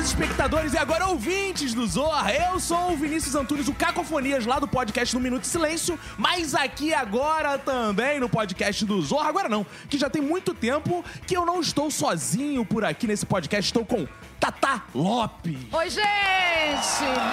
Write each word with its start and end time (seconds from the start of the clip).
telespectadores 0.00 0.72
e 0.72 0.78
agora 0.78 1.08
ouvintes 1.08 1.74
do 1.74 1.86
Zorra. 1.86 2.32
Eu 2.32 2.58
sou 2.58 2.92
o 2.92 2.96
Vinícius 2.96 3.34
Antunes, 3.34 3.68
o 3.68 3.74
Cacofonias, 3.74 4.46
lá 4.46 4.58
do 4.58 4.66
podcast 4.66 5.14
No 5.14 5.20
Minuto 5.20 5.42
de 5.42 5.48
Silêncio, 5.48 5.98
mas 6.16 6.54
aqui 6.54 6.94
agora 6.94 7.58
também 7.58 8.18
no 8.18 8.26
podcast 8.26 8.82
do 8.86 9.02
Zorra. 9.02 9.28
Agora 9.28 9.46
não, 9.46 9.66
que 9.90 9.98
já 9.98 10.08
tem 10.08 10.22
muito 10.22 10.54
tempo 10.54 11.04
que 11.26 11.36
eu 11.36 11.44
não 11.44 11.60
estou 11.60 11.90
sozinho 11.90 12.64
por 12.64 12.82
aqui 12.82 13.06
nesse 13.06 13.26
podcast, 13.26 13.68
estou 13.68 13.84
com 13.84 14.08
Tata 14.40 14.82
Lopes. 14.94 15.58
Oi, 15.70 15.90
gente! 15.90 16.00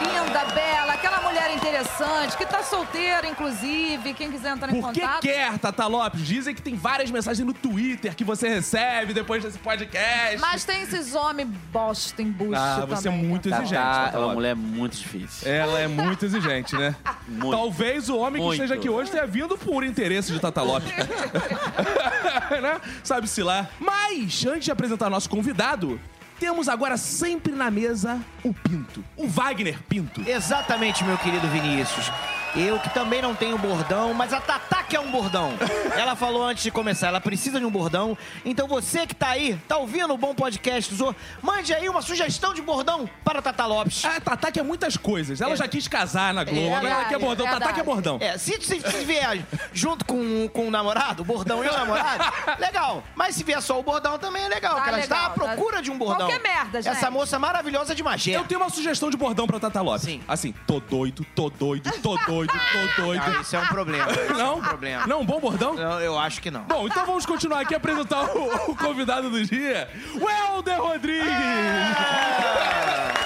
Linda, 0.04 0.44
bela, 0.54 0.92
aquela 0.94 1.22
mulher 1.22 1.55
interessante, 1.55 2.36
que 2.36 2.46
tá 2.46 2.62
solteira, 2.62 3.26
inclusive. 3.26 4.14
Quem 4.14 4.30
quiser 4.30 4.52
entrar 4.52 4.70
em 4.76 4.82
Por 4.82 4.91
que 4.91 5.00
contato. 5.00 5.22
quer, 5.22 5.58
Tata 5.58 5.88
Lopes? 5.88 6.22
Dizem 6.28 6.54
que 6.54 6.62
tem 6.62 6.76
várias 6.76 7.09
mensagens 7.09 7.48
no 7.48 7.54
Twitter 7.54 8.14
que 8.14 8.26
você 8.26 8.50
recebe 8.50 9.14
depois 9.14 9.41
desse 9.41 9.58
podcast. 9.58 10.38
Mas 10.40 10.66
tem 10.66 10.81
esses 10.81 11.16
homens 11.16 11.48
bosta 11.72 12.22
em 12.22 12.30
bucho 12.30 12.55
Ah, 12.59 12.86
você 12.86 13.08
é 13.08 13.12
também. 13.12 13.26
muito 13.26 13.48
exigente, 13.48 13.73
Tatá 13.73 14.03
Tata 14.03 14.09
é 14.09 14.20
uma 14.20 14.20
Lopes. 14.23 14.36
mulher 14.36 14.55
muito 14.55 14.98
difícil. 14.98 15.50
Ela 15.50 15.80
é 15.80 15.88
muito 15.88 16.26
exigente, 16.26 16.76
né? 16.76 16.94
Muito. 17.28 17.52
Talvez 17.52 18.08
o 18.08 18.17
homem 18.17 18.36
que 18.42 18.48
Muito. 18.48 18.53
esteja 18.53 18.76
aqui 18.76 18.89
hoje 18.89 19.12
tenha 19.12 19.28
vindo 19.28 19.58
por 19.58 19.84
interesse 19.84 20.31
de 20.31 20.39
Tata 20.39 20.62
Lopes. 20.62 20.89
né? 22.62 22.80
Sabe-se 23.03 23.44
lá. 23.44 23.67
Mas, 23.80 24.45
antes 24.45 24.64
de 24.64 24.72
apresentar 24.72 25.09
nosso 25.09 25.30
convidado, 25.30 26.00
temos 26.40 26.70
agora 26.70 26.98
sempre 26.98 27.54
na 27.54 27.70
mesa 27.70 28.20
o 28.44 28.54
Pinto. 28.54 29.04
O 29.16 29.28
Wagner 29.28 29.80
Pinto. 29.88 30.22
Exatamente, 30.28 31.04
meu 31.04 31.18
querido 31.18 31.48
Vinícius. 31.48 32.12
Eu 32.57 32.79
que 32.79 32.89
também 32.89 33.21
não 33.21 33.35
tenho 33.35 33.55
bordão, 33.57 34.13
mas 34.16 34.34
a 34.34 34.41
Tatá 34.41 34.81
que 34.84 34.95
é 34.95 34.99
um 34.99 35.11
bordão. 35.11 35.53
Ela 35.95 36.16
falou 36.16 36.43
antes 36.43 36.63
de 36.63 36.71
começar, 36.71 37.07
ela 37.07 37.21
precisa 37.21 37.59
de 37.59 37.66
um 37.66 37.70
bordão. 37.70 38.17
Então 38.43 38.67
você 38.67 39.05
que 39.05 39.13
tá 39.13 39.27
aí, 39.30 39.55
tá 39.67 39.77
ouvindo 39.77 40.11
o 40.13 40.17
bom 40.17 40.33
podcast 40.33 40.89
do 40.91 40.97
Zô, 40.97 41.16
mande 41.41 41.73
aí 41.73 41.88
uma 41.88 42.02
sugestão 42.02 42.53
de 42.53 42.61
bordão 42.61 43.08
para 43.23 43.39
a 43.39 43.41
Tatá 43.41 43.66
Lopes. 43.67 44.03
A 44.05 44.19
Tatá 44.19 44.52
quer 44.52 44.64
muitas 44.64 44.97
coisas. 44.97 45.39
Ela 45.39 45.55
já 45.55 45.67
quis 45.67 45.88
casar 45.88 46.33
na 46.33 46.44
Globo, 46.44 46.59
É 46.61 46.64
agora 46.67 46.80
ela 46.80 46.89
verdade, 46.95 47.09
quer 47.09 47.19
bordão. 47.19 47.45
é 47.45 47.49
Tatá 47.49 47.59
quer 47.67 47.83
verdade. 47.83 47.86
bordão. 47.86 48.17
É, 48.22 48.38
se, 48.39 48.59
se, 48.61 48.80
se 48.81 49.05
vier 49.05 49.45
junto 49.71 50.03
com, 50.05 50.49
com 50.49 50.67
o 50.67 50.71
namorado, 50.71 51.21
o 51.21 51.25
bordão 51.25 51.64
e 51.64 51.67
o 51.67 51.73
namorado, 51.73 52.23
legal. 52.59 53.03
Mas 53.16 53.36
se 53.36 53.44
vier 53.44 53.61
só 53.61 53.80
o 53.80 53.83
bordão 53.83 54.17
também 54.17 54.44
é 54.44 54.47
legal, 54.49 54.71
Tá 54.71 54.77
porque 54.77 54.89
ela 54.89 54.99
está 54.99 55.16
à 55.16 55.30
legal, 55.30 55.36
tá- 55.47 55.53
procura 55.55 55.81
de 55.81 55.92
um 55.92 55.97
bordão. 55.97 56.27
Qualquer 56.27 56.42
merda, 56.42 56.81
gente. 56.81 56.92
Essa 56.95 57.11
moça 57.11 57.38
maravilhosa 57.38 57.94
de 57.94 58.02
Magé. 58.02 58.31
Eu 58.36 58.45
tenho 58.45 58.61
uma 58.61 58.69
sugestão 58.69 59.11
de 59.11 59.17
bordão 59.17 59.45
pra 59.45 59.59
Tata 59.59 59.81
Lopes. 59.81 60.02
Sim. 60.03 60.21
Assim, 60.27 60.53
tô 60.66 60.80
doido, 60.80 61.23
tô 61.36 61.49
doido, 61.49 61.92
tô 62.02 62.17
doido, 62.25 62.47
tô 62.48 63.02
doido. 63.03 63.23
Ah, 63.26 63.42
isso 63.42 63.56
é 63.56 63.59
um 63.59 63.67
problema. 63.67 64.12
Isso 64.12 64.20
é 64.22 64.34
Não? 64.34 64.58
um 64.58 64.62
problema. 64.62 65.08
Não, 65.08 65.26
bom 65.26 65.40
bordão? 65.40 65.73
Não, 65.76 66.00
eu 66.00 66.17
acho 66.17 66.42
que 66.42 66.50
não. 66.52 66.62
Bom, 66.64 66.88
então 66.88 67.06
vamos 67.06 67.26
continuar 67.26 67.62
aqui 67.62 67.73
a 67.73 67.78
apresentar 67.78 68.23
o, 68.36 68.72
o 68.72 68.76
convidado 68.76 69.30
do 69.30 69.44
dia, 69.44 69.89
o 70.20 70.30
Helder 70.30 70.81
Rodrigues! 70.81 71.28
Você 71.28 73.17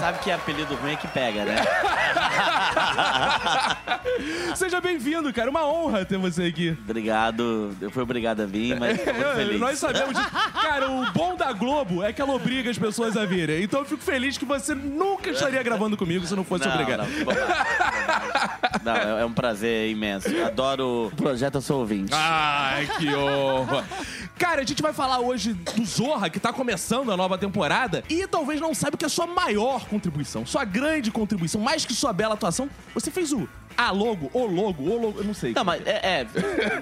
sabe 0.00 0.18
que 0.20 0.30
apelido 0.30 0.74
ruim 0.74 0.92
é 0.92 0.96
que 0.96 1.06
pega, 1.06 1.44
né? 1.44 1.56
Seja 4.56 4.80
bem-vindo, 4.80 5.32
cara. 5.32 5.50
Uma 5.50 5.66
honra 5.66 6.04
ter 6.04 6.18
você 6.18 6.44
aqui. 6.44 6.76
Obrigado. 6.84 7.76
Eu 7.80 7.90
fui 7.90 8.02
obrigado 8.02 8.40
a 8.40 8.46
vir, 8.46 8.78
mas 8.78 9.00
tô 9.00 9.12
muito 9.12 9.28
feliz. 9.36 9.60
Nós 9.60 9.78
sabemos 9.78 10.16
disso. 10.16 10.30
Cara, 10.60 10.90
o 10.90 11.10
bom 11.12 11.36
da 11.36 11.52
Globo 11.52 12.02
é 12.02 12.12
que 12.12 12.20
ela 12.20 12.32
obriga 12.32 12.70
as 12.70 12.78
pessoas 12.78 13.16
a 13.16 13.24
virem. 13.24 13.62
Então 13.62 13.80
eu 13.80 13.86
fico 13.86 14.02
feliz 14.02 14.38
que 14.38 14.44
você 14.44 14.74
nunca 14.74 15.30
estaria 15.30 15.62
gravando 15.62 15.96
comigo 15.96 16.26
se 16.26 16.34
não 16.34 16.44
fosse 16.44 16.66
não, 16.66 16.74
obrigado. 16.74 17.06
Não. 18.82 18.82
Não, 18.82 19.18
é 19.18 19.20
é 19.20 19.24
um 19.24 19.32
prazer 19.32 19.90
imenso. 19.90 20.28
Adoro 20.46 21.08
o 21.08 21.16
projeto, 21.16 21.56
eu 21.56 21.60
sou 21.60 21.80
ouvinte. 21.80 22.12
Ai, 22.14 22.88
que 22.98 23.14
honra. 23.14 23.84
Cara, 24.38 24.62
a 24.62 24.64
gente 24.64 24.80
vai 24.80 24.92
falar 24.92 25.20
hoje 25.20 25.52
do 25.52 25.84
Zorra, 25.84 26.30
que 26.30 26.40
tá 26.40 26.52
começando 26.52 27.12
a 27.12 27.16
nova 27.16 27.36
temporada, 27.36 28.02
e 28.08 28.26
talvez 28.26 28.60
não 28.60 28.74
saiba 28.74 28.96
que 28.96 29.04
é 29.04 29.06
a 29.06 29.10
sua 29.10 29.26
maior 29.26 29.86
contribuição, 29.90 30.46
sua 30.46 30.64
grande 30.64 31.10
contribuição, 31.10 31.60
mais 31.60 31.84
que 31.84 31.92
sua 31.92 32.12
bela 32.12 32.34
atuação, 32.34 32.70
você 32.94 33.10
fez 33.10 33.32
o 33.32 33.48
A 33.76 33.90
logo, 33.90 34.30
o 34.32 34.46
logo, 34.46 34.82
o 34.82 35.00
logo, 35.00 35.18
eu 35.20 35.24
não 35.24 35.34
sei. 35.34 35.52
Não, 35.54 35.64
mas 35.64 35.80
é. 35.86 36.20
é, 36.20 36.26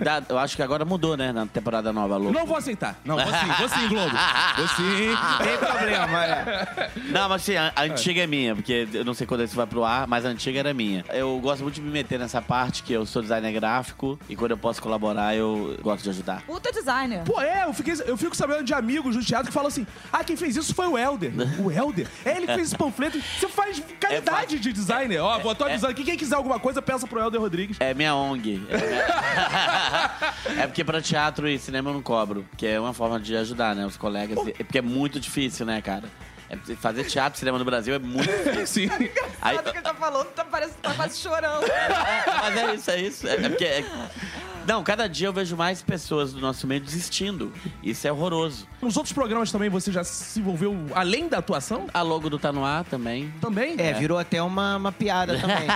dá- 0.02 0.22
eu 0.28 0.38
acho 0.38 0.56
que 0.56 0.62
agora 0.62 0.84
mudou, 0.84 1.16
né? 1.16 1.32
Na 1.32 1.46
temporada 1.46 1.92
nova, 1.92 2.16
Lu. 2.16 2.32
Não 2.32 2.44
vou 2.46 2.56
aceitar. 2.56 2.96
Não, 3.04 3.16
vou 3.16 3.26
sim, 3.26 3.46
vou 3.58 3.68
sim, 3.68 3.88
Globo. 3.88 4.16
Vou 4.56 4.68
sim. 4.68 5.08
Tem 5.44 5.58
problema, 5.58 6.24
é. 6.26 6.90
Não, 7.10 7.28
mas 7.28 7.42
assim, 7.42 7.56
a, 7.56 7.72
a 7.74 7.82
antiga 7.82 8.22
é 8.22 8.26
minha, 8.26 8.54
porque 8.54 8.88
eu 8.92 9.04
não 9.04 9.14
sei 9.14 9.26
quando 9.26 9.44
isso 9.44 9.54
vai 9.54 9.66
pro 9.66 9.84
ar, 9.84 10.06
mas 10.06 10.24
a 10.24 10.28
antiga 10.28 10.58
era 10.58 10.74
minha. 10.74 11.04
Eu 11.10 11.38
gosto 11.40 11.62
muito 11.62 11.76
de 11.76 11.80
me 11.80 11.90
meter 11.90 12.18
nessa 12.18 12.42
parte, 12.42 12.82
que 12.82 12.92
eu 12.92 13.06
sou 13.06 13.22
designer 13.22 13.52
gráfico, 13.52 14.18
e 14.28 14.34
quando 14.36 14.52
eu 14.52 14.58
posso 14.58 14.82
colaborar, 14.82 15.34
eu 15.36 15.76
gosto 15.82 16.02
de 16.04 16.10
ajudar. 16.10 16.42
Puta 16.42 16.72
designer. 16.72 17.22
Pô, 17.24 17.40
é, 17.40 17.64
eu, 17.64 17.72
fiquei, 17.72 17.94
eu 18.06 18.16
fico 18.16 18.36
sabendo 18.36 18.64
de 18.64 18.74
amigos 18.74 19.14
do 19.16 19.24
teatro 19.24 19.48
que 19.48 19.52
falam 19.54 19.68
assim: 19.68 19.86
ah, 20.12 20.24
quem 20.24 20.36
fez 20.36 20.56
isso 20.56 20.74
foi 20.74 20.86
o 20.86 20.98
Helder. 20.98 21.32
O 21.58 21.70
Helder? 21.70 22.06
É 22.24 22.36
ele 22.36 22.46
que 22.46 22.54
fez 22.54 22.68
esse 22.68 22.76
panfleto. 22.76 23.18
Você 23.20 23.48
faz 23.48 23.82
caridade 24.00 24.58
de 24.58 24.72
designer. 24.72 25.18
Ó, 25.20 25.38
vou 25.40 25.50
atualizando 25.50 25.90
aqui. 25.92 26.04
Quem 26.04 26.16
quiser 26.16 26.36
alguma 26.36 26.58
coisa, 26.58 26.80
peça 26.92 27.06
pro 27.06 27.20
Helder 27.20 27.40
Rodrigues. 27.40 27.76
É 27.80 27.92
minha 27.92 28.14
ONG. 28.14 28.62
É, 28.70 28.76
minha- 28.76 30.18
É 30.64 30.66
porque 30.66 30.82
pra 30.82 31.00
teatro 31.02 31.46
e 31.48 31.58
cinema 31.58 31.90
eu 31.90 31.94
não 31.94 32.02
cobro, 32.02 32.46
que 32.56 32.66
é 32.66 32.80
uma 32.80 32.94
forma 32.94 33.20
de 33.20 33.36
ajudar, 33.36 33.74
né? 33.76 33.84
Os 33.86 33.96
colegas. 33.96 34.38
É 34.58 34.64
porque 34.64 34.78
é 34.78 34.82
muito 34.82 35.20
difícil, 35.20 35.66
né, 35.66 35.82
cara? 35.82 36.04
É- 36.48 36.56
fazer 36.76 37.04
teatro 37.04 37.36
e 37.36 37.38
cinema 37.40 37.58
no 37.58 37.64
Brasil 37.64 37.94
é 37.94 37.98
muito 37.98 38.26
difícil. 38.26 38.88
Sim. 38.88 39.10
Aí- 39.42 39.56
Sabe 39.56 39.68
o 39.68 39.72
que 39.72 39.78
ele 39.78 39.84
tá 39.84 39.94
falando? 39.94 40.26
Tá, 40.28 40.44
parece 40.46 40.72
que 40.72 40.80
tá 40.80 40.94
quase 40.94 41.18
chorando. 41.18 41.64
É, 41.64 41.88
mas 42.40 42.56
é 42.56 42.74
isso, 42.74 42.90
é 42.90 43.00
isso. 43.00 43.28
É, 43.28 43.34
é 43.34 43.48
porque. 43.50 43.84
Não, 44.68 44.84
cada 44.84 45.08
dia 45.08 45.28
eu 45.28 45.32
vejo 45.32 45.56
mais 45.56 45.80
pessoas 45.80 46.34
do 46.34 46.42
nosso 46.42 46.66
meio 46.66 46.78
desistindo. 46.78 47.50
Isso 47.82 48.06
é 48.06 48.12
horroroso. 48.12 48.66
Nos 48.82 48.98
outros 48.98 49.14
programas 49.14 49.50
também 49.50 49.70
você 49.70 49.90
já 49.90 50.04
se 50.04 50.38
envolveu 50.38 50.76
além 50.94 51.26
da 51.26 51.38
atuação? 51.38 51.86
A 51.94 52.02
logo 52.02 52.28
do 52.28 52.38
Tá 52.38 52.52
No 52.52 52.66
Ar 52.66 52.84
também. 52.84 53.32
Também? 53.40 53.76
É, 53.78 53.94
virou 53.94 54.18
até 54.18 54.42
uma, 54.42 54.76
uma 54.76 54.92
piada 54.92 55.38
também. 55.38 55.66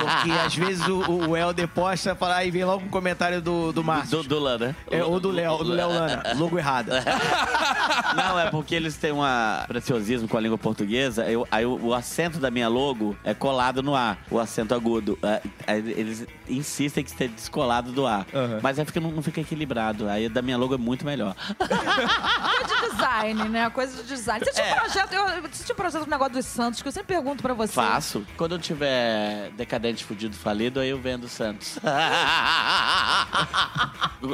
Porque 0.00 0.32
às 0.32 0.56
vezes 0.56 0.84
o, 0.88 1.28
o 1.28 1.36
Helder 1.36 1.68
posta 1.68 2.16
fala, 2.16 2.44
e 2.44 2.50
vem 2.50 2.64
logo 2.64 2.84
um 2.84 2.88
comentário 2.88 3.40
do, 3.40 3.72
do 3.72 3.84
Márcio. 3.84 4.24
Do, 4.24 4.28
do 4.28 4.38
Lã, 4.40 4.58
né? 4.58 4.74
É, 4.90 5.04
ou 5.04 5.20
do 5.20 5.30
Léo, 5.30 5.58
do 5.58 5.72
Léo 5.72 5.88
Lana. 5.88 6.22
Logo 6.34 6.58
errado. 6.58 6.90
Não, 8.16 8.40
é 8.40 8.50
porque 8.50 8.74
eles 8.74 8.96
têm 8.96 9.12
um 9.12 9.22
preciosismo 9.68 10.26
com 10.26 10.36
a 10.36 10.40
língua 10.40 10.58
portuguesa. 10.58 11.30
Eu, 11.30 11.46
aí 11.48 11.64
o, 11.64 11.78
o 11.80 11.94
acento 11.94 12.40
da 12.40 12.50
minha 12.50 12.68
logo 12.68 13.16
é 13.22 13.34
colado 13.34 13.84
no 13.84 13.94
A, 13.94 14.16
o 14.28 14.40
acento 14.40 14.74
agudo. 14.74 15.16
É, 15.22 15.40
eles 15.76 16.26
insistem 16.48 17.04
que 17.04 17.10
esteja 17.10 17.32
descolado 17.32 17.92
do 17.92 18.04
A. 18.04 18.26
Aham. 18.34 18.60
Mas 18.62 18.78
aí 18.78 18.84
fica, 18.84 19.00
não, 19.00 19.10
não 19.12 19.22
fica 19.22 19.40
equilibrado. 19.40 20.08
Aí 20.08 20.28
da 20.28 20.40
minha 20.42 20.56
logo 20.56 20.74
é 20.74 20.78
muito 20.78 21.04
melhor. 21.04 21.34
Coisa 21.56 22.66
de 22.82 22.90
design, 22.90 23.48
né? 23.48 23.70
Coisa 23.70 24.02
de 24.02 24.08
design. 24.08 24.44
Você 24.44 24.52
tinha 24.52 24.66
É. 24.66 24.72
um 24.74 24.78
projeto, 24.80 25.12
eu, 25.12 25.24
você 25.42 25.64
tinha 25.64 25.74
um 25.74 25.76
projeto 25.76 26.04
do 26.04 26.10
negócio 26.10 26.32
dos 26.34 26.46
Santos, 26.46 26.80
que 26.82 26.88
eu 26.88 26.92
sempre 26.92 27.14
pergunto 27.14 27.42
pra 27.42 27.54
você. 27.54 27.72
Faço. 27.72 28.26
Quando 28.36 28.52
eu 28.54 28.58
tiver 28.58 29.50
decadente, 29.52 30.04
fudido, 30.04 30.36
falido, 30.36 30.80
aí 30.80 30.88
eu 30.90 30.98
vendo 30.98 31.28
Santos. 31.28 31.78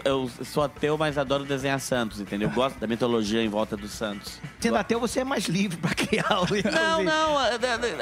eu 0.04 0.30
sou 0.44 0.62
ateu, 0.62 0.96
mas 0.98 1.16
adoro 1.18 1.44
desenhar 1.44 1.80
Santos, 1.80 2.20
entendeu? 2.20 2.48
Eu 2.48 2.54
gosto 2.54 2.78
da 2.78 2.86
mitologia 2.86 3.42
em 3.42 3.48
volta 3.48 3.76
dos 3.76 3.90
Santos. 3.92 4.40
Sendo 4.60 4.76
ateu, 4.76 5.00
você 5.00 5.20
é 5.20 5.24
mais 5.24 5.46
livre 5.46 5.76
pra 5.76 5.94
criar 5.94 6.40
o 6.42 6.46
Não, 6.70 7.02
não, 7.04 7.38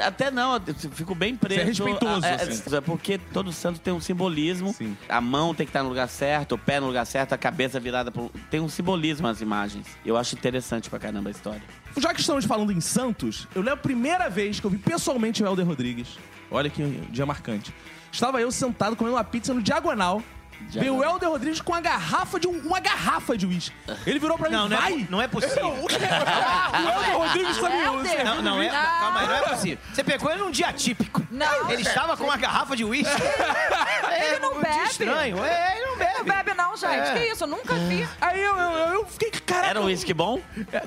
até 0.05 0.29
não, 0.31 0.55
eu 0.55 0.75
fico 0.91 1.15
bem 1.15 1.35
preso. 1.35 1.55
Você 1.55 1.61
é 1.61 1.65
respeitoso, 1.65 2.25
É, 2.25 2.33
assim. 2.35 2.75
é 2.75 2.81
porque 2.81 3.17
todo 3.17 3.51
santo 3.51 3.79
tem 3.79 3.93
um 3.93 3.99
simbolismo. 4.01 4.73
Sim. 4.73 4.97
A 5.07 5.21
mão 5.21 5.53
tem 5.53 5.65
que 5.65 5.69
estar 5.69 5.83
no 5.83 5.89
lugar 5.89 6.07
certo, 6.09 6.55
o 6.55 6.57
pé 6.57 6.79
no 6.79 6.87
lugar 6.87 7.05
certo, 7.05 7.33
a 7.33 7.37
cabeça 7.37 7.79
virada 7.79 8.11
pro... 8.11 8.29
Tem 8.49 8.59
um 8.59 8.69
simbolismo 8.69 9.27
as 9.27 9.41
imagens. 9.41 9.87
Eu 10.05 10.17
acho 10.17 10.35
interessante 10.35 10.89
pra 10.89 10.99
caramba 10.99 11.29
a 11.29 11.31
história. 11.31 11.61
Já 11.97 12.13
que 12.13 12.19
estamos 12.21 12.45
falando 12.45 12.71
em 12.71 12.81
Santos, 12.81 13.47
eu 13.55 13.61
lembro 13.61 13.79
a 13.79 13.83
primeira 13.83 14.29
vez 14.29 14.59
que 14.59 14.65
eu 14.65 14.71
vi 14.71 14.77
pessoalmente 14.77 15.41
o 15.41 15.45
Helder 15.45 15.65
Rodrigues. 15.65 16.17
Olha 16.51 16.69
que 16.69 16.83
dia 17.09 17.25
marcante. 17.25 17.73
Estava 18.11 18.39
eu 18.41 18.51
sentado 18.51 18.95
comendo 18.95 19.15
uma 19.15 19.23
pizza 19.23 19.53
no 19.53 19.61
Diagonal. 19.61 20.21
Veio 20.69 20.93
o 20.93 20.97
Diagonal. 20.97 21.13
Helder 21.13 21.29
Rodrigues 21.29 21.61
com 21.61 21.71
uma 21.71 21.81
garrafa 21.81 22.39
de 22.39 22.47
um- 22.47 22.59
uma 22.59 22.79
garrafa 22.79 23.37
de 23.37 23.45
uísque. 23.45 23.73
Ele 24.05 24.19
virou 24.19 24.37
pra 24.37 24.49
mim, 24.49 24.55
Não, 24.55 24.67
não 24.67 24.77
vai! 24.77 24.93
é, 24.93 25.07
não 25.09 25.21
é 25.21 25.27
possível. 25.27 25.69
o 25.79 25.87
Helder 25.89 27.17
Rodrigues 27.17 27.57
tá 27.57 27.69
me... 27.69 27.83
Helder? 27.83 28.25
Não, 28.25 28.41
não 28.41 28.61
é. 28.61 28.69
Calma 28.69 29.19
aí, 29.21 29.27
não 29.27 29.35
é 29.35 29.41
possível. 29.41 29.77
Você 29.93 30.03
pegou 30.03 30.29
ele 30.31 30.41
num 30.41 30.51
dia 30.51 30.71
típico. 30.73 31.25
Não. 31.31 31.71
Ele 31.71 31.81
estava 31.81 32.15
com 32.17 32.23
uma 32.25 32.37
garrafa 32.37 32.75
de 32.75 32.83
uísque. 32.83 33.21
Ele 34.25 34.39
não 34.39 34.51
um 34.57 34.61
dia 34.61 34.69
bebe. 34.71 34.83
estranho. 34.89 35.43
É, 35.43 35.75
ele 35.77 35.85
não 35.85 35.91
Não 35.91 35.97
bebe. 35.97 36.23
bebe 36.23 36.53
não, 36.57 36.75
gente. 36.75 36.93
É. 36.93 37.13
Que 37.13 37.31
isso? 37.31 37.43
Eu 37.43 37.47
nunca 37.47 37.73
vi. 37.75 38.07
Aí 38.19 38.41
eu, 38.41 38.55
eu, 38.55 38.71
eu 38.93 39.05
fiquei, 39.05 39.31
caraca... 39.31 39.67
Era 39.67 39.81
um 39.81 39.85
uísque 39.85 40.13
bom? 40.13 40.41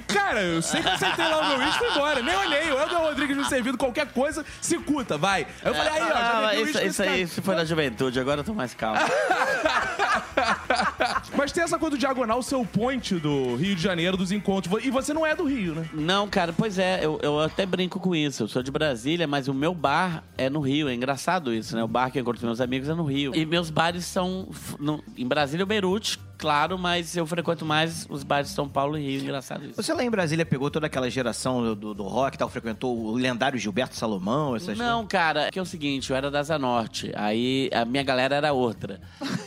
Cara, 0.08 0.42
eu 0.42 0.60
sempre 0.62 0.90
aceitei 0.90 1.26
lá 1.26 1.38
o 1.38 1.48
meu 1.48 1.58
uísque 1.58 1.76
e 1.76 1.78
fui 1.78 1.88
embora. 1.96 2.22
Nem 2.22 2.36
olhei. 2.36 2.70
O 2.72 2.78
Helder 2.78 2.98
Rodrigues 2.98 3.36
me 3.36 3.44
servindo 3.46 3.78
qualquer 3.78 4.06
coisa, 4.08 4.44
se 4.60 4.78
cuta, 4.78 5.16
vai. 5.16 5.42
Aí 5.42 5.70
eu 5.70 5.74
falei, 5.74 5.92
aí, 5.92 6.02
ó, 6.02 6.08
já 6.08 6.14
Ah, 6.20 6.50
bebi 6.50 6.70
isso, 6.70 6.82
isso 6.82 7.02
aí 7.02 7.22
isso 7.22 7.42
foi 7.42 7.54
na 7.54 7.64
juventude, 7.64 8.18
agora 8.20 8.40
eu 8.40 8.44
tô 8.44 8.52
mais 8.54 8.74
calmo. 8.74 9.00
Mas 11.36 11.52
tem 11.52 11.62
essa 11.62 11.78
coisa 11.78 11.96
do 11.96 11.98
Diagonal 12.00 12.42
ser 12.42 12.56
o 12.56 12.64
point 12.66 13.14
do 13.16 13.56
Rio 13.56 13.74
de 13.74 13.82
Janeiro, 13.82 14.16
dos 14.16 14.32
encontros. 14.32 14.84
E 14.84 14.90
você 14.90 15.12
não 15.12 15.26
é 15.26 15.34
do 15.34 15.44
Rio, 15.44 15.74
né? 15.74 15.88
Não, 15.92 16.28
cara, 16.28 16.52
pois 16.52 16.78
é, 16.78 17.04
eu, 17.04 17.18
eu 17.22 17.40
até 17.40 17.64
brinco 17.66 17.98
com 18.00 18.14
isso. 18.14 18.42
Eu 18.44 18.48
sou 18.48 18.62
de 18.62 18.70
Brasília, 18.70 19.26
mas 19.26 19.48
o 19.48 19.54
meu 19.54 19.74
bar 19.74 20.22
é 20.36 20.48
no 20.50 20.60
Rio. 20.60 20.88
É 20.88 20.94
engraçado 20.94 21.52
isso, 21.54 21.74
né? 21.76 21.82
O 21.84 21.88
bar 21.88 22.10
que 22.10 22.18
eu 22.18 22.22
encontro 22.22 22.40
com 22.40 22.46
meus 22.46 22.60
amigos 22.60 22.88
é 22.88 22.94
no 22.94 23.04
Rio. 23.04 23.32
E 23.34 23.44
meus 23.46 23.70
bares 23.70 24.04
são 24.04 24.48
no- 24.78 25.02
em 25.16 25.26
Brasília, 25.26 25.64
o 25.64 25.66
Beirute, 25.66 26.18
claro, 26.40 26.78
mas 26.78 27.16
eu 27.16 27.26
frequento 27.26 27.64
mais 27.66 28.06
os 28.08 28.22
bares 28.24 28.48
de 28.48 28.54
São 28.54 28.68
Paulo 28.68 28.96
e 28.98 29.02
Rio. 29.02 29.22
Engraçado 29.22 29.64
isso. 29.66 29.74
Você 29.76 29.92
lá 29.92 30.02
em 30.02 30.10
Brasília 30.10 30.46
pegou 30.46 30.70
toda 30.70 30.86
aquela 30.86 31.10
geração 31.10 31.74
do, 31.74 31.92
do, 31.94 32.02
rock 32.04 32.36
e 32.36 32.38
tal, 32.38 32.48
frequentou 32.48 32.96
o 32.96 33.12
lendário 33.14 33.58
Gilberto 33.58 33.94
Salomão, 33.94 34.56
essas 34.56 34.76
Não, 34.78 35.06
cara, 35.06 35.50
que 35.50 35.58
é 35.58 35.62
o 35.62 35.66
seguinte, 35.66 36.10
eu 36.10 36.16
era 36.16 36.30
da 36.30 36.42
Zanorte, 36.42 37.12
aí 37.14 37.68
a 37.72 37.84
minha 37.84 38.02
galera 38.02 38.36
era 38.36 38.52
outra. 38.52 39.00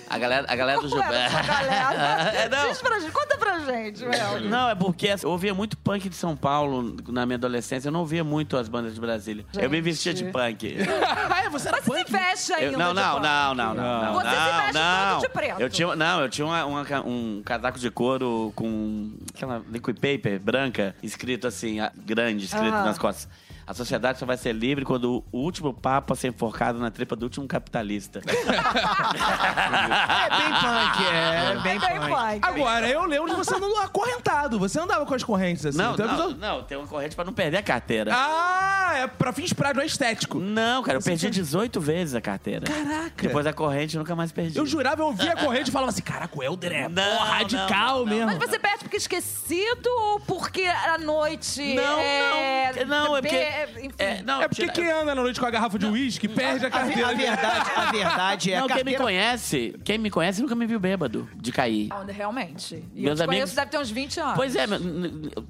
A 0.09 0.17
galera, 0.17 0.45
a 0.47 0.55
galera 0.55 0.79
do 0.81 0.87
Gilberto. 0.89 1.47
galera? 1.47 2.31
É, 2.35 2.47
não. 2.49 2.69
Diz 2.69 2.81
pra 2.81 2.99
gente, 2.99 3.11
conta 3.11 3.37
pra 3.37 3.59
gente, 3.59 4.05
Mel. 4.05 4.41
Não, 4.41 4.69
é 4.69 4.75
porque 4.75 5.09
eu 5.23 5.29
ouvia 5.31 5.53
muito 5.53 5.75
punk 5.77 6.07
de 6.07 6.15
São 6.15 6.35
Paulo 6.35 6.95
na 7.07 7.25
minha 7.25 7.37
adolescência. 7.37 7.87
Eu 7.87 7.91
não 7.91 8.01
ouvia 8.01 8.23
muito 8.23 8.55
as 8.57 8.67
bandas 8.69 8.93
de 8.93 9.01
Brasília. 9.01 9.45
Eu 9.53 9.69
me 9.69 9.81
vestia 9.81 10.13
de 10.13 10.25
punk. 10.25 10.75
é, 10.77 11.49
você 11.49 11.67
era 11.67 11.77
Mas 11.77 11.85
você 11.85 12.03
punk? 12.03 12.05
se 12.05 12.11
veste 12.11 12.53
ainda 12.53 12.65
Eu- 12.73 12.77
não, 12.79 12.93
não, 12.93 13.19
não, 13.19 13.55
não, 13.55 13.73
não, 13.73 14.03
não. 14.03 14.13
Você 14.13 14.29
se 14.29 14.35
não, 14.35 14.57
veste 14.61 14.73
não. 14.73 15.13
todo 15.13 15.21
de 15.21 15.29
preto. 15.29 15.59
Eu 15.61 15.69
tinha, 15.69 15.95
não, 15.95 16.21
eu 16.21 16.29
tinha 16.29 16.45
uma- 16.45 16.65
uma 16.65 16.82
um 17.05 17.41
casaco 17.43 17.79
de 17.79 17.89
couro 17.89 18.51
com 18.55 19.11
aquela 19.33 19.63
liquid 19.69 19.95
paper 19.95 20.39
branca, 20.39 20.95
escrito 21.01 21.47
assim, 21.47 21.77
grande, 22.05 22.45
escrito 22.45 22.73
Aham. 22.73 22.85
nas 22.85 22.97
costas. 22.97 23.27
A 23.65 23.73
sociedade 23.73 24.19
só 24.19 24.25
vai 24.25 24.35
ser 24.37 24.53
livre 24.53 24.83
quando 24.85 25.23
o 25.31 25.37
último 25.39 25.73
papa 25.73 26.15
ser 26.15 26.27
enforcado 26.29 26.79
na 26.79 26.91
tripa 26.91 27.15
do 27.15 27.23
último 27.23 27.47
capitalista. 27.47 28.21
É 29.13 30.29
bem 30.29 30.49
punk, 30.49 31.03
é, 31.05 31.51
é 31.51 31.59
bem 31.61 31.75
É 31.75 31.79
bem 31.79 31.99
punk. 31.99 32.09
punk. 32.09 32.39
Agora, 32.41 32.87
eu 32.89 33.05
lembro 33.05 33.29
de 33.29 33.35
você 33.35 33.55
andando 33.55 33.75
acorrentado. 33.77 34.59
Você 34.59 34.79
andava 34.79 35.05
com 35.05 35.13
as 35.13 35.23
correntes 35.23 35.65
assim. 35.65 35.77
não, 35.77 35.93
Então, 35.93 36.07
não, 36.07 36.29
eu- 36.29 36.35
não, 36.35 36.63
tem 36.63 36.77
uma 36.77 36.87
corrente 36.87 37.15
pra 37.15 37.23
não 37.25 37.33
perder 37.33 37.57
a 37.57 37.63
carteira. 37.63 38.11
Ah, 38.13 38.93
é 38.95 39.07
pra 39.07 39.31
fins 39.33 39.53
práticos, 39.53 39.77
não 39.77 39.83
é 39.83 39.85
estético. 39.87 40.39
Não, 40.39 40.83
cara, 40.83 40.97
eu 40.97 41.01
perdi 41.01 41.29
18 41.29 41.79
vezes 41.79 42.15
a 42.15 42.21
carteira. 42.21 42.65
Caraca. 42.65 43.11
Depois 43.21 43.45
da 43.45 43.53
corrente, 43.53 43.95
eu 43.95 43.99
nunca 43.99 44.15
mais 44.15 44.31
perdi. 44.31 44.57
Eu 44.57 44.65
jurava, 44.65 45.01
eu 45.01 45.07
ouvia 45.07 45.33
a 45.33 45.37
corrente 45.37 45.69
e 45.69 45.71
falava 45.71 45.89
assim, 45.91 46.01
caraca, 46.01 46.37
o 46.37 46.43
Helder 46.43 46.71
é 46.71 46.89
Não, 46.89 47.17
pô, 47.17 47.23
radical 47.23 47.99
não, 47.99 48.05
não, 48.05 48.05
mesmo. 48.05 48.25
Mas 48.39 48.49
você 48.49 48.59
perde 48.59 48.79
porque 48.83 48.97
esquecido 48.97 49.89
ou 49.89 50.19
porque 50.21 50.63
à 50.65 50.97
noite 50.97 51.73
Não, 51.75 51.99
é... 51.99 52.85
não, 52.85 53.05
não, 53.07 53.17
é 53.17 53.21
porque... 53.21 53.35
be- 53.67 53.79
Enfim. 53.87 53.95
é, 53.99 54.21
não, 54.23 54.41
É 54.41 54.47
porque 54.47 54.61
tira- 54.63 54.73
quem 54.73 54.91
anda 54.91 55.15
na 55.15 55.21
noite 55.21 55.39
com 55.39 55.45
a 55.45 55.49
garrafa 55.51 55.77
de 55.79 55.85
uísque 55.85 56.27
perde 56.27 56.65
a 56.65 56.67
A, 56.67 56.71
carteira. 56.71 57.07
a 57.09 57.13
verdade, 57.13 57.69
a 57.75 57.91
verdade 57.91 58.53
é 58.53 58.57
Não, 58.59 58.65
a 58.65 58.67
quem 58.67 58.77
me 58.77 58.83
carteira... 58.93 59.03
conhece, 59.03 59.75
quem 59.83 59.97
me 59.97 60.09
conhece 60.09 60.41
nunca 60.41 60.55
me 60.55 60.65
viu 60.65 60.79
bêbado 60.79 61.27
de 61.35 61.51
cair. 61.51 61.87
Não, 61.89 62.05
Realmente. 62.05 62.83
E 62.95 63.01
Meus 63.03 63.19
eu 63.19 63.25
te 63.25 63.29
amigos- 63.29 63.35
conheço, 63.35 63.55
deve 63.55 63.71
ter 63.71 63.77
uns 63.79 63.89
20 63.91 64.19
anos. 64.19 64.35
Pois 64.35 64.55
é, 64.55 64.65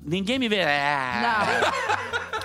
ninguém 0.04 0.40
me 0.40 0.48
vê. 0.50 0.64
Ah. 0.64 1.22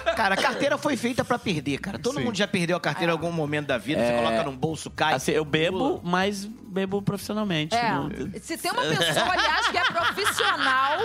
Não. 0.06 0.14
Cara, 0.14 0.34
a 0.34 0.38
carteira 0.38 0.76
foi 0.76 0.96
feita 0.96 1.24
pra 1.24 1.38
perder, 1.38 1.78
cara. 1.78 1.98
Todo 1.98 2.18
Sim. 2.18 2.24
mundo 2.24 2.36
já 2.36 2.48
perdeu 2.48 2.76
a 2.76 2.80
carteira 2.80 3.12
em 3.12 3.14
algum 3.14 3.30
momento 3.30 3.66
da 3.68 3.78
vida. 3.78 4.04
Você 4.04 4.12
coloca 4.12 4.42
num 4.44 4.56
bolso, 4.56 4.90
cai. 4.90 5.14
Assim, 5.14 5.32
eu 5.32 5.44
bebo, 5.44 6.00
mas 6.02 6.48
bebo 6.68 7.00
profissionalmente. 7.02 7.74
É. 7.74 7.90
Não- 7.92 8.10
Se 8.40 8.56
tem 8.58 8.70
uma 8.70 8.82
pessoa, 8.82 9.32
aliás, 9.32 9.68
que 9.68 9.76
é 9.78 9.84
profissional 9.84 10.98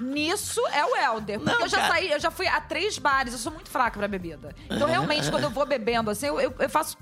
nisso, 0.00 0.60
é 0.72 0.84
o 0.84 0.96
Helder. 0.96 1.38
Porque 1.40 1.54
Não, 1.54 1.60
eu 1.62 1.68
já 1.68 1.78
cara. 1.78 1.94
saí, 1.94 2.10
eu 2.12 2.20
já 2.20 2.30
fui 2.30 2.46
a 2.46 2.60
três 2.60 2.98
bares, 2.98 3.32
eu 3.32 3.38
sou 3.38 3.52
muito 3.52 3.70
fraca 3.70 3.98
pra 3.98 4.08
bebida. 4.08 4.54
Então, 4.70 4.86
realmente, 4.88 5.30
quando 5.30 5.44
eu 5.44 5.50
vou 5.50 5.66
bebendo, 5.66 6.10
assim, 6.10 6.26
eu, 6.26 6.40
eu- 6.40 6.54
eu 6.58 6.68
faço 6.70 6.96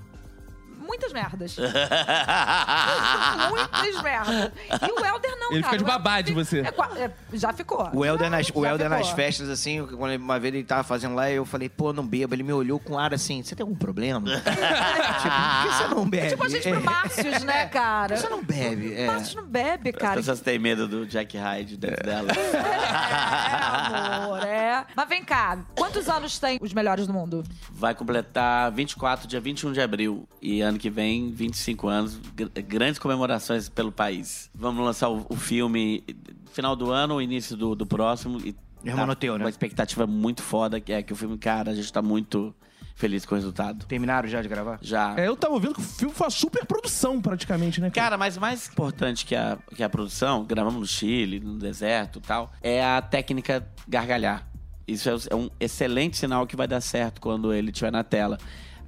muitas 0.83 1.13
merdas. 1.13 1.57
muitas 3.49 4.01
merdas. 4.01 4.51
E 4.81 4.91
o 4.91 5.05
Helder 5.05 5.35
não, 5.39 5.51
Ele 5.51 5.61
cara. 5.61 5.73
fica 5.73 5.77
de 5.77 5.83
babá 5.83 6.21
de 6.21 6.33
você. 6.33 6.61
é 6.61 7.03
é, 7.03 7.11
já 7.33 7.51
ficou. 7.53 7.89
O 7.93 8.05
Helder, 8.05 8.29
nas, 8.29 8.49
o 8.53 8.65
Helder 8.65 8.87
ficou. 8.89 8.99
nas 8.99 9.09
festas, 9.11 9.49
assim, 9.49 9.85
quando 9.85 10.15
uma 10.15 10.39
vez 10.39 10.53
ele 10.53 10.63
tava 10.63 10.83
fazendo 10.83 11.15
lá, 11.15 11.29
eu 11.29 11.45
falei, 11.45 11.69
pô, 11.69 11.91
não 11.93 12.05
beba. 12.05 12.35
Ele 12.35 12.43
me 12.43 12.53
olhou 12.53 12.79
com 12.79 12.97
ar 12.99 13.13
assim, 13.13 13.41
você 13.41 13.55
tem 13.55 13.63
algum 13.63 13.75
problema? 13.75 14.29
tipo, 14.29 14.43
por 14.43 15.63
que 15.63 15.75
você 15.75 15.87
não 15.87 16.09
bebe? 16.09 16.29
Tipo 16.29 16.43
a 16.43 16.49
gente 16.49 16.69
pro 16.69 16.79
É. 16.79 16.83
Márcios, 16.83 17.43
né, 17.43 17.65
cara? 17.67 18.17
Você 18.17 18.29
não 18.29 18.43
bebe, 18.43 18.93
é. 18.93 19.07
Márcios 19.07 19.35
não 19.35 19.45
bebe, 19.45 19.89
As 19.89 19.95
cara. 19.95 20.15
pessoas 20.17 20.39
têm 20.41 20.59
medo 20.59 20.87
do 20.87 21.05
Jack 21.05 21.37
Hyde 21.37 21.77
dentro 21.77 22.03
dela. 22.05 22.27
É, 23.93 24.15
amor, 24.15 24.43
é. 24.45 24.85
Mas 24.95 25.09
vem 25.09 25.23
cá, 25.23 25.57
quantos 25.75 26.07
anos 26.09 26.39
tem 26.39 26.57
os 26.61 26.73
melhores 26.73 27.05
do 27.07 27.13
mundo? 27.13 27.43
Vai 27.71 27.93
completar 27.93 28.71
24, 28.71 29.27
dia 29.27 29.39
21 29.39 29.71
de 29.73 29.81
abril. 29.81 30.27
E 30.41 30.61
ano 30.61 30.72
que 30.77 30.89
vem, 30.89 31.31
25 31.31 31.87
anos. 31.87 32.15
gr- 32.35 32.47
Grandes 32.67 32.99
comemorações 32.99 33.69
pelo 33.69 33.91
país. 33.91 34.49
Vamos 34.53 34.83
lançar 34.83 35.09
o, 35.09 35.25
o 35.29 35.35
filme 35.35 36.03
final 36.51 36.75
do 36.75 36.91
ano, 36.91 37.21
início 37.21 37.55
do, 37.57 37.75
do 37.75 37.85
próximo. 37.85 38.39
E 38.39 38.55
Irmão 38.85 39.05
no 39.07 39.15
teu, 39.15 39.37
né? 39.37 39.45
Uma 39.45 39.49
expectativa 39.49 40.05
muito 40.05 40.41
foda, 40.43 40.79
que 40.79 40.91
é 40.91 41.01
que 41.01 41.13
o 41.13 41.15
filme, 41.15 41.37
cara, 41.37 41.71
a 41.71 41.75
gente 41.75 41.91
tá 41.91 42.01
muito 42.01 42.53
feliz 42.95 43.25
com 43.25 43.33
o 43.33 43.37
resultado. 43.37 43.85
Terminaram 43.85 44.27
já 44.27 44.41
de 44.41 44.47
gravar? 44.49 44.77
Já. 44.81 45.15
É, 45.17 45.27
eu 45.27 45.35
tava 45.37 45.53
ouvindo 45.53 45.73
que 45.73 45.79
o 45.79 45.83
filme 45.83 46.13
foi 46.13 46.25
uma 46.27 46.31
super 46.31 46.65
produção, 46.65 47.21
praticamente, 47.21 47.79
né? 47.79 47.89
Cara, 47.89 48.17
mas 48.17 48.37
mais 48.37 48.67
importante 48.69 49.25
que 49.25 49.35
a, 49.35 49.57
que 49.75 49.81
a 49.81 49.89
produção, 49.89 50.43
gravamos 50.43 50.79
no 50.81 50.85
Chile, 50.85 51.39
no 51.39 51.57
deserto 51.57 52.19
e 52.19 52.21
tal, 52.21 52.51
é 52.61 52.83
a 52.85 53.01
técnica 53.01 53.65
gargalhar. 53.87 54.47
Isso 54.85 55.09
é, 55.09 55.13
é 55.29 55.35
um 55.35 55.49
excelente 55.61 56.17
sinal 56.17 56.45
que 56.45 56.55
vai 56.57 56.67
dar 56.67 56.81
certo 56.81 57.21
quando 57.21 57.53
ele 57.53 57.71
estiver 57.71 57.91
na 57.91 58.03
tela. 58.03 58.37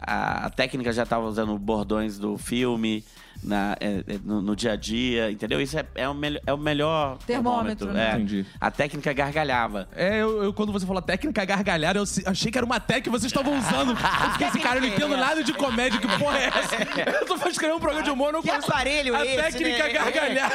A, 0.06 0.50
técnica 0.50 0.94
já 0.94 1.04
estava 1.04 1.26
usando 1.26 1.58
bordões 1.58 2.18
do 2.20 2.38
filme 2.38 3.04
na, 3.44 3.76
é, 3.80 4.04
é, 4.08 4.20
no, 4.24 4.42
no 4.42 4.56
dia 4.56 4.74
a 4.74 4.76
dia, 4.76 5.32
entendeu? 5.32 5.62
Isso 5.62 5.78
é, 5.78 5.86
é, 5.96 6.08
o, 6.10 6.14
melhor 6.14 6.42
é 6.46 6.54
o 6.54 6.58
melhor 6.58 7.18
Termômetro, 7.26 7.92
né? 7.92 8.12
É. 8.12 8.16
Entendi. 8.16 8.46
A 8.60 8.72
técnica 8.72 9.14
gargalhava. 9.14 9.88
É, 9.96 10.22
eu, 10.22 10.44
eu- 10.44 10.54
quando 10.54 10.72
você 10.72 10.86
falou 10.86 11.02
técnica 11.02 11.44
gargalhada, 11.46 12.00
eu 12.00 12.04
achei 12.26 12.52
que 12.52 12.58
era 12.58 12.66
uma 12.66 12.80
técnica 12.80 13.04
que 13.06 13.10
vocês 13.10 13.32
estavam 13.32 13.58
usando. 13.58 13.92
Eu 13.92 14.32
fiquei 14.32 14.48
assim, 14.48 14.60
cara, 14.60 14.78
eu 14.78 14.82
não 14.82 14.88
entendo 14.88 15.16
nada 15.18 15.44
de 15.44 15.54
comédia, 15.54 16.00
que 16.00 16.08
porra 16.18 16.38
é 16.38 16.46
essa? 16.48 16.76
Eu 17.26 17.26
tô 17.26 17.36
escrevendo 17.50 17.78
um 17.78 17.80
programa 17.80 18.04
de 18.04 18.10
humor, 18.12 18.32
não 18.32 18.42
Que 18.42 18.50
conheço 18.50 18.68
aparelho 18.72 19.16
a 19.16 19.26
é 19.26 19.36
esse, 19.36 19.58
técnica 19.58 19.84
né? 19.84 19.94
gargalhar. 19.94 20.52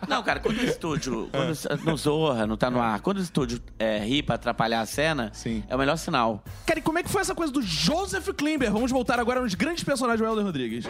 Não, 0.08 0.22
cara, 0.22 0.40
quando 0.40 0.58
o 0.58 0.64
estúdio, 0.64 1.28
quando, 1.32 1.84
no 1.84 1.96
Zorra, 1.96 2.46
não 2.46 2.56
tá 2.56 2.70
no 2.70 2.80
ar, 2.80 3.00
quando 3.00 3.18
o 3.18 3.20
estúdio 3.20 3.60
é, 3.78 3.98
ri 3.98 4.22
pra 4.22 4.34
atrapalhar 4.36 4.80
a 4.80 4.86
cena, 4.86 5.30
Sim. 5.32 5.64
é 5.68 5.74
o 5.74 5.78
melhor 5.78 5.96
sinal. 5.96 6.42
Cara, 6.66 6.78
e 6.78 6.82
como 6.82 6.98
é 6.98 7.02
que 7.02 7.08
foi 7.08 7.22
essa 7.22 7.34
coisa 7.34 7.52
do 7.52 7.62
Joseph 7.62 8.28
Klimber? 8.36 8.70
Vamos 8.70 8.90
voltar 8.90 9.18
agora 9.18 9.40
nos 9.40 9.54
grandes 9.54 9.82
personagens 9.84 10.20
do 10.20 10.26
Helder 10.26 10.44
Rodrigues. 10.44 10.86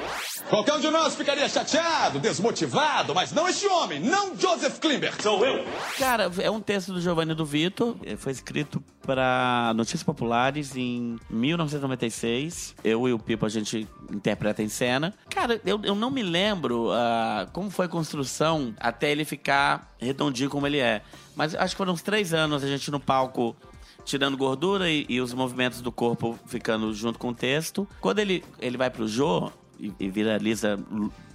Qualquer 0.48 0.74
um 0.74 0.80
de 0.84 0.90
nós 0.90 1.16
ficaria 1.16 1.48
chateado, 1.48 2.18
desmotivado, 2.18 3.14
mas 3.14 3.32
não 3.32 3.48
este 3.48 3.66
homem, 3.66 4.00
não 4.00 4.36
Joseph 4.36 4.78
Klimber. 4.78 5.14
Sou 5.22 5.44
eu. 5.44 5.64
Cara, 5.98 6.30
é 6.38 6.50
um 6.50 6.60
texto 6.60 6.92
do 6.92 7.00
Giovanni 7.00 7.34
do 7.34 7.46
Vitor. 7.46 7.96
eh, 8.04 8.16
Foi 8.16 8.30
escrito 8.30 8.82
para 9.00 9.72
Notícias 9.74 10.02
Populares 10.02 10.76
em 10.76 11.18
1996. 11.30 12.74
Eu 12.84 13.08
e 13.08 13.14
o 13.14 13.18
Pipo, 13.18 13.46
a 13.46 13.48
gente 13.48 13.88
interpreta 14.12 14.62
em 14.62 14.68
cena. 14.68 15.14
Cara, 15.30 15.58
eu, 15.64 15.80
eu 15.82 15.94
não 15.94 16.10
me 16.10 16.22
lembro 16.22 16.90
ah, 16.92 17.48
como 17.52 17.70
foi 17.70 17.86
a 17.86 17.88
construção 17.88 18.74
até 18.78 19.10
ele 19.10 19.24
ficar 19.24 19.90
redondinho 19.98 20.50
como 20.50 20.66
ele 20.66 20.78
é. 20.80 21.00
Mas 21.34 21.54
acho 21.54 21.74
que 21.74 21.78
foram 21.78 21.94
uns 21.94 22.02
três 22.02 22.34
anos 22.34 22.62
a 22.62 22.66
gente 22.68 22.90
no 22.90 23.00
palco 23.00 23.56
tirando 24.04 24.36
gordura 24.36 24.90
e, 24.90 25.06
e 25.08 25.18
os 25.18 25.32
movimentos 25.32 25.80
do 25.80 25.90
corpo 25.90 26.38
ficando 26.46 26.92
junto 26.92 27.18
com 27.18 27.28
o 27.28 27.34
texto. 27.34 27.88
Quando 28.02 28.18
ele, 28.18 28.44
ele 28.60 28.76
vai 28.76 28.90
pro 28.90 29.08
Jô 29.08 29.50
e, 29.78 29.92
e 29.98 30.08
viraliza 30.10 30.78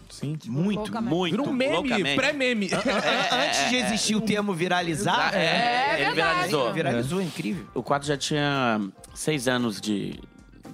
Sim. 0.10 0.38
Muito. 0.48 0.80
Loucamente. 0.80 1.14
muito, 1.16 1.32
Virou 1.32 1.50
um 1.50 1.54
meme, 1.54 2.16
pré-meme. 2.16 2.70
Antes 2.74 3.70
de 3.70 3.76
existir 3.76 4.16
o 4.16 4.22
termo 4.22 4.54
viralizar, 4.54 5.34
É, 5.36 5.38
É 5.46 5.94
ele 5.96 6.06
verdade. 6.06 6.16
viralizou. 6.16 6.74
viralizou, 6.74 7.22
incrível. 7.22 7.68
O 7.76 7.84
quadro 7.84 8.08
já 8.08 8.18
tinha 8.18 8.82
seis 9.14 9.48
anos 9.48 9.80
de, 9.80 10.20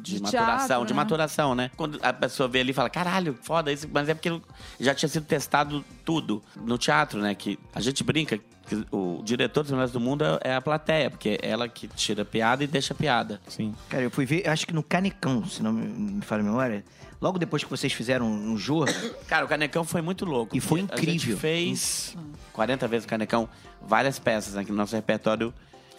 de, 0.05 0.15
De 0.17 0.21
maturação, 0.23 0.67
teatro, 0.67 0.85
de 0.85 0.93
né? 0.93 0.97
maturação, 0.97 1.55
né? 1.55 1.71
Quando 1.75 1.99
a 2.01 2.13
pessoa 2.13 2.47
vê 2.47 2.59
ali 2.61 2.71
e 2.71 2.73
fala, 2.73 2.89
caralho, 2.89 3.37
foda 3.41 3.71
isso, 3.71 3.87
mas 3.91 4.07
é 4.07 4.13
porque 4.13 4.39
já 4.79 4.93
tinha 4.93 5.09
sido 5.09 5.25
testado 5.25 5.83
tudo 6.05 6.41
no 6.55 6.77
teatro, 6.77 7.19
né? 7.19 7.33
Que 7.35 7.57
a 7.73 7.81
gente 7.81 8.03
brinca 8.03 8.37
que 8.67 8.85
o 8.91 9.21
diretor 9.23 9.61
dos 9.63 9.71
Melhores 9.71 9.91
do 9.91 9.99
Mundo 9.99 10.23
é 10.43 10.55
a 10.55 10.61
plateia, 10.61 11.09
porque 11.11 11.37
é 11.41 11.49
ela 11.49 11.67
que 11.67 11.87
tira 11.87 12.23
piada 12.25 12.63
e 12.63 12.67
deixa 12.67 12.93
piada. 12.95 13.39
Sim. 13.47 13.75
Cara, 13.89 14.03
eu 14.03 14.09
fui 14.11 14.25
ver, 14.25 14.47
acho 14.49 14.65
que 14.65 14.73
no 14.73 14.81
Canecão, 14.81 15.45
se 15.45 15.61
não 15.61 15.71
me, 15.73 15.85
me 15.87 16.21
falha 16.21 16.41
a 16.41 16.45
memória. 16.45 16.83
Logo 17.21 17.39
depois 17.39 17.63
que 17.63 17.69
vocês 17.69 17.93
fizeram 17.93 18.27
um 18.27 18.57
jogo, 18.57 18.85
Cara, 19.27 19.45
o 19.45 19.47
Canecão 19.47 19.83
foi 19.83 20.01
muito 20.01 20.25
louco. 20.25 20.55
E 20.55 20.59
foi 20.59 20.81
porque 20.83 20.93
A 20.93 21.03
incrível. 21.03 21.29
gente 21.31 21.39
fez 21.39 22.17
40 22.53 22.87
vezes 22.87 23.05
o 23.05 23.07
Canecão, 23.07 23.47
várias 23.81 24.17
peças 24.19 24.55
aqui 24.57 24.71
no 24.71 24.77
nosso 24.77 24.95
repertório. 24.95 25.53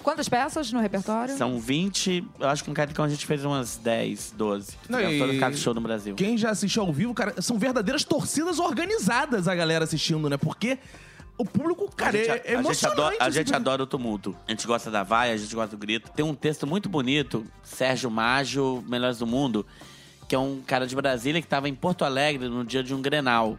Quantas 0.06 0.28
peças 0.28 0.70
no 0.70 0.78
repertório? 0.78 1.36
São 1.36 1.58
20, 1.58 2.25
eu 2.38 2.48
acho 2.48 2.62
que 2.62 2.70
no 2.70 2.76
Canecão 2.76 3.04
a 3.04 3.08
gente 3.08 3.26
fez 3.26 3.44
umas 3.44 3.76
10, 3.76 4.34
12. 4.36 4.78
Não, 4.88 5.00
e- 5.00 5.18
todo 5.18 5.32
o 5.32 5.40
cada 5.40 5.56
show 5.56 5.75
no 5.75 5.80
Brasil. 5.80 6.14
Quem 6.14 6.38
já 6.38 6.50
assistiu 6.50 6.84
ao 6.84 6.92
vivo, 6.92 7.12
cara, 7.12 7.42
são 7.42 7.58
verdadeiras 7.58 8.04
torcidas 8.04 8.60
organizadas 8.60 9.48
a 9.48 9.54
galera 9.56 9.82
assistindo, 9.82 10.30
né? 10.30 10.36
Porque 10.36 10.78
o 11.36 11.44
público, 11.44 11.90
cara, 11.96 12.10
a 12.16 12.20
gente, 12.20 12.30
é, 12.30 12.54
a 12.54 12.62
gente 12.62 12.86
adora, 12.86 13.16
a 13.18 13.30
gente 13.30 13.48
pra- 13.48 13.56
adora 13.56 13.82
o 13.82 13.86
tumulto. 13.88 14.36
A 14.46 14.52
gente 14.52 14.64
gosta 14.64 14.92
da 14.92 15.02
vaia, 15.02 15.34
a 15.34 15.36
gente 15.36 15.52
gosta 15.52 15.76
do 15.76 15.80
grito. 15.80 16.08
Tem 16.12 16.25
um 16.25 16.36
texto 16.36 16.68
muito 16.68 16.88
bonito, 16.88 17.44
Sérgio 17.64 18.08
Mágio, 18.08 18.84
Melhores 18.88 19.18
do 19.18 19.26
Mundo, 19.26 19.66
que 20.28 20.36
é 20.36 20.38
um 20.38 20.62
cara 20.64 20.86
de 20.86 20.94
Brasília 20.94 21.40
que 21.40 21.46
estava 21.48 21.68
em 21.68 21.75
Porto 21.75 22.04
Alegre 22.04 22.48
no 22.48 22.64
dia 22.64 22.80
de 22.84 22.94
um 22.94 23.02
Grenal. 23.02 23.58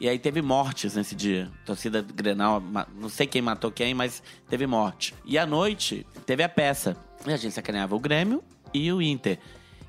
E 0.00 0.08
aí 0.08 0.18
teve 0.18 0.40
mortes 0.40 0.94
nesse 0.94 1.14
dia. 1.14 1.50
Torcida 1.64 2.02
Grenal, 2.02 2.62
não 2.94 3.08
sei 3.08 3.26
quem 3.26 3.42
matou 3.42 3.70
quem, 3.70 3.94
mas 3.94 4.22
teve 4.48 4.66
morte. 4.66 5.14
E 5.24 5.36
à 5.36 5.44
noite 5.44 6.06
teve 6.24 6.42
a 6.42 6.48
peça. 6.48 6.96
E 7.26 7.32
a 7.32 7.36
gente 7.36 7.52
sacaneava 7.52 7.96
o 7.96 8.00
Grêmio 8.00 8.42
e 8.72 8.92
o 8.92 9.02
Inter. 9.02 9.38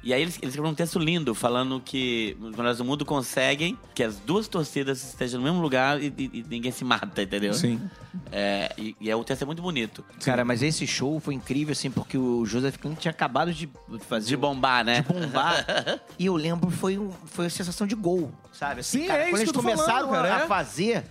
E 0.01 0.13
aí 0.13 0.21
eles, 0.21 0.35
eles 0.37 0.49
escreveram 0.49 0.71
um 0.71 0.75
texto 0.75 0.97
lindo, 0.97 1.35
falando 1.35 1.81
que 1.83 2.37
os 2.39 2.51
melhores 2.55 2.77
do 2.77 2.85
mundo 2.85 3.03
conseguem 3.05 3.77
que 3.93 4.01
as 4.01 4.15
duas 4.17 4.47
torcidas 4.47 5.03
estejam 5.03 5.39
no 5.41 5.45
mesmo 5.45 5.61
lugar 5.61 6.01
e, 6.01 6.07
e- 6.17 6.29
e 6.39 6.45
ninguém 6.49 6.71
se 6.71 6.85
mata, 6.85 7.21
entendeu? 7.21 7.53
Sim. 7.53 7.81
É, 8.31 8.71
e, 8.77 8.95
e 9.01 9.09
é, 9.09 9.15
o 9.15 9.23
texto 9.25 9.41
é 9.41 9.45
muito 9.45 9.61
bonito. 9.61 10.03
Cara, 10.23 10.45
mas 10.45 10.63
esse 10.63 10.87
show 10.87 11.19
foi 11.19 11.33
incrível, 11.33 11.73
assim, 11.73 11.91
porque 11.91 12.17
o 12.17 12.45
Joseph 12.45 12.77
Kling 12.77 12.95
tinha 12.95 13.11
acabado 13.11 13.53
de 13.53 13.69
fazer. 14.07 14.27
De 14.29 14.37
bombar, 14.37 14.85
né? 14.85 15.01
de 15.01 15.13
bombar. 15.13 15.65
e 16.17 16.25
eu 16.27 16.35
lembro, 16.35 16.71
foi, 16.71 16.95
foi 17.25 17.45
uma 17.45 17.49
sensação 17.49 17.85
de 17.85 17.95
gol, 17.95 18.31
sabe? 18.53 18.79
Assim, 18.79 19.01
Sim, 19.01 19.07
cara, 19.07 19.23
é 19.23 19.25
isso 19.25 19.31
quando 19.33 19.41
eles 19.41 19.51
começaram 19.51 20.07
falando, 20.07 20.11
cara, 20.23 20.35
a, 20.35 20.39
é. 20.39 20.43
a 20.43 20.47
fazer, 20.47 21.03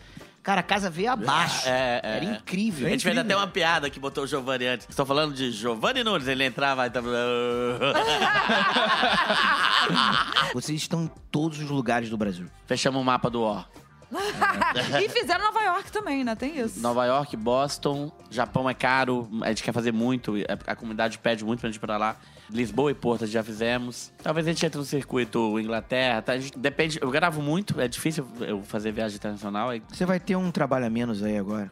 cara, 0.48 0.60
a 0.60 0.64
casa 0.64 0.88
veio 0.88 1.12
abaixo. 1.12 1.68
É, 1.68 2.00
é, 2.02 2.16
Era 2.16 2.24
incrível. 2.24 2.86
A 2.86 2.90
gente 2.90 3.02
fez 3.02 3.14
incrível. 3.14 3.36
até 3.36 3.36
uma 3.36 3.52
piada 3.52 3.90
que 3.90 4.00
botou 4.00 4.24
o 4.24 4.26
Giovanni 4.26 4.66
antes. 4.66 4.86
Estou 4.88 5.04
falando 5.04 5.34
de 5.34 5.50
Giovanni 5.50 6.02
Nunes. 6.02 6.26
Ele 6.26 6.42
entrava 6.42 6.86
e 6.86 6.90
tava. 6.90 7.10
Vocês 10.54 10.80
estão 10.80 11.02
em 11.02 11.10
todos 11.30 11.60
os 11.60 11.68
lugares 11.68 12.08
do 12.08 12.16
Brasil. 12.16 12.46
Fechamos 12.66 12.98
o 12.98 13.04
mapa 13.04 13.28
do 13.28 13.42
Ó. 13.42 13.62
e 15.04 15.08
fizeram 15.10 15.44
Nova 15.44 15.60
York 15.60 15.92
também, 15.92 16.24
né? 16.24 16.34
Tem 16.34 16.58
isso. 16.58 16.80
Nova 16.80 17.04
York, 17.04 17.36
Boston, 17.36 18.10
Japão 18.30 18.70
é 18.70 18.72
caro, 18.72 19.28
a 19.42 19.48
gente 19.48 19.62
quer 19.62 19.72
fazer 19.72 19.92
muito, 19.92 20.34
a, 20.48 20.72
a 20.72 20.74
comunidade 20.74 21.18
pede 21.18 21.44
muito 21.44 21.60
pra 21.60 21.68
gente 21.68 21.76
ir 21.76 21.80
pra 21.80 21.98
lá. 21.98 22.16
Lisboa 22.50 22.90
e 22.90 22.94
Porto 22.94 23.26
já 23.26 23.42
fizemos. 23.42 24.12
Talvez 24.22 24.46
a 24.46 24.50
gente 24.50 24.64
entre 24.64 24.78
no 24.78 24.84
circuito 24.84 25.58
Inglaterra, 25.60 26.22
tá? 26.22 26.36
Gente, 26.38 26.58
depende, 26.58 26.98
eu 27.00 27.10
gravo 27.10 27.42
muito, 27.42 27.80
é 27.80 27.88
difícil 27.88 28.26
eu 28.40 28.62
fazer 28.62 28.92
viagem 28.92 29.16
internacional. 29.16 29.70
Você 29.88 30.06
vai 30.06 30.18
ter 30.18 30.36
um 30.36 30.50
trabalho 30.50 30.86
a 30.86 30.90
menos 30.90 31.22
aí 31.22 31.36
agora. 31.36 31.70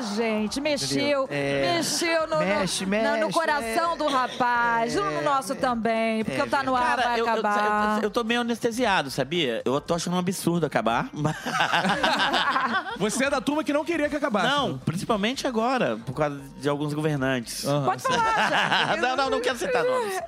Ah, 0.00 0.14
gente, 0.16 0.60
mexeu? 0.60 1.26
É. 1.30 1.74
mexeu 1.76 2.26
no, 2.26 2.36
no- 2.36 2.40
Mexe, 2.40 2.84
no- 2.84 2.90
mexe, 2.90 3.20
no 3.20 3.30
coração 3.32 3.92
é. 3.92 3.96
do 3.96 4.06
rapaz, 4.08 4.94
no 4.94 5.04
É, 5.04 5.20
nosso 5.20 5.54
também, 5.54 6.24
porque 6.24 6.40
é 6.40 6.46
Tá 6.46 6.62
No 6.62 6.74
Ar 6.74 6.96
Cara, 6.96 7.02
vai 7.02 7.20
eu, 7.20 7.26
eu, 7.26 7.32
acabar. 7.32 7.96
eu, 7.98 8.02
eu 8.04 8.10
tô 8.10 8.24
meio 8.24 8.40
anestesiado, 8.40 9.10
sabia? 9.10 9.62
Eu 9.64 9.80
tô 9.80 9.94
achando 9.94 10.14
um 10.16 10.18
absurdo 10.18 10.64
acabar. 10.66 11.10
Você 12.98 13.24
é 13.24 13.30
da 13.30 13.40
turma 13.40 13.62
que 13.64 13.72
não 13.72 13.84
queria 13.84 14.08
que 14.08 14.16
acabasse. 14.16 14.46
Não, 14.48 14.78
principalmente 14.78 15.46
agora, 15.46 15.96
por 16.04 16.14
causa 16.14 16.40
de 16.60 16.68
alguns 16.68 16.92
governantes. 16.94 17.64
Aham. 17.66 17.84
Pode 17.84 18.02
falar, 18.02 18.96
não, 19.00 19.16
não, 19.16 19.30
não 19.30 19.40
quero 19.40 19.58
citar 19.58 19.84
nomes. 19.84 20.20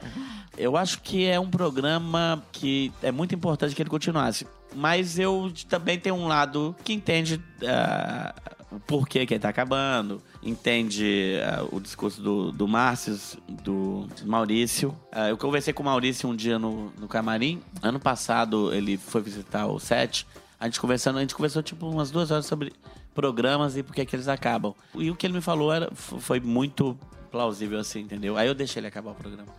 Eu 0.57 0.77
acho 0.77 1.01
que 1.01 1.27
é 1.27 1.41
um 1.41 1.49
programa 1.51 2.43
que 2.53 2.93
é 3.03 3.11
muito 3.11 3.35
importante 3.35 3.75
que 3.75 3.83
ele 3.83 3.89
continuasse. 3.91 4.47
Mas 4.75 5.19
eu 5.19 5.53
também 5.69 5.99
tenho 5.99 6.15
um 6.15 6.27
lado 6.27 6.75
que 6.85 6.93
entende 6.93 7.43
ah, 7.67 8.35
o 8.71 8.81
porquê 8.81 9.27
que 9.27 9.35
ele 9.35 9.41
tá 9.41 9.51
acabando, 9.51 10.23
entende 10.43 11.39
ah, 11.45 11.67
o 11.71 11.81
discurso 11.81 12.21
do, 12.23 12.51
do 12.51 12.67
Márcio, 12.67 13.19
do 13.49 14.09
Maurício. 14.25 14.97
Ah, 15.11 15.29
eu 15.29 15.37
conversei 15.37 15.73
com 15.73 15.83
o 15.83 15.87
Maurício 15.87 16.29
um 16.29 16.35
dia 16.35 16.59
no, 16.59 16.93
no 16.99 17.07
camarim. 17.07 17.61
Ano 17.83 18.01
passado 18.01 18.73
ele 18.73 18.97
foi 18.97 19.21
visitar 19.21 19.67
o 19.67 19.79
set. 19.79 20.27
A 20.59 20.67
gente 20.67 20.81
conversando, 20.81 21.19
a 21.19 21.21
gente 21.21 21.35
conversou 21.35 21.63
tipo 21.63 21.89
umas 21.89 22.11
duas 22.11 22.31
horas 22.31 22.47
sobre 22.47 22.73
programas 23.15 23.77
e 23.77 23.83
por 23.83 23.95
que 23.95 24.05
que 24.05 24.17
eles 24.17 24.29
acabam. 24.29 24.75
E 24.95 25.11
o 25.11 25.17
que 25.17 25.27
ele 25.27 25.35
me 25.35 25.41
falou 25.41 25.73
era, 25.73 25.91
foi 25.95 26.41
muito 26.41 26.99
plausível 27.31 27.79
assim, 27.79 28.01
entendeu? 28.01 28.37
Aí 28.37 28.47
eu 28.47 28.55
deixei 28.55 28.81
ele 28.81 28.87
acabar 28.89 29.13
o 29.13 29.15
programa. 29.15 29.49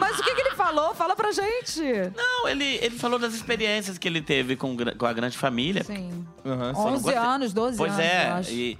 Mas 0.00 0.18
o 0.18 0.22
que, 0.22 0.34
que 0.34 0.40
ele 0.40 0.54
falou? 0.54 0.94
Fala 0.94 1.14
pra 1.14 1.30
gente. 1.32 1.82
Não, 2.16 2.48
ele, 2.48 2.64
ele 2.82 2.98
falou 2.98 3.18
das 3.18 3.34
experiências 3.34 3.98
que 3.98 4.08
ele 4.08 4.22
teve 4.22 4.56
com, 4.56 4.76
com 4.96 5.06
a 5.06 5.12
grande 5.12 5.36
família. 5.36 5.84
Sim. 5.84 6.26
Aham. 6.44 6.72
11 6.76 7.02
gostei. 7.02 7.16
anos, 7.16 7.52
12 7.52 7.76
Pois 7.76 7.92
anos, 7.92 8.04
eu 8.04 8.10
é, 8.10 8.26
acho. 8.28 8.50
e, 8.52 8.78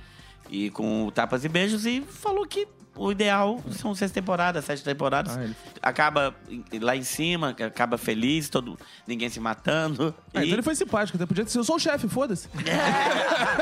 e 0.51 0.71
com 0.71 1.11
Tapas 1.15 1.45
e 1.45 1.49
Beijos 1.49 1.85
e 1.87 2.01
falou 2.03 2.47
que 2.47 2.67
o 2.97 3.13
ideal 3.13 3.61
são 3.71 3.95
seis 3.95 4.11
temporadas, 4.11 4.65
sete 4.65 4.83
temporadas. 4.83 5.37
Ah, 5.37 5.45
ele- 5.45 5.57
Acaba 5.83 6.35
lá 6.81 6.97
em 6.97 7.03
cima, 7.03 7.51
acaba 7.51 7.97
feliz, 7.99 8.49
todo, 8.49 8.79
ninguém 9.07 9.29
se 9.29 9.39
matando. 9.39 10.15
Ah, 10.35 10.41
e- 10.41 10.45
então 10.47 10.55
ele 10.55 10.63
foi 10.63 10.75
simpático, 10.75 11.17
até 11.17 11.27
podia 11.27 11.47
ser. 11.47 11.59
Eu 11.59 11.65
sou 11.65 11.77
o 11.77 11.79
chefe, 11.79 12.09
foda-se. 12.09 12.49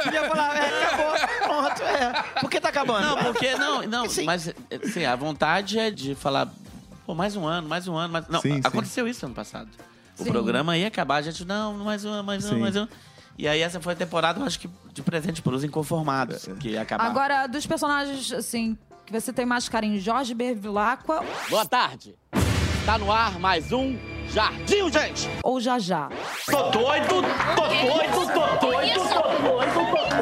Podia 0.05 0.29
falar, 0.29 0.57
é, 0.57 0.85
acabou, 0.85 1.15
pronto, 1.43 1.83
é. 1.83 2.41
Por 2.41 2.51
que 2.51 2.61
tá 2.61 2.69
acabando? 2.69 3.07
Não, 3.07 3.17
porque 3.33 3.55
não, 3.57 3.83
não, 3.89 4.09
Sim. 4.09 4.25
mas 4.25 4.53
assim, 4.83 5.05
a 5.05 5.17
vontade 5.17 5.79
é 5.79 5.91
de 5.91 6.15
falar, 6.15 6.49
pô, 7.07 7.15
mais 7.15 7.37
um 7.37 7.47
ano, 7.47 7.69
mais 7.69 7.87
um 7.89 7.97
ano, 7.97 8.13
mais... 8.13 8.29
Não, 8.29 8.41
Sim, 8.41 8.55
sim. 8.55 8.61
aconteceu 8.65 9.07
isso 9.09 9.25
ano 9.27 9.35
passado. 9.35 9.69
O 10.19 10.25
Sim. 10.25 10.31
programa 10.31 10.77
ia 10.77 10.89
acabar, 10.89 11.17
a 11.17 11.23
gente, 11.23 11.45
não, 11.45 11.75
mais 11.79 12.05
um, 12.05 12.11
ano, 12.11 12.25
mais 12.25 12.45
um, 12.45 12.51
Sim. 12.51 12.61
mais 12.61 12.77
um. 12.77 12.87
E 13.37 13.49
aí 13.49 13.61
essa 13.61 13.81
foi 13.81 13.95
a 13.95 13.97
temporada, 13.97 14.39
eu 14.41 14.45
acho 14.47 14.61
que 14.61 14.71
de 14.93 15.03
presente 15.03 15.43
pros 15.43 15.65
inconformados, 15.65 16.49
que 16.61 16.71
ia 16.71 16.83
acabar. 16.83 17.05
Agora, 17.05 17.47
dos 17.49 17.67
personagens, 17.67 18.33
assim, 18.33 18.79
que 19.07 19.13
você 19.13 19.33
tem 19.33 19.45
mais 19.47 19.69
carinho, 19.69 20.01
Jorge 20.01 20.35
Bervilacqua 20.35 21.23
Boa 21.51 21.67
tarde. 21.67 22.15
Tá 22.87 22.99
no 22.99 23.11
ar 23.11 23.39
mais 23.39 23.73
um 23.73 23.97
Jardim, 24.29 24.91
gente. 24.91 25.29
ou 25.43 25.61
Jajá? 25.61 26.09
Tô 26.51 26.71
doido, 26.71 27.07
tô 27.09 27.21
doido, 27.21 28.33
tô 28.33 28.67
doido, 28.67 29.01
tô 29.09 29.87
doido. 29.93 30.15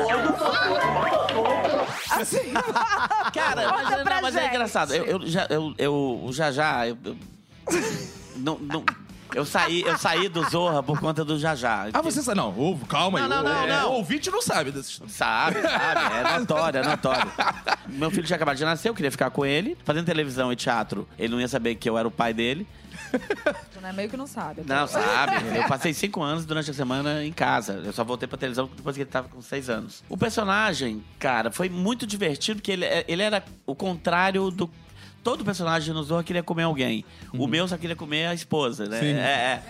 Assim, 2.10 2.52
Cara, 3.32 3.72
mas, 3.72 4.04
não, 4.04 4.22
mas 4.22 4.36
é 4.36 4.40
gente. 4.42 4.50
engraçado. 4.50 4.94
Eu, 4.94 5.04
eu 5.06 5.26
já, 5.26 5.46
eu, 5.48 5.74
eu 5.78 6.28
já, 6.32 6.52
já, 6.52 6.86
eu, 6.86 6.98
eu- 7.04 7.16
não, 8.36 8.58
não, 8.58 8.84
eu 9.34 9.44
saí, 9.44 9.82
eu 9.82 9.96
saí 9.98 10.28
do 10.28 10.42
Zorra 10.48 10.82
por 10.82 10.98
conta 11.00 11.24
do 11.24 11.38
Jajá. 11.38 11.88
Ah, 11.92 12.02
você 12.02 12.22
sabe. 12.22 12.36
Não, 12.38 12.56
ouve, 12.56 12.84
calma 12.86 13.18
aí. 13.18 13.28
Não, 13.28 13.42
não, 13.42 13.52
não, 13.52 13.62
É, 13.64 13.66
não. 13.82 13.90
O 13.90 13.94
ouvinte 13.94 14.30
não 14.30 14.42
sabe 14.42 14.70
dessa 14.70 14.90
história. 14.90 15.12
Sabe, 15.12 15.62
sabe, 15.62 16.14
é 16.34 16.38
notório, 16.38 16.80
é 16.80 16.82
notório. 16.86 17.32
Meu 17.88 18.10
filho 18.10 18.24
tinha 18.24 18.36
acabado 18.36 18.56
de 18.56 18.64
nascer, 18.64 18.88
eu 18.88 18.94
queria 18.94 19.10
ficar 19.10 19.30
com 19.30 19.44
ele. 19.44 19.76
Fazendo 19.84 20.06
televisão 20.06 20.52
e 20.52 20.56
teatro, 20.56 21.08
ele 21.18 21.32
não 21.32 21.40
ia 21.40 21.48
saber 21.48 21.74
que 21.76 21.88
eu 21.88 21.96
era 21.98 22.06
o 22.06 22.10
pai 22.10 22.32
dele. 22.32 22.66
né? 23.80 23.92
Meio 23.92 24.08
que 24.08 24.16
não 24.16 24.26
sabe. 24.26 24.62
Não, 24.66 24.86
sabe. 24.86 25.32
Eu 25.56 25.66
passei 25.66 25.92
cinco 25.92 26.22
anos 26.22 26.44
durante 26.44 26.70
a 26.70 26.74
semana 26.74 27.24
em 27.24 27.32
casa. 27.32 27.80
Eu 27.84 27.92
só 27.92 28.04
voltei 28.04 28.28
pra 28.28 28.38
televisão 28.38 28.70
depois 28.74 28.94
que 28.96 29.02
ele 29.02 29.10
tava 29.10 29.28
com 29.28 29.42
seis 29.42 29.68
anos. 29.68 30.02
O 30.08 30.16
personagem, 30.16 31.02
cara, 31.18 31.50
foi 31.50 31.68
muito 31.68 32.06
divertido, 32.06 32.60
porque 32.60 32.72
ele, 32.72 32.86
ele 33.08 33.22
era 33.22 33.44
o 33.66 33.74
contrário 33.74 34.50
do. 34.50 34.70
Todo 35.22 35.44
personagem 35.44 35.94
no 35.94 36.02
Zorra 36.02 36.24
queria 36.24 36.42
comer 36.42 36.64
alguém. 36.64 37.04
O 37.32 37.46
meu 37.46 37.66
só 37.68 37.76
queria 37.76 37.96
comer 37.96 38.26
a 38.26 38.34
esposa, 38.34 38.86
né? 38.86 39.00
Sim. 39.00 39.12
É, 39.14 39.20
é. 39.20 39.62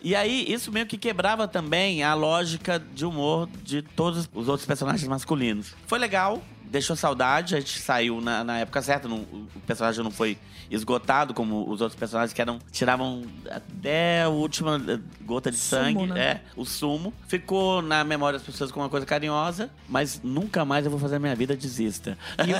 E 0.00 0.14
aí, 0.14 0.44
isso 0.48 0.70
meio 0.70 0.86
que 0.86 0.96
quebrava 0.96 1.48
também 1.48 2.04
a 2.04 2.14
lógica 2.14 2.78
de 2.94 3.04
humor 3.04 3.48
de 3.64 3.82
todos 3.82 4.28
os 4.32 4.48
outros 4.48 4.66
personagens 4.66 5.08
masculinos. 5.08 5.74
Foi 5.86 5.98
legal, 5.98 6.42
deixou 6.70 6.94
saudade, 6.96 7.54
a 7.56 7.60
gente 7.60 7.78
saiu 7.78 8.20
na, 8.20 8.44
na 8.44 8.58
época 8.58 8.80
certa, 8.82 9.08
não- 9.08 9.18
o 9.20 9.48
personagem 9.66 10.02
não 10.04 10.10
foi 10.10 10.38
esgotado 10.70 11.32
como 11.32 11.66
os 11.70 11.80
outros 11.80 11.98
personagens 11.98 12.32
que 12.34 12.42
eram 12.42 12.58
tiravam 12.70 13.24
até 13.50 14.22
a 14.24 14.28
última 14.28 14.76
eh, 14.86 14.98
gota 15.24 15.50
de 15.50 15.56
Sumo, 15.56 15.82
sangue, 15.82 16.06
né? 16.08 16.20
é, 16.20 16.40
o 16.54 16.64
sumo. 16.66 17.12
Ficou 17.26 17.80
na 17.80 18.04
memória 18.04 18.38
das 18.38 18.46
pessoas 18.46 18.70
como 18.70 18.84
uma 18.84 18.90
coisa 18.90 19.06
carinhosa, 19.06 19.70
mas 19.88 20.20
nunca 20.22 20.64
mais 20.66 20.84
eu 20.84 20.90
vou 20.90 21.00
fazer 21.00 21.16
a 21.16 21.18
minha 21.18 21.34
vida 21.34 21.56
desista. 21.56 22.18
E, 22.46 22.50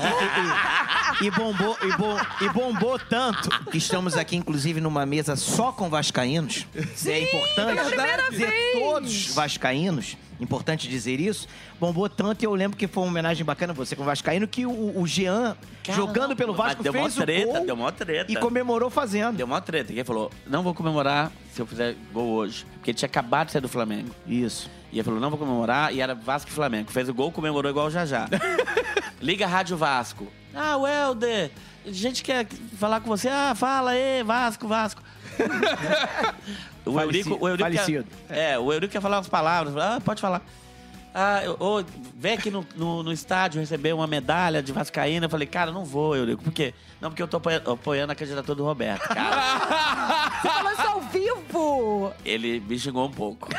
e- 1.22 1.26
e 1.26 1.30
bombou, 1.30 1.76
e, 1.82 1.96
bom- 1.98 2.18
e 2.40 2.48
bombou 2.48 2.98
tanto 2.98 3.50
que 3.70 3.76
estamos 3.76 4.16
aqui, 4.16 4.36
inclusive, 4.36 4.80
numa 4.80 5.04
mesa 5.04 5.36
só 5.36 5.70
com 5.72 5.90
vascaínos. 5.90 6.66
é 7.06 7.22
importante 7.24 7.74
pela 7.76 7.84
primeira 7.90 8.30
dizer 8.30 8.46
vez. 8.46 8.78
todos 8.78 9.26
vascaínos. 9.34 10.16
Importante 10.40 10.88
dizer 10.88 11.20
isso. 11.20 11.48
Bombou 11.80 12.08
tanto 12.08 12.42
e 12.42 12.46
eu 12.46 12.54
lembro 12.54 12.76
que 12.76 12.86
foi 12.86 13.02
uma 13.02 13.10
homenagem 13.10 13.44
bacana 13.44 13.72
você 13.72 13.96
com 13.96 14.02
o 14.02 14.06
vascaíno 14.06 14.46
que 14.46 14.64
o, 14.64 15.00
o 15.00 15.06
Jean, 15.06 15.56
jogando 15.94 16.36
pelo 16.36 16.52
Mas 16.52 16.66
Vasco, 16.66 16.82
deu 16.82 16.92
fez 16.92 17.18
o 17.18 17.22
treta, 17.22 17.52
gol 17.52 17.66
deu 17.66 17.76
mó 17.76 17.90
treta. 17.90 18.30
e 18.30 18.36
comemorou 18.36 18.90
fazendo. 18.90 19.36
Deu 19.36 19.46
uma 19.46 19.60
treta. 19.60 19.92
Quem 19.92 20.04
falou, 20.04 20.30
não 20.46 20.62
vou 20.62 20.74
comemorar 20.74 21.32
se 21.52 21.60
eu 21.60 21.66
fizer 21.66 21.96
gol 22.12 22.28
hoje. 22.28 22.64
Porque 22.74 22.90
ele 22.90 22.98
tinha 22.98 23.06
acabado 23.06 23.46
de 23.46 23.52
sair 23.52 23.62
do 23.62 23.68
Flamengo. 23.68 24.14
Isso. 24.26 24.70
E 24.92 24.96
ele 24.96 25.04
falou, 25.04 25.20
não 25.20 25.30
vou 25.30 25.38
comemorar. 25.38 25.92
E 25.92 26.00
era 26.00 26.14
Vasco 26.14 26.50
e 26.50 26.54
Flamengo. 26.54 26.90
Fez 26.90 27.08
o 27.08 27.14
gol, 27.14 27.32
comemorou 27.32 27.70
igual 27.70 27.86
o 27.86 27.90
Jajá. 27.90 28.28
Liga 29.20 29.44
a 29.44 29.48
Rádio 29.48 29.76
Vasco. 29.76 30.28
Ah, 30.54 30.76
o 30.76 30.86
Helder, 30.86 31.50
a 31.86 31.90
gente 31.90 32.22
quer 32.22 32.46
falar 32.78 33.00
com 33.00 33.08
você. 33.08 33.28
Ah, 33.28 33.54
fala 33.54 33.90
aí, 33.90 34.22
Vasco, 34.22 34.66
Vasco. 34.66 35.02
o 36.88 36.94
Falecido, 36.94 37.28
Eurico, 37.30 37.44
o 37.44 37.48
Eurico 37.48 37.70
falecido. 37.70 38.06
Quer, 38.28 38.38
é, 38.52 38.58
o 38.58 38.72
Eurico 38.72 38.92
quer 38.92 39.00
falar 39.02 39.16
umas 39.18 39.28
palavras. 39.28 39.76
Ah, 39.76 40.00
pode 40.04 40.20
falar. 40.20 40.42
Ah, 41.14 41.42
eu, 41.42 41.56
ô, 41.58 41.82
vem 42.14 42.34
aqui 42.34 42.50
no, 42.50 42.64
no, 42.76 43.02
no 43.02 43.12
estádio 43.12 43.60
receber 43.60 43.92
uma 43.92 44.06
medalha 44.06 44.62
de 44.62 44.72
Vascaína. 44.72 45.26
Eu 45.26 45.30
falei, 45.30 45.46
cara, 45.48 45.72
não 45.72 45.84
vou, 45.84 46.14
Eurico. 46.14 46.42
Por 46.44 46.52
quê? 46.52 46.72
Não, 47.00 47.10
porque 47.10 47.22
eu 47.22 47.26
tô 47.28 47.38
apoia- 47.38 47.62
apoiando 47.66 48.12
a 48.12 48.14
candidatura 48.14 48.54
do 48.54 48.64
Roberto. 48.64 49.08
Cara, 49.08 50.30
Você 50.42 50.48
falou 50.48 50.72
isso 50.72 50.82
ao 50.82 51.00
vivo! 51.00 52.12
ele 52.24 52.60
me 52.60 52.78
xingou 52.78 53.06
um 53.06 53.10
pouco. 53.10 53.48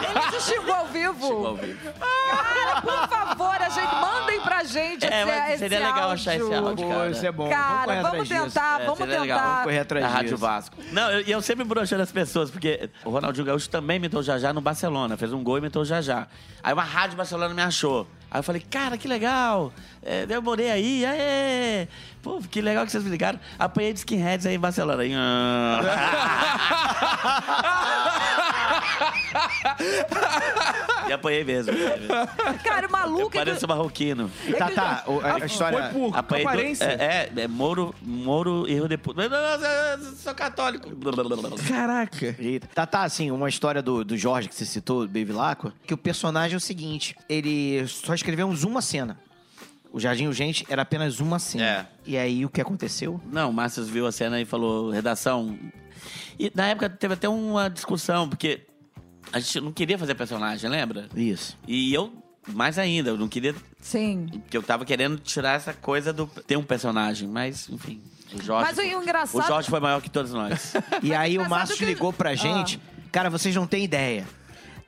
Ele 0.00 0.40
xingou 0.40 0.74
ao 0.74 0.86
vivo! 0.86 1.26
Xingou 1.26 1.46
ao 1.48 1.56
vivo. 1.56 1.78
Cara, 1.98 2.80
por 2.82 3.08
favor, 3.08 3.56
a 3.62 3.68
gente, 3.68 3.94
mandem 3.94 4.40
pra 4.40 4.64
gente 4.64 5.04
É, 5.06 5.22
esse, 5.22 5.48
esse 5.50 5.58
seria 5.58 5.78
legal 5.78 6.10
achar 6.10 6.34
esse 6.36 6.54
áudio, 6.54 6.86
Pô, 6.86 6.92
cara. 6.92 7.10
isso 7.10 7.26
é 7.26 7.32
bom. 7.32 7.48
Cara, 7.48 8.02
vamos 8.02 8.28
disso. 8.28 8.42
tentar, 8.44 8.80
É, 8.80 8.84
vamos 8.84 8.98
seria 8.98 9.20
legal. 9.20 9.38
tentar. 9.38 9.50
Vamos 9.50 9.64
correr 9.64 9.78
atrás 9.80 10.02
Da 10.04 10.08
disso. 10.08 10.16
Rádio 10.22 10.36
Vasco. 10.38 10.76
Não, 10.92 11.10
eu- 11.10 11.20
e 11.26 11.30
eu, 11.30 11.40
sempre 11.42 11.64
broxando 11.64 12.02
as 12.02 12.12
pessoas, 12.12 12.50
porque 12.50 12.90
o 13.04 13.10
Ronaldinho 13.10 13.46
Gaúcho 13.46 13.68
também 13.70 13.96
imitou 13.96 14.20
o 14.20 14.22
Jajá 14.22 14.52
no 14.52 14.60
Barcelona. 14.60 15.16
Fez 15.16 15.32
um 15.32 15.42
gol 15.42 15.56
e 15.56 15.60
imitou 15.60 15.82
o 15.82 15.84
Jajá. 15.84 16.26
Aí 16.62 16.72
uma 16.72 16.82
rádio 16.84 17.16
Barcelona 17.16 17.54
me 17.54 17.62
achou. 17.62 18.06
Aí 18.30 18.40
eu 18.40 18.42
falei, 18.42 18.60
cara, 18.68 18.98
que 18.98 19.06
legal. 19.06 19.72
É, 20.02 20.26
eu 20.28 20.42
morei 20.42 20.70
aí, 20.70 21.06
aê. 21.06 21.88
Pô, 22.22 22.40
que 22.50 22.60
legal 22.60 22.84
que 22.84 22.90
vocês 22.90 23.04
me 23.04 23.10
ligaram. 23.10 23.38
Apanhei 23.58 23.92
de 23.92 24.00
skinheads 24.00 24.44
aí 24.46 24.56
em 24.56 24.58
Barcelona. 24.58 25.02
Aí, 25.02 25.12
ah. 25.16 25.80
e 31.08 31.12
apanhei 31.12 31.44
mesmo. 31.44 31.72
Cara, 32.64 32.86
o 32.88 32.90
maluco... 32.92 33.20
Eu 33.20 33.26
é 33.26 33.30
que- 33.30 33.38
pareço 33.38 33.68
marroquino. 33.68 34.30
Tá, 34.58 34.70
tá. 34.70 35.04
o- 35.06 35.20
a, 35.20 35.34
a 35.42 35.46
história. 35.46 35.90
Foi 35.90 36.00
por 36.10 36.16
Apanhei 36.16 36.44
do- 36.44 36.48
aparência. 36.48 36.84
é, 36.84 37.30
é, 37.36 37.40
é 37.42 37.48
Moro, 37.48 37.94
Moro, 38.02 38.68
erro 38.68 38.88
de 38.88 38.96
puta. 38.96 39.28
Não, 39.28 39.28
não, 39.28 39.58
não, 39.58 39.68
eu 40.06 40.12
sou 40.16 40.34
católico. 40.34 40.88
Caraca. 41.68 42.36
Eita. 42.38 42.68
Tá, 42.74 42.86
tá, 42.86 43.02
assim, 43.04 43.30
uma 43.30 43.48
história 43.48 43.82
do, 43.82 44.04
do 44.04 44.16
Jorge 44.16 44.48
que 44.48 44.54
você 44.54 44.64
citou, 44.64 45.06
do 45.06 45.08
Baby 45.08 45.32
Laco, 45.32 45.72
que 45.86 45.94
o 45.94 45.96
personagem 45.96 46.54
é 46.54 46.56
o 46.56 46.60
seguinte: 46.60 47.16
ele 47.28 47.86
só 47.86 48.14
escrevemos 48.14 48.64
uma 48.64 48.80
cena. 48.82 49.18
O 49.92 50.00
Jardim 50.00 50.26
Urgente 50.26 50.66
era 50.68 50.82
apenas 50.82 51.20
uma 51.20 51.38
cena. 51.38 51.64
É. 51.64 51.86
E 52.04 52.18
aí 52.18 52.44
o 52.44 52.50
que 52.50 52.60
aconteceu? 52.60 53.20
Não, 53.32 53.48
o 53.50 53.52
Márcio 53.52 53.82
viu 53.84 54.06
a 54.06 54.12
cena 54.12 54.38
e 54.40 54.44
falou, 54.44 54.90
redação. 54.90 55.58
E 56.38 56.52
na 56.54 56.66
época 56.66 56.90
teve 56.90 57.14
até 57.14 57.26
uma 57.28 57.70
discussão, 57.70 58.28
porque 58.28 58.60
a 59.32 59.38
gente 59.40 59.60
não 59.60 59.72
queria 59.72 59.98
fazer 59.98 60.14
personagem, 60.14 60.68
lembra? 60.70 61.08
Isso. 61.14 61.56
E 61.66 61.92
eu, 61.92 62.12
mais 62.48 62.78
ainda, 62.78 63.10
eu 63.10 63.16
não 63.18 63.28
queria. 63.28 63.54
Sim. 63.80 64.26
Porque 64.30 64.56
eu 64.56 64.62
tava 64.62 64.84
querendo 64.84 65.18
tirar 65.18 65.52
essa 65.54 65.72
coisa 65.72 66.12
do 66.12 66.26
ter 66.26 66.56
um 66.56 66.62
personagem, 66.64 67.28
mas, 67.28 67.68
enfim. 67.68 68.00
O 68.32 68.42
Jorge. 68.42 68.68
Mas 68.74 68.78
o 68.78 69.02
engraçado- 69.02 69.42
O 69.44 69.46
Jorge 69.46 69.70
foi 69.70 69.80
maior 69.80 70.00
que 70.02 70.10
todos 70.10 70.32
nós. 70.32 70.74
E 71.02 71.14
aí 71.14 71.38
o 71.38 71.48
Márcio 71.48 71.76
que- 71.76 71.84
ligou 71.84 72.12
pra 72.12 72.34
gente. 72.34 72.80
Cara, 73.12 73.30
vocês 73.30 73.54
não 73.54 73.66
têm 73.66 73.84
ideia. 73.84 74.26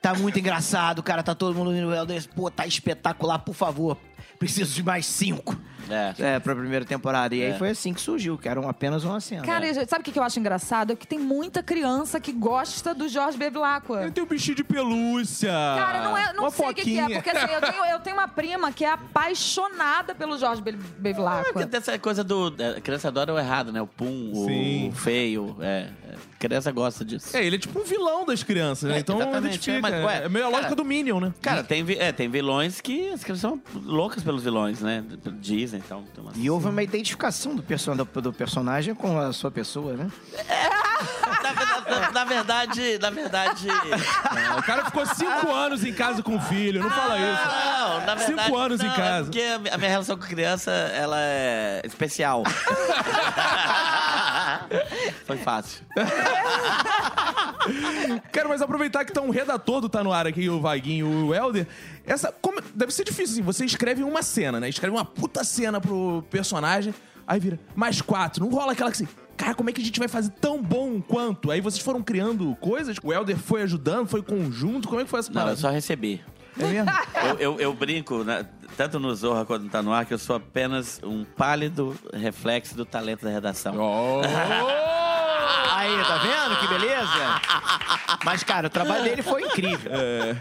Tá 0.01 0.13
muito 0.13 0.37
engraçado, 0.39 1.01
cara. 1.03 1.23
Tá 1.23 1.33
todo 1.35 1.55
mundo 1.55 1.71
no 1.71 1.93
Helder. 1.93 2.27
Pô, 2.35 2.49
tá 2.51 2.65
espetacular, 2.67 3.39
por 3.39 3.53
favor. 3.55 3.97
Preciso 4.37 4.73
de 4.73 4.83
mais 4.83 5.05
cinco. 5.05 5.57
É. 5.89 6.13
É, 6.35 6.39
pra 6.39 6.55
primeira 6.55 6.85
temporada. 6.85 7.35
E 7.35 7.43
aí 7.43 7.51
É. 7.51 7.57
foi 7.57 7.69
assim 7.69 7.93
que 7.93 8.01
surgiu, 8.01 8.37
que 8.37 8.47
era 8.47 8.59
um- 8.59 8.69
apenas 8.69 9.03
uma 9.03 9.19
cena. 9.19 9.41
Cara, 9.43 9.65
sabe 9.87 10.01
o 10.01 10.03
que 10.11 10.17
eu 10.17 10.23
acho 10.23 10.39
engraçado? 10.39 10.91
É 10.93 10.95
que 10.95 11.07
tem 11.07 11.19
muita 11.19 11.61
criança 11.63 12.19
que 12.19 12.31
gosta 12.31 12.93
do 12.93 13.07
Jorge 13.09 13.37
Bevilacqua. 13.37 14.01
Ele 14.03 14.11
tem 14.11 14.23
um 14.23 14.27
bichinho 14.27 14.55
de 14.55 14.63
pelúcia. 14.63 15.49
Cara, 15.51 16.03
não, 16.03 16.17
é, 16.17 16.33
não 16.33 16.43
uma 16.43 16.51
sei 16.51 16.69
o 16.69 16.73
que, 16.73 16.81
que 16.83 16.99
é, 16.99 17.09
porque 17.09 17.29
assim, 17.29 17.51
eu 17.53 17.61
tenho, 17.61 17.85
eu 17.85 17.99
tenho 17.99 18.15
uma 18.15 18.27
prima 18.27 18.71
que 18.71 18.85
é 18.85 18.91
apaixonada 18.91 20.13
pelo 20.15 20.37
Jorge 20.37 20.61
Be- 20.61 20.71
Bevilacqua. 20.97 21.65
tem 21.65 21.77
essa 21.77 21.97
coisa 21.99 22.23
do. 22.23 22.53
A 22.77 22.81
criança 22.81 23.07
adora 23.07 23.33
o 23.33 23.37
errado, 23.39 23.71
né? 23.71 23.81
O 23.81 23.87
pum, 23.87 24.31
o, 24.33 24.91
feio. 24.93 25.55
É. 25.61 25.87
A 26.11 26.39
criança 26.39 26.71
gosta 26.71 27.03
disso. 27.05 27.35
É, 27.35 27.45
ele 27.45 27.57
é 27.57 27.59
tipo 27.59 27.79
um 27.79 27.83
vilão 27.83 28.25
das 28.25 28.43
crianças, 28.43 28.89
né? 28.89 28.97
É, 28.97 28.99
Então 28.99 29.17
exatamente, 29.17 29.45
identifica. 29.69 29.77
é, 29.77 29.81
mas, 29.81 29.93
ué, 30.05 30.25
é 30.25 30.29
meio 30.29 30.45
a 30.45 30.49
lógica 30.49 30.63
cara, 30.69 30.75
do 30.75 30.85
Minion, 30.85 31.19
né? 31.19 31.33
Cara, 31.41 31.63
tem, 31.63 31.85
é, 31.97 32.11
tem 32.11 32.29
vilões 32.29 32.81
que 32.81 33.09
as 33.09 33.23
crianças 33.23 33.41
são 33.41 33.61
loucas 33.83 34.23
pelos 34.23 34.43
vilões, 34.43 34.79
né? 34.81 35.03
Dizem, 35.39 35.78
então. 35.79 36.05
E 36.35 36.49
houve 36.49 36.67
uma 36.67 36.83
identificação 36.83 37.55
do, 37.55 37.63
perso 37.63 37.93
do, 37.95 38.05
do 38.21 38.33
personagem 38.33 38.93
com 38.93 39.19
a 39.19 39.33
sua 39.33 39.49
pessoa, 39.51 39.93
né? 39.93 40.09
Na, 41.43 41.53
na- 41.53 42.11
na 42.11 42.23
verdade, 42.25 42.99
na 42.99 43.09
verdade. 43.09 43.67
O 44.57 44.63
cara 44.63 44.85
ficou 44.85 45.05
cinco 45.05 45.51
anos 45.51 45.83
em 45.83 45.93
casa 45.93 46.21
com 46.21 46.35
o 46.35 46.41
filho, 46.41 46.83
não 46.83 46.89
fala 46.89 47.17
isso. 47.17 47.47
Não, 47.47 48.05
na 48.05 48.15
verdade. 48.15 48.43
Cinco 48.43 48.57
anos 48.57 48.81
em 48.81 48.87
não, 48.87 48.95
casa. 48.95 49.19
É 49.19 49.23
porque 49.23 49.69
a 49.71 49.77
minha 49.77 49.89
relação 49.89 50.17
com 50.17 50.25
criança, 50.25 50.71
ela 50.71 51.17
é 51.19 51.81
especial. 51.85 52.43
Foi 55.25 55.37
fácil. 55.37 55.81
Quero 58.31 58.49
mais 58.49 58.61
aproveitar 58.61 59.03
que 59.05 59.11
tá 59.13 59.21
um 59.21 59.29
redator 59.29 59.81
do 59.81 59.89
Tá 59.89 60.03
No 60.03 60.11
Ar 60.13 60.27
aqui, 60.27 60.49
o 60.49 60.59
Vaguinho 60.61 61.07
e 61.07 61.23
o 61.29 61.33
Helder. 61.35 61.67
Essa, 62.05 62.31
como- 62.41 62.61
deve 62.73 62.91
ser 62.93 63.03
difícil, 63.03 63.33
assim, 63.35 63.41
você 63.41 63.65
escreve 63.65 64.03
uma 64.03 64.21
cena, 64.23 64.59
né? 64.59 64.69
Escreve 64.69 64.95
uma 64.95 65.05
puta 65.05 65.43
cena 65.43 65.79
pro 65.81 66.23
personagem, 66.29 66.93
aí 67.27 67.39
vira 67.39 67.59
mais 67.75 68.01
quatro. 68.01 68.43
Não 68.45 68.51
rola 68.51 68.71
aquela 68.73 68.89
que 68.91 69.03
assim, 69.03 69.07
cara, 69.37 69.53
como 69.55 69.69
é 69.69 69.73
que 69.73 69.81
a 69.81 69.83
gente 69.85 69.99
vai 69.99 70.07
fazer 70.07 70.31
tão 70.41 70.61
bom 70.61 71.01
quanto? 71.01 71.51
Aí 71.51 71.61
vocês 71.61 71.83
foram 71.83 72.01
criando 72.01 72.55
coisas, 72.61 72.97
o 73.03 73.11
Helder 73.13 73.37
foi 73.37 73.61
ajudando, 73.63 74.07
foi 74.07 74.21
conjunto, 74.21 74.87
como 74.87 75.01
é 75.01 75.03
que 75.03 75.09
foi 75.09 75.19
essa 75.19 75.29
Não, 75.31 75.41
eu 75.41 75.45
parada? 75.45 75.59
só 75.59 75.69
recebi. 75.69 76.21
É 76.59 76.65
mesmo? 76.65 76.91
Eu, 77.23 77.37
eu- 77.53 77.59
eu 77.59 77.73
brinco, 77.73 78.23
né, 78.23 78.45
tanto 78.75 78.99
no 78.99 79.13
Zorra 79.15 79.45
quanto 79.45 79.63
no 79.63 79.69
Tá 79.69 79.81
No 79.81 79.93
Ar, 79.93 80.05
que 80.05 80.13
eu 80.13 80.17
sou 80.17 80.35
apenas 80.35 80.99
um 81.03 81.23
pálido 81.23 81.95
reflexo 82.13 82.75
do 82.75 82.85
talento 82.85 83.23
da 83.23 83.29
redação. 83.29 83.75
Oh! 83.77 84.21
Aí, 85.71 86.03
tá 86.03 86.17
vendo 86.17 86.59
que 86.59 86.67
beleza? 86.67 87.41
Mas, 88.23 88.43
cara, 88.43 88.67
o 88.67 88.69
trabalho 88.69 89.03
dele 89.03 89.21
foi 89.21 89.43
incrível. 89.43 89.91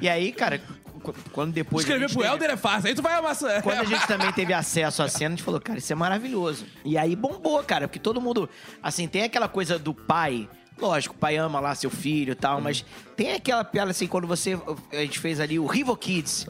E 0.00 0.08
aí, 0.08 0.32
cara, 0.32 0.60
qu- 1.02 1.14
quando 1.32 1.52
depois. 1.52 1.84
Escrever 1.84 2.06
pro 2.08 2.16
teve- 2.22 2.28
Helder 2.28 2.50
é 2.50 2.56
fácil, 2.56 2.88
aí 2.88 2.94
tu 2.94 3.02
vai 3.02 3.14
amassar. 3.14 3.62
Quando 3.62 3.78
a 3.80 3.84
gente 3.84 4.06
também 4.06 4.32
teve 4.32 4.52
acesso 4.52 5.02
à 5.02 5.08
cena, 5.08 5.28
a 5.34 5.36
gente 5.36 5.42
falou, 5.42 5.60
cara, 5.60 5.78
isso 5.78 5.92
é 5.92 5.96
maravilhoso. 5.96 6.66
E 6.84 6.96
aí 6.98 7.14
bombou, 7.16 7.62
cara, 7.62 7.86
porque 7.88 7.98
todo 7.98 8.20
mundo, 8.20 8.48
assim, 8.82 9.06
tem 9.08 9.22
aquela 9.22 9.48
coisa 9.48 9.78
do 9.78 9.94
pai. 9.94 10.48
Lógico, 10.80 11.14
o 11.16 11.18
pai 11.18 11.36
ama 11.36 11.58
lá 11.58 11.74
seu 11.74 11.90
filho 11.90 12.32
e 12.32 12.36
tal, 12.36 12.60
mas 12.60 12.84
tem 13.16 13.32
aquela 13.32 13.64
piada 13.64 13.90
assim, 13.90 14.06
quando 14.06 14.28
você. 14.28 14.56
A 14.92 14.96
gente 14.96 15.18
fez 15.18 15.40
ali 15.40 15.58
o 15.58 15.66
Rivo 15.66 15.96
Kids. 15.96 16.46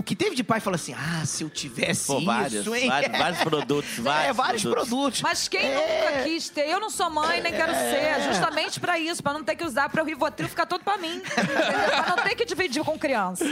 O 0.00 0.02
que 0.02 0.16
teve 0.16 0.34
de 0.34 0.42
pai 0.42 0.60
falou 0.60 0.76
assim: 0.76 0.94
ah, 0.94 1.26
se 1.26 1.44
eu 1.44 1.50
tivesse 1.50 2.06
Pô, 2.06 2.16
isso, 2.16 2.24
vários, 2.24 2.66
hein? 2.68 2.88
vários, 2.88 3.18
vários 3.18 3.38
produtos, 3.44 3.98
vários 3.98 4.30
é, 4.30 4.32
vários 4.32 4.62
produtos. 4.62 4.88
produtos. 4.88 5.20
Mas 5.20 5.46
quem 5.46 5.60
É. 5.60 5.74
nunca 5.74 6.22
quis 6.24 6.48
ter? 6.48 6.70
Eu 6.70 6.80
não 6.80 6.88
sou 6.88 7.10
mãe, 7.10 7.42
nem 7.42 7.52
quero 7.52 7.70
ser. 7.74 8.22
Justamente 8.32 8.80
pra 8.80 8.98
isso, 8.98 9.22
pra 9.22 9.34
não 9.34 9.44
ter 9.44 9.56
que 9.56 9.62
usar 9.64 9.90
pra 9.90 10.02
o 10.02 10.06
Rivotril 10.06 10.48
ficar 10.48 10.64
todo 10.64 10.82
pra 10.82 10.96
mim. 10.96 11.16
Entendeu? 11.20 11.54
Pra 11.54 12.16
não 12.16 12.24
ter 12.24 12.34
que 12.34 12.46
dividir 12.46 12.82
com 12.82 12.98
criança. 12.98 13.44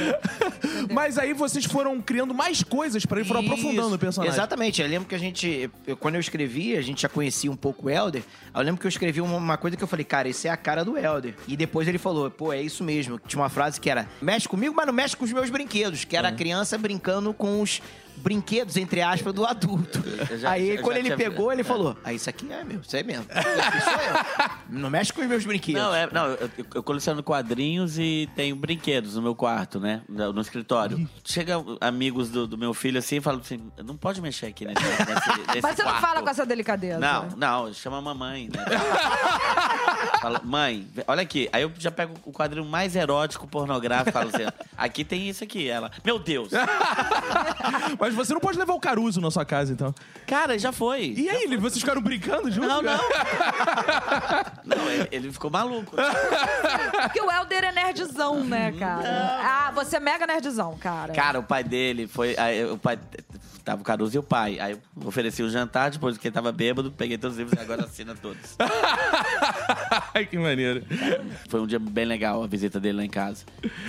Mas 0.90 1.18
aí 1.18 1.32
vocês 1.34 1.64
foram 1.66 2.00
criando 2.00 2.32
mais 2.34 2.62
coisas 2.62 3.04
pra 3.04 3.20
ir, 3.20 3.24
foram 3.24 3.42
Isso. 3.42 3.52
aprofundando 3.52 3.94
o 3.94 3.98
personagem. 3.98 4.34
Exatamente. 4.34 4.80
Eu 4.80 4.88
lembro 4.88 5.06
que 5.06 5.14
a 5.14 5.18
gente, 5.18 5.70
eu- 5.86 5.96
quando 5.98 6.14
eu 6.14 6.20
escrevi, 6.20 6.76
a 6.78 6.82
gente 6.82 7.02
já 7.02 7.08
conhecia 7.10 7.50
um 7.50 7.56
pouco 7.56 7.86
o 7.86 7.90
Helder. 7.90 8.22
Eu 8.54 8.62
lembro 8.62 8.80
que 8.80 8.86
eu 8.86 8.88
escrevi 8.88 9.20
uma, 9.20 9.36
uma 9.36 9.56
coisa 9.58 9.76
que 9.76 9.84
eu 9.84 9.88
falei, 9.88 10.04
cara, 10.04 10.28
esse 10.28 10.48
é 10.48 10.50
a 10.50 10.56
cara 10.56 10.84
do 10.84 10.96
Helder. 10.96 11.34
E 11.46 11.56
depois 11.56 11.86
ele 11.86 11.98
falou, 11.98 12.30
pô, 12.30 12.52
é 12.52 12.60
isso 12.62 12.82
mesmo. 12.82 13.18
Tinha 13.26 13.40
uma 13.42 13.48
frase 13.50 13.78
que 13.80 13.90
era: 13.90 14.08
mexe 14.22 14.48
comigo, 14.48 14.74
mas 14.74 14.86
não 14.86 14.94
mexe 14.94 15.16
com 15.16 15.24
os 15.24 15.32
meus 15.32 15.50
brinquedos. 15.50 16.04
Que 16.04 16.16
era 16.16 16.28
criança 16.38 16.78
brincando 16.78 17.34
com 17.34 17.60
os 17.60 17.82
brinquedos, 18.18 18.76
entre 18.76 19.00
aspas, 19.00 19.32
do 19.32 19.44
adulto. 19.46 20.02
Já- 20.38 20.50
Aí 20.50 20.70
eu 20.76 20.82
quando 20.82 20.94
já 20.94 20.98
ele 21.00 21.08
tinha- 21.14 21.16
pegou, 21.16 21.50
ele 21.52 21.60
é. 21.62 21.64
falou: 21.64 21.96
Ah, 22.04 22.12
isso 22.12 22.28
aqui 22.28 22.50
é 22.52 22.64
meu, 22.64 22.80
isso 22.80 22.96
é 22.96 23.02
mesmo. 23.02 23.24
Isso 23.24 23.84
sou 23.84 24.00
eu. 24.02 24.50
Não 24.80 24.90
mexe 24.90 25.12
com 25.12 25.20
os 25.22 25.26
meus 25.26 25.44
brinquedos. 25.44 25.80
Não, 25.80 25.94
é, 25.94 26.08
não 26.12 26.26
eu, 26.26 26.50
eu 26.74 26.82
coleciono 26.82 27.22
quadrinhos 27.22 27.98
e 27.98 28.28
tenho 28.36 28.54
brinquedos 28.54 29.14
no 29.14 29.22
meu 29.22 29.34
quarto, 29.34 29.80
né? 29.80 30.02
No, 30.08 30.38
escritório. 30.42 31.08
Chega 31.24 31.54
amigos 31.80 32.28
do, 32.28 32.46
do 32.46 32.58
meu 32.58 32.74
filho 32.74 32.98
assim 32.98 33.16
e 33.16 33.20
falam 33.20 33.40
assim: 33.40 33.70
não 33.84 33.96
pode 33.96 34.20
mexer 34.20 34.46
aqui 34.46 34.66
nesse, 34.66 34.82
nesse, 34.82 35.04
nesse 35.46 35.60
Mas 35.62 35.74
você 35.76 35.82
não 35.82 35.90
quarto." 35.90 36.00
fala 36.06 36.22
com 36.22 36.28
essa 36.28 36.44
delicadeza. 36.44 36.98
Não, 36.98 37.28
não, 37.36 37.72
chama 37.72 37.96
a 37.98 38.02
mamãe, 38.02 38.50
né? 38.54 38.64
Fala, 40.20 40.40
mãe, 40.44 40.86
olha 41.06 41.22
aqui. 41.22 41.48
Aí 41.52 41.62
eu 41.62 41.72
já 41.78 41.90
pego 41.90 42.14
o 42.24 42.32
quadrinho 42.32 42.64
mais 42.66 42.94
erótico, 42.96 43.46
pornográfico, 43.46 44.12
falo 44.12 44.30
assim: 44.34 44.46
aqui 44.76 45.04
tem 45.04 45.28
isso 45.28 45.44
aqui. 45.44 45.68
Ela, 45.68 45.90
meu 46.04 46.18
Deus. 46.18 46.50
Mas 48.08 48.26
você 48.26 48.32
não 48.32 48.40
pode 48.40 48.58
levar 48.58 48.74
o 48.74 48.80
Caruso 48.80 49.20
na 49.20 49.30
sua 49.30 49.44
casa, 49.44 49.72
então. 49.72 49.94
Cara, 50.26 50.58
já 50.58 50.72
foi. 50.72 51.14
E 51.16 51.28
aí, 51.28 51.46
vocês 51.56 51.80
ficaram 51.80 52.00
brincando 52.00 52.50
juntos? 52.50 52.68
Não, 52.68 52.82
não. 52.82 52.98
Não, 54.64 54.90
ele, 54.90 55.08
ele 55.12 55.32
ficou 55.32 55.50
maluco. 55.50 55.94
Porque 57.02 57.20
o 57.20 57.30
Helder 57.30 57.64
é 57.64 57.72
nerdzão, 57.72 58.44
né, 58.44 58.72
cara? 58.72 59.38
Ah, 59.42 59.72
você 59.74 59.96
é 59.96 60.00
mega 60.00 60.26
nerdzão, 60.26 60.76
cara. 60.78 61.12
Cara, 61.12 61.38
o 61.38 61.42
pai 61.42 61.62
dele 61.64 62.06
foi. 62.06 62.34
aí 62.38 62.64
o 62.64 62.78
pai. 62.78 62.98
Tava 63.68 63.82
o 63.82 63.84
Caruso 63.84 64.16
e 64.16 64.18
o 64.18 64.22
pai. 64.22 64.58
Aí 64.58 64.72
eu 64.72 64.80
ofereci 65.06 65.42
o 65.42 65.50
jantar, 65.50 65.90
depois 65.90 66.16
que 66.16 66.26
ele 66.26 66.32
tava 66.32 66.50
bêbado, 66.50 66.90
peguei 66.90 67.18
todos 67.18 67.36
os 67.36 67.38
livros 67.38 67.60
e 67.60 67.62
agora 67.62 67.84
assina 67.84 68.14
todos. 68.14 68.56
Ai, 70.14 70.24
que 70.24 70.38
maneiro. 70.38 70.82
Foi 71.50 71.60
um 71.60 71.66
dia 71.66 71.78
bem 71.78 72.06
legal 72.06 72.42
a 72.42 72.46
visita 72.46 72.80
dele 72.80 72.96
lá 72.96 73.04
em 73.04 73.10
casa. 73.10 73.44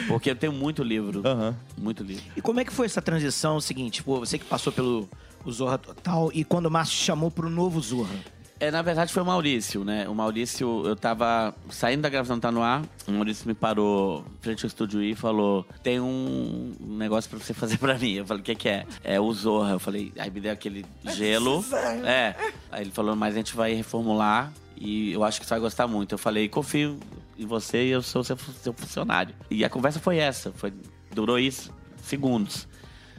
Porque 0.05 0.31
eu 0.31 0.35
tenho 0.35 0.51
muito 0.51 0.83
livro. 0.83 1.25
Aham. 1.25 1.55
Muito 1.77 2.03
livro. 2.03 2.25
E 2.35 2.41
como 2.41 2.59
é 2.59 2.65
que 2.65 2.73
foi 2.73 2.87
essa 2.87 3.01
transição? 3.01 3.55
O 3.55 3.61
seguinte, 3.61 4.03
pô, 4.03 4.19
você 4.19 4.37
que 4.37 4.43
passou 4.43 4.73
pelo 4.73 5.07
Zorra 5.49 5.77
Total 5.77 6.29
e 6.33 6.43
quando 6.43 6.65
o 6.65 6.71
Márcio 6.71 6.97
chamou 6.97 7.31
pro 7.31 7.49
novo 7.49 7.79
Zorra. 7.79 8.15
É, 8.59 8.69
na 8.69 8.81
verdade 8.81 9.13
foi 9.13 9.23
o 9.23 9.25
Maurício, 9.25 9.85
né? 9.85 10.07
O 10.09 10.13
Maurício, 10.13 10.83
eu 10.85 10.95
tava 10.95 11.55
saindo 11.69 12.01
da 12.01 12.09
gravação 12.09 12.37
Tá 12.39 12.51
No 12.51 12.61
Ar, 12.61 12.83
o 13.07 13.11
Maurício 13.11 13.47
me 13.47 13.53
parou 13.53 14.25
frente 14.41 14.65
ao 14.65 14.67
estúdio 14.67 15.01
e 15.01 15.15
falou, 15.15 15.65
tem 15.81 15.99
um 16.01 16.75
negócio 16.81 17.29
pra 17.29 17.39
você 17.39 17.53
fazer 17.53 17.77
pra 17.77 17.97
mim. 17.97 18.15
Eu 18.15 18.25
falei, 18.25 18.41
o 18.41 18.43
que 18.43 18.55
que 18.55 18.67
é? 18.67 18.85
É 19.01 19.19
o 19.19 19.31
Zorra. 19.31 19.71
Eu 19.71 19.79
falei, 19.79 20.11
aí 20.19 20.29
me 20.29 20.41
deu 20.41 20.51
aquele 20.51 20.85
gelo. 21.13 21.63
É. 22.05 22.35
Aí 22.71 22.83
ele 22.83 22.91
falou, 22.91 23.15
mas 23.15 23.33
a 23.33 23.37
gente 23.37 23.55
vai 23.55 23.73
reformular 23.73 24.51
e 24.75 25.11
eu 25.11 25.23
acho 25.23 25.39
que 25.39 25.45
você 25.45 25.51
vai 25.51 25.59
gostar 25.59 25.87
muito. 25.87 26.13
Eu 26.13 26.17
falei, 26.17 26.49
confio 26.49 26.99
em 27.37 27.45
você 27.45 27.85
e 27.85 27.89
eu 27.89 28.01
sou 28.01 28.23
seu, 28.23 28.37
seu 28.37 28.73
funcionário. 28.73 29.33
E 29.49 29.63
a 29.63 29.69
conversa 29.69 29.99
foi 29.99 30.17
essa, 30.17 30.51
foi, 30.51 30.73
durou 31.11 31.39
isso, 31.39 31.73
segundos. 32.01 32.67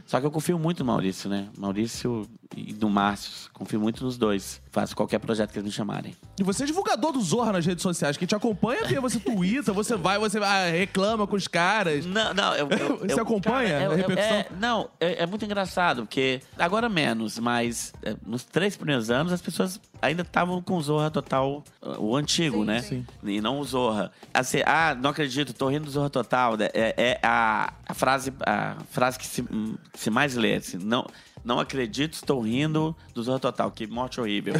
Só 0.05 0.19
que 0.19 0.25
eu 0.25 0.31
confio 0.31 0.59
muito 0.59 0.79
no 0.79 0.85
Maurício, 0.85 1.29
né? 1.29 1.47
Maurício 1.57 2.27
e 2.55 2.73
do 2.73 2.89
Márcio. 2.89 3.49
Confio 3.53 3.79
muito 3.79 4.03
nos 4.03 4.17
dois. 4.17 4.61
Faço 4.71 4.95
qualquer 4.95 5.19
projeto 5.19 5.51
que 5.51 5.59
eles 5.59 5.65
me 5.65 5.71
chamarem. 5.71 6.15
E 6.39 6.43
você 6.43 6.63
é 6.63 6.65
divulgador 6.65 7.11
do 7.11 7.21
Zorra 7.21 7.53
nas 7.53 7.65
redes 7.65 7.81
sociais. 7.83 8.17
Quem 8.17 8.27
te 8.27 8.35
acompanha 8.35 8.85
vê, 8.85 8.99
você 8.99 9.19
twitta, 9.19 9.71
você 9.73 9.95
vai, 9.95 10.17
você 10.17 10.37
ah, 10.39 10.69
reclama 10.69 11.27
com 11.27 11.35
os 11.35 11.47
caras. 11.47 12.05
Não, 12.05 12.33
não, 12.33 12.55
eu, 12.55 12.67
eu- 12.69 12.97
Você 12.99 13.13
eu- 13.13 13.21
acompanha 13.23 13.69
cara, 13.69 13.79
a 13.79 13.83
eu- 13.83 13.91
eu- 13.91 13.97
repercussão? 13.97 14.31
é, 14.37 14.47
não, 14.59 14.89
é, 14.99 15.23
é 15.23 15.25
muito 15.25 15.43
engraçado, 15.45 16.03
porque 16.03 16.41
agora 16.57 16.87
menos, 16.89 17.37
mas 17.39 17.93
é, 18.03 18.15
nos 18.25 18.43
três 18.43 18.75
primeiros 18.75 19.09
anos 19.09 19.31
as 19.33 19.41
pessoas 19.41 19.79
ainda 20.01 20.21
estavam 20.23 20.61
com 20.61 20.77
o 20.77 20.81
Zorra 20.81 21.11
Total, 21.11 21.63
o 21.99 22.15
antigo, 22.15 22.59
Sim, 22.59 22.65
né? 22.65 22.81
sim. 22.81 23.05
E 23.23 23.39
não 23.41 23.59
o 23.59 23.63
Zorra. 23.63 24.11
Assim, 24.33 24.61
ah, 24.65 24.95
não 24.99 25.09
acredito, 25.11 25.53
tô 25.53 25.67
rindo 25.67 25.85
do 25.85 25.91
Zorra 25.91 26.09
Total. 26.09 26.57
né? 26.57 26.69
É, 26.73 26.93
é 26.97 27.19
a, 27.21 27.73
a 27.87 27.93
frase, 27.93 28.33
a 28.45 28.77
frase 28.89 29.19
que 29.19 29.27
se, 29.27 29.41
hum, 29.43 29.75
se 29.93 30.09
mais 30.09 30.35
lê. 30.35 30.55
Assim, 30.55 30.77
não, 30.77 31.05
não 31.43 31.59
acredito, 31.59 32.13
estou 32.13 32.41
rindo 32.41 32.95
do 33.13 33.23
Zorra 33.23 33.39
Total. 33.39 33.71
Que 33.71 33.87
morte 33.87 34.19
horrível. 34.21 34.53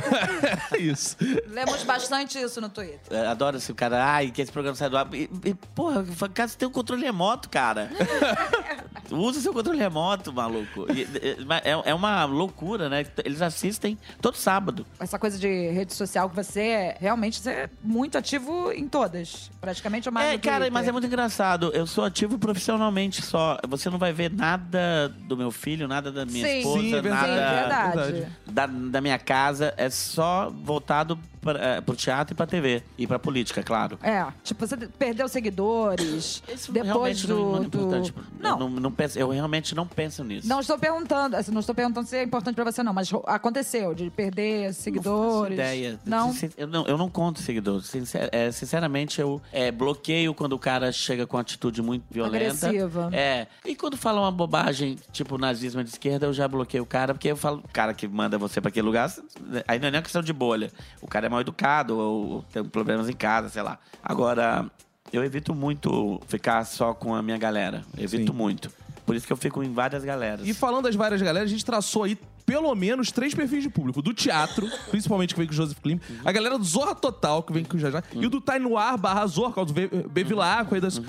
É 0.72 0.78
isso. 0.82 1.16
Lemos 1.48 1.84
bastante 1.84 2.38
isso 2.40 2.60
no 2.62 2.70
Twitter. 2.70 3.00
É, 3.10 3.28
Adoro 3.28 3.58
esse 3.58 3.74
cara, 3.74 4.04
ai, 4.06 4.32
que 4.32 4.42
esse 4.42 4.52
programa 4.52 4.76
sai 4.76 4.90
do 4.90 4.98
ar. 4.98 5.08
E, 5.14 5.30
e, 5.46 5.54
porra, 5.76 6.02
você 6.04 6.58
tem 6.58 6.68
um 6.68 6.72
controle 6.72 7.04
remoto, 7.04 7.50
cara. 7.50 7.90
Usa 9.12 9.42
seu 9.42 9.54
controle 9.54 9.78
remoto, 9.80 10.32
maluco. 10.32 10.88
E, 10.92 11.04
é, 11.64 11.92
é 11.92 11.94
uma 11.94 12.24
loucura, 12.26 12.90
né? 12.90 13.06
Eles 13.24 13.42
assistem 13.42 13.98
todo 14.22 14.36
sábado. 14.36 14.86
Essa 15.00 15.20
coisa 15.20 15.38
de 15.38 15.70
rede 15.72 15.94
social 15.94 16.30
que 16.30 16.36
você 16.36 16.62
é, 16.62 16.98
realmente 17.00 17.40
você 17.40 17.50
é 17.52 17.70
muito 17.84 18.18
ativo 18.18 18.72
em 18.72 18.88
todas. 18.88 19.52
Praticamente 19.60 20.08
é 20.08 20.12
mais 20.12 20.34
É, 20.34 20.38
cara, 20.38 20.58
Twitter. 20.60 20.72
mas 20.74 20.88
é 20.88 20.92
muito 20.92 21.08
engraçado. 21.08 21.72
Eu 21.74 21.86
sou 21.86 22.06
ativo 22.06 22.40
profissionalmente 22.40 23.22
só. 23.22 23.58
Você 23.68 23.90
não 23.90 23.98
vai 23.98 24.14
ver 24.14 24.32
nada 24.32 25.10
do 25.28 25.36
meu 25.36 25.52
filho, 25.52 25.88
nada 25.88 26.12
da 26.12 26.26
minha 26.26 26.48
Sim. 26.48 26.58
esposa, 26.60 26.71
Sim, 26.80 26.96
é 26.96 27.02
verdade. 27.02 27.26
Sim, 27.26 27.36
nada 27.36 27.56
verdade. 27.56 28.12
verdade. 28.14 28.38
da, 28.48 28.66
da 28.68 29.02
minha 29.02 29.20
casa. 29.20 29.74
É 29.78 29.90
só 29.90 30.50
voltado 30.50 31.18
pra, 31.42 31.60
é, 31.60 31.82
pro 31.82 31.96
teatro 31.96 32.34
e 32.34 32.36
pra 32.36 32.46
TV. 32.46 32.84
E 32.98 33.06
pra 33.08 33.18
política, 33.20 33.62
claro. 33.64 33.98
É, 34.02 34.26
tipo, 34.44 34.66
você 34.66 34.78
perdeu 34.78 35.28
seguidores. 35.28 36.44
Isso 36.54 36.72
depois 36.72 36.88
realmente 37.22 37.28
do. 37.28 37.36
não, 37.36 37.56
é 37.56 37.60
do- 37.60 37.66
importante. 37.66 38.14
Não, 38.40 38.50
Eu, 38.52 38.58
não, 38.60 38.70
não 38.70 38.92
penso- 38.92 39.18
eu 39.20 39.30
realmente 39.30 39.74
não 39.76 39.88
penso 39.88 40.24
nisso. 40.24 40.48
Não 40.48 40.60
estou 40.60 40.78
perguntando, 40.78 41.36
assim, 41.36 41.52
não 41.52 41.60
estou 41.60 41.74
perguntando 41.76 42.08
se 42.08 42.16
é 42.18 42.24
importante 42.24 42.56
pra 42.56 42.64
você, 42.64 42.84
não, 42.84 42.94
mas 42.94 43.10
aconteceu 43.26 43.94
de 43.94 44.10
perder 44.10 44.74
seguidores. 44.74 45.50
Não 45.50 45.54
ideia. 45.54 46.00
Não. 46.06 46.34
Eu 46.58 46.68
não, 46.68 46.86
eu 46.88 46.98
não 46.98 47.10
conto 47.10 47.40
seguidores. 47.42 47.88
Sincer- 47.88 48.30
é, 48.32 48.52
sinceramente, 48.52 49.20
eu 49.20 49.42
é, 49.52 49.72
bloqueio 49.72 50.34
quando 50.34 50.54
o 50.54 50.60
cara 50.60 50.92
chega 50.92 51.26
com 51.26 51.38
atitude 51.38 51.82
muito 51.82 52.04
violenta. 52.10 52.68
Agressiva. 52.68 53.10
É. 53.12 53.48
E 53.66 53.76
quando 53.76 53.98
fala 53.98 54.22
uma 54.22 54.32
bobagem, 54.32 54.98
tipo 55.12 55.38
nazismo 55.38 55.84
de 55.84 55.90
esquerda, 55.90 56.26
eu 56.26 56.34
já 56.34 56.48
bloqueio 56.48 56.84
o 56.84 56.86
cara, 56.88 57.14
porque 57.14 57.28
eu 57.30 57.36
falo, 57.38 57.60
o 57.64 57.70
cara 57.74 57.94
que 57.94 58.08
manda 58.08 58.38
você 58.38 58.60
pra 58.62 58.70
aquele 58.70 58.86
lugar, 58.86 59.12
aí 59.68 59.80
não 59.80 59.88
é 59.88 59.92
nem 59.92 59.98
uma 60.00 60.04
questão 60.04 60.22
de 60.22 60.34
bolha. 60.34 60.72
O 61.02 61.08
cara 61.08 61.26
é 61.28 61.30
mal 61.32 61.42
educado, 61.42 61.98
ou 61.98 62.44
tem 62.52 62.64
problemas 62.64 63.10
em 63.10 63.14
casa, 63.14 63.50
sei 63.50 63.62
lá. 63.62 63.80
Agora, 64.04 64.70
eu 65.12 65.24
evito 65.24 65.56
muito 65.56 66.20
ficar 66.28 66.64
só 66.66 66.94
com 66.94 67.16
a 67.16 67.22
minha 67.22 67.38
galera. 67.38 67.84
Evito 67.98 68.32
Sim. 68.32 68.38
muito. 68.38 68.72
Por 69.06 69.16
isso 69.16 69.26
que 69.26 69.34
eu 69.34 69.38
fico 69.38 69.64
em 69.64 69.74
várias 69.74 70.04
galeras. 70.04 70.48
E 70.48 70.54
falando 70.54 70.84
das 70.84 70.96
várias 70.96 71.22
galera, 71.22 71.44
a 71.46 71.48
gente 71.48 71.66
traçou 71.66 72.04
aí 72.04 72.18
pelo 72.46 72.74
menos 72.76 73.12
três 73.12 73.34
perfis 73.34 73.64
de 73.64 73.70
público. 73.70 74.02
Do 74.02 74.14
teatro, 74.14 74.70
principalmente 74.92 75.34
que 75.34 75.40
vem 75.40 75.48
com 75.48 75.54
o 75.54 75.56
Joseph 75.56 75.80
Klim. 75.80 76.00
A 76.24 76.32
galera 76.32 76.58
do 76.58 76.64
Zorra 76.64 76.94
Total, 76.96 77.42
que 77.44 77.52
vem 77.52 77.64
com 77.64 77.78
o 77.78 77.80
Jajá. 77.80 78.04
E 78.14 78.26
o 78.26 78.30
do 78.30 78.40
Tá 78.40 78.60
no 78.60 78.78
Ar 78.78 78.98
barra 78.98 79.26
Zorra, 79.26 79.54
que 79.54 79.60
é 79.60 79.62
o 79.64 79.66
do 79.66 79.74
Be- 79.74 79.90
Bevilacqua. 80.10 80.78
e 80.78 80.82
das... 80.82 81.02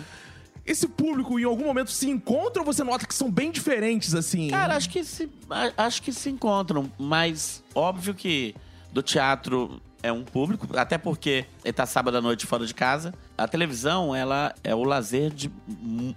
Esse 0.64 0.87
público, 0.87 1.38
em 1.40 1.44
algum 1.44 1.64
momento, 1.64 1.90
se 1.90 2.08
encontra 2.08 2.62
ou 2.62 2.66
você 2.66 2.85
nota 2.85 3.04
que 3.06 3.14
são 3.14 3.28
bem 3.30 3.50
diferentes, 3.50 4.14
assim? 4.14 4.48
Cara, 4.48 4.76
acho 4.76 4.88
que 4.88 5.02
se, 5.02 5.28
acho 5.76 6.00
que 6.02 6.12
se 6.12 6.30
encontram, 6.30 6.90
mas 6.96 7.64
óbvio 7.74 8.14
que 8.14 8.54
do 8.92 9.02
teatro 9.02 9.80
é 10.02 10.12
um 10.12 10.24
público, 10.24 10.66
até 10.76 10.98
porque 10.98 11.44
ele 11.64 11.72
tá 11.72 11.86
sábado 11.86 12.16
à 12.16 12.20
noite 12.20 12.46
fora 12.46 12.66
de 12.66 12.74
casa. 12.74 13.14
A 13.38 13.46
televisão, 13.46 14.14
ela 14.14 14.54
é 14.64 14.74
o 14.74 14.82
lazer 14.82 15.30
de 15.30 15.50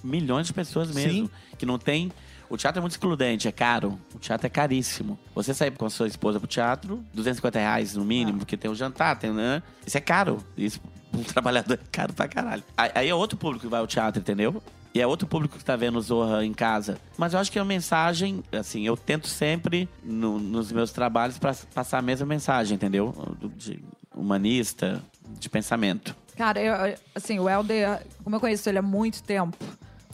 milhões 0.04 0.48
de 0.48 0.54
pessoas 0.54 0.92
mesmo, 0.92 1.28
Sim. 1.28 1.32
que 1.58 1.66
não 1.66 1.78
tem 1.78 2.12
o 2.50 2.58
teatro 2.58 2.80
é 2.80 2.82
muito 2.82 2.94
excludente, 2.94 3.48
é 3.48 3.52
caro. 3.52 4.00
O 4.14 4.20
teatro 4.20 4.46
é 4.46 4.50
caríssimo. 4.50 5.18
Você 5.34 5.54
sair 5.54 5.72
com 5.72 5.86
a 5.86 5.90
sua 5.90 6.08
esposa 6.08 6.40
pro 6.40 6.48
teatro, 6.48 7.04
250 7.14 7.60
reais 7.60 7.96
no 7.96 8.06
mínimo, 8.06 8.40
porque 8.40 8.56
tem 8.56 8.70
o 8.70 8.76
jantar, 8.76 9.18
tem, 9.18 9.32
né? 9.32 9.64
Isso 9.86 9.98
é 9.98 10.02
caro. 10.02 10.38
Isso, 10.56 10.80
um 11.14 11.24
trabalhador, 11.24 11.74
é 11.74 11.88
caro 11.92 12.14
pra 12.14 12.28
caralho. 12.28 12.64
Aí 12.78 13.10
é 13.10 13.16
outro 13.16 13.38
público 13.38 13.66
que 13.66 13.70
vai 13.70 13.80
ao 13.80 13.88
teatro, 13.88 14.20
entendeu? 14.22 14.62
E 14.96 15.02
é 15.02 15.06
outro 15.06 15.28
público 15.28 15.58
que 15.58 15.66
tá 15.66 15.76
vendo 15.76 16.00
Zorra 16.00 16.46
em 16.46 16.54
casa. 16.54 16.98
Mas 17.18 17.34
eu 17.34 17.40
acho 17.40 17.52
que 17.52 17.60
é 17.60 17.62
uma 17.62 17.68
mensagem, 17.68 18.42
assim, 18.54 18.88
eu 18.88 18.96
tento 18.96 19.28
sempre, 19.28 19.90
no- 20.02 20.40
nos 20.40 20.72
meus 20.72 20.92
trabalhos, 20.94 21.38
pra 21.38 21.54
passar 21.74 21.98
a 21.98 22.02
mesma 22.02 22.26
mensagem, 22.26 22.76
entendeu? 22.76 23.14
De 23.58 23.84
humanista, 24.16 25.04
de 25.38 25.50
pensamento. 25.50 26.16
Cara, 26.38 26.62
eu- 26.62 26.96
assim, 27.14 27.38
o 27.40 27.50
Helder, 27.50 28.02
como 28.24 28.38
eu 28.38 28.40
conheço 28.40 28.70
ele 28.70 28.78
há 28.78 28.82
muito 28.82 29.22
tempo. 29.22 29.58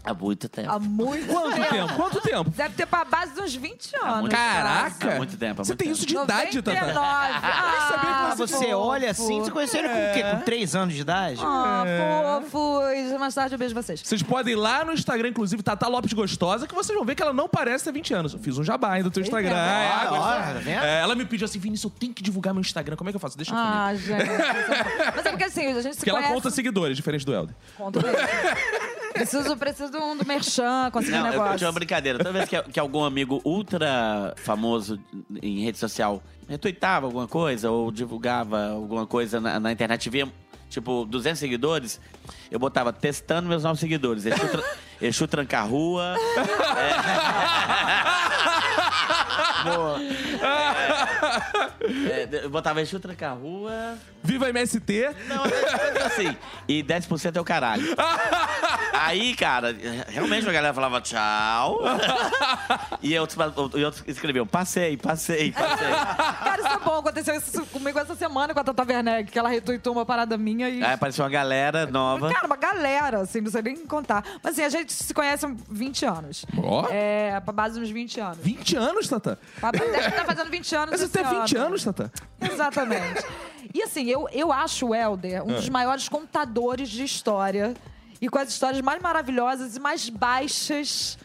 Há 0.03 0.13
muito 0.15 0.49
tempo. 0.49 0.71
Há 0.71 0.79
muito 0.79 1.27
Quanto 1.27 1.55
tempo? 1.69 1.93
Quanto 1.95 2.21
tempo? 2.21 2.49
Deve 2.49 2.75
ter 2.75 2.85
pra 2.87 3.05
base 3.05 3.33
de 3.35 3.41
uns 3.41 3.53
20 3.55 3.95
anos. 4.01 4.19
muito 4.21 4.31
Caraca! 4.35 5.13
Há 5.13 5.17
muito 5.17 5.37
tempo, 5.37 5.61
há 5.61 5.63
Você 5.65 5.71
muito 5.71 5.77
tem 5.79 5.87
tempo. 5.89 5.97
isso 5.97 6.05
de 6.07 6.15
idade, 6.17 6.55
99. 6.57 6.93
Tata? 6.93 6.99
Ah, 7.47 7.87
sabia 7.91 7.99
que 7.99 8.07
Ah, 8.31 8.35
você 8.35 8.57
fofo. 8.65 8.77
olha 8.77 9.11
assim, 9.11 9.39
você 9.41 9.51
conheceu 9.51 9.79
ele 9.79 9.89
com 9.89 10.09
o 10.09 10.13
quê? 10.13 10.23
Com 10.23 10.39
três 10.43 10.75
anos 10.75 10.95
de 10.95 11.01
idade? 11.01 11.39
Ah, 11.43 11.83
É. 11.85 12.41
fofos. 12.49 13.19
Mais 13.19 13.35
tarde 13.35 13.53
eu 13.53 13.59
beijo 13.59 13.75
vocês. 13.75 14.01
Vocês 14.03 14.23
podem 14.23 14.53
ir 14.53 14.55
lá 14.57 14.83
no 14.83 14.93
Instagram, 14.93 15.29
inclusive, 15.29 15.61
Tata 15.61 15.87
Lopes 15.87 16.13
Gostosa, 16.13 16.65
que 16.67 16.73
vocês 16.73 16.97
vão 16.97 17.05
ver 17.05 17.13
que 17.13 17.21
ela 17.21 17.33
não 17.33 17.47
parece 17.47 17.83
ter 17.83 17.91
20 17.91 18.13
anos. 18.13 18.33
Eu 18.33 18.39
fiz 18.39 18.57
um 18.57 18.63
jabá 18.63 18.93
ainda 18.93 19.09
do 19.09 19.13
teu 19.13 19.21
Instagram. 19.21 19.55
É, 19.55 19.87
Ah, 19.91 20.01
agora- 20.01 20.21
olha, 20.21 20.43
tá 20.55 20.59
vendo? 20.59 20.83
É, 20.83 21.01
ela 21.01 21.13
me 21.13 21.25
pediu 21.25 21.45
assim, 21.45 21.59
Vinícius, 21.59 21.91
eu 21.93 21.99
tenho 21.99 22.13
que 22.13 22.23
divulgar 22.23 22.53
meu 22.55 22.61
Instagram. 22.61 22.95
Como 22.95 23.09
é 23.09 23.13
que 23.13 23.17
eu 23.17 23.19
faço? 23.19 23.37
Deixa 23.37 23.51
comigo. 23.51 23.69
Ah, 23.71 23.93
gente. 23.93 24.25
Mas 25.15 25.25
é 25.25 25.29
porque 25.29 25.43
assim, 25.43 25.67
a 25.67 25.81
gente 25.81 25.93
se 25.93 25.97
Porque 25.97 26.09
ela 26.09 26.19
conhece... 26.19 26.33
conta 26.33 26.49
seguidores, 26.49 26.97
diferente 26.97 27.23
do 27.25 27.33
Helder. 27.33 27.55
Conta 27.77 27.99
mesmo. 28.01 28.17
Preciso, 29.13 29.57
preciso 29.57 29.91
de 29.91 29.97
um 29.97 30.15
do 30.17 30.25
merchan, 30.25 30.89
conseguir 30.91 31.17
um 31.17 31.19
Não, 31.19 31.27
eu 31.27 31.31
negócio. 31.33 31.57
tinha 31.57 31.67
uma 31.67 31.73
brincadeira. 31.73 32.17
Toda 32.17 32.31
vez 32.31 32.47
que, 32.49 32.61
que 32.63 32.79
algum 32.79 33.03
amigo 33.03 33.41
ultra 33.45 34.33
famoso 34.37 34.99
em 35.41 35.63
rede 35.63 35.77
social 35.77 36.21
retweetava 36.47 37.05
alguma 37.05 37.27
coisa 37.27 37.69
ou 37.71 37.91
divulgava 37.91 38.69
alguma 38.71 39.05
coisa 39.07 39.39
na, 39.39 39.59
na 39.59 39.71
internet, 39.71 40.09
via, 40.09 40.27
tipo, 40.69 41.05
200 41.05 41.39
seguidores, 41.39 41.99
eu 42.49 42.59
botava 42.59 42.91
testando 42.91 43.47
meus 43.47 43.63
novos 43.63 43.79
seguidores. 43.79 44.25
Exu, 44.25 44.47
tra 44.49 44.63
Exu 45.01 45.27
Tranca-Rua. 45.27 46.15
É, 52.09 52.43
eu 52.43 52.49
botava 52.49 52.81
Exu 52.81 52.99
Tranca-Rua. 52.99 53.97
Viva 54.23 54.49
MST. 54.49 55.09
Não, 55.27 55.43
é 55.45 56.03
assim. 56.03 56.35
E 56.67 56.83
10% 56.83 57.35
é 57.35 57.41
o 57.41 57.43
caralho. 57.43 57.83
Aí, 58.93 59.35
cara, 59.35 59.75
realmente 60.07 60.47
a 60.47 60.51
galera 60.51 60.73
falava 60.73 61.01
tchau. 61.01 61.79
E 63.01 63.17
outros, 63.17 63.37
e 63.75 63.83
outros 63.83 64.03
escreviam, 64.07 64.45
passei, 64.45 64.95
passei, 64.95 65.51
passei. 65.51 65.87
Cara, 65.87 66.57
isso 66.61 66.67
é 66.67 66.79
bom. 66.79 66.99
Aconteceu 66.99 67.35
isso 67.35 67.65
comigo 67.67 67.97
essa 67.97 68.15
semana 68.15 68.53
com 68.53 68.59
a 68.59 68.63
Tata 68.63 68.83
Werneck, 68.87 69.31
que 69.31 69.39
ela 69.39 69.49
retweetou 69.49 69.93
uma 69.93 70.05
parada 70.05 70.37
minha 70.37 70.69
e... 70.69 70.83
Aí 70.83 70.93
apareceu 70.93 71.23
uma 71.23 71.31
galera 71.31 71.87
nova. 71.87 72.31
Cara, 72.31 72.45
uma 72.45 72.55
galera, 72.55 73.21
assim, 73.21 73.41
não 73.41 73.49
sei 73.49 73.61
nem 73.63 73.77
contar. 73.87 74.23
Mas 74.43 74.53
assim, 74.53 74.63
a 74.63 74.69
gente 74.69 74.93
se 74.93 75.13
conhece 75.13 75.45
há 75.45 75.51
20 75.69 76.05
anos. 76.05 76.45
Ó. 76.57 76.87
É, 76.91 77.39
pra 77.39 77.51
base 77.53 77.79
uns 77.79 77.89
20 77.89 78.19
anos. 78.19 78.37
20 78.37 78.75
anos, 78.77 79.07
Tata? 79.07 79.39
Pra- 79.59 79.71
Deve 79.71 79.97
estar 79.97 80.25
fazendo 80.25 80.49
20 80.51 80.75
anos 80.75 80.99
Você 80.99 81.05
esse 81.05 81.13
tem 81.13 81.23
20 81.23 81.55
ano. 81.57 81.65
anos, 81.65 81.83
Tata? 81.83 82.11
Exatamente. 82.39 83.25
E 83.73 83.81
assim, 83.81 84.05
eu, 84.07 84.27
eu 84.31 84.51
acho 84.51 84.87
o 84.89 84.95
Helder 84.95 85.43
um 85.43 85.47
dos 85.53 85.69
maiores 85.69 86.07
contadores 86.07 86.89
de 86.89 87.03
história. 87.03 87.73
E 88.21 88.29
com 88.29 88.37
as 88.37 88.49
histórias 88.49 88.81
mais 88.81 89.01
maravilhosas 89.01 89.75
e 89.75 89.79
mais 89.79 90.07
baixas 90.07 91.17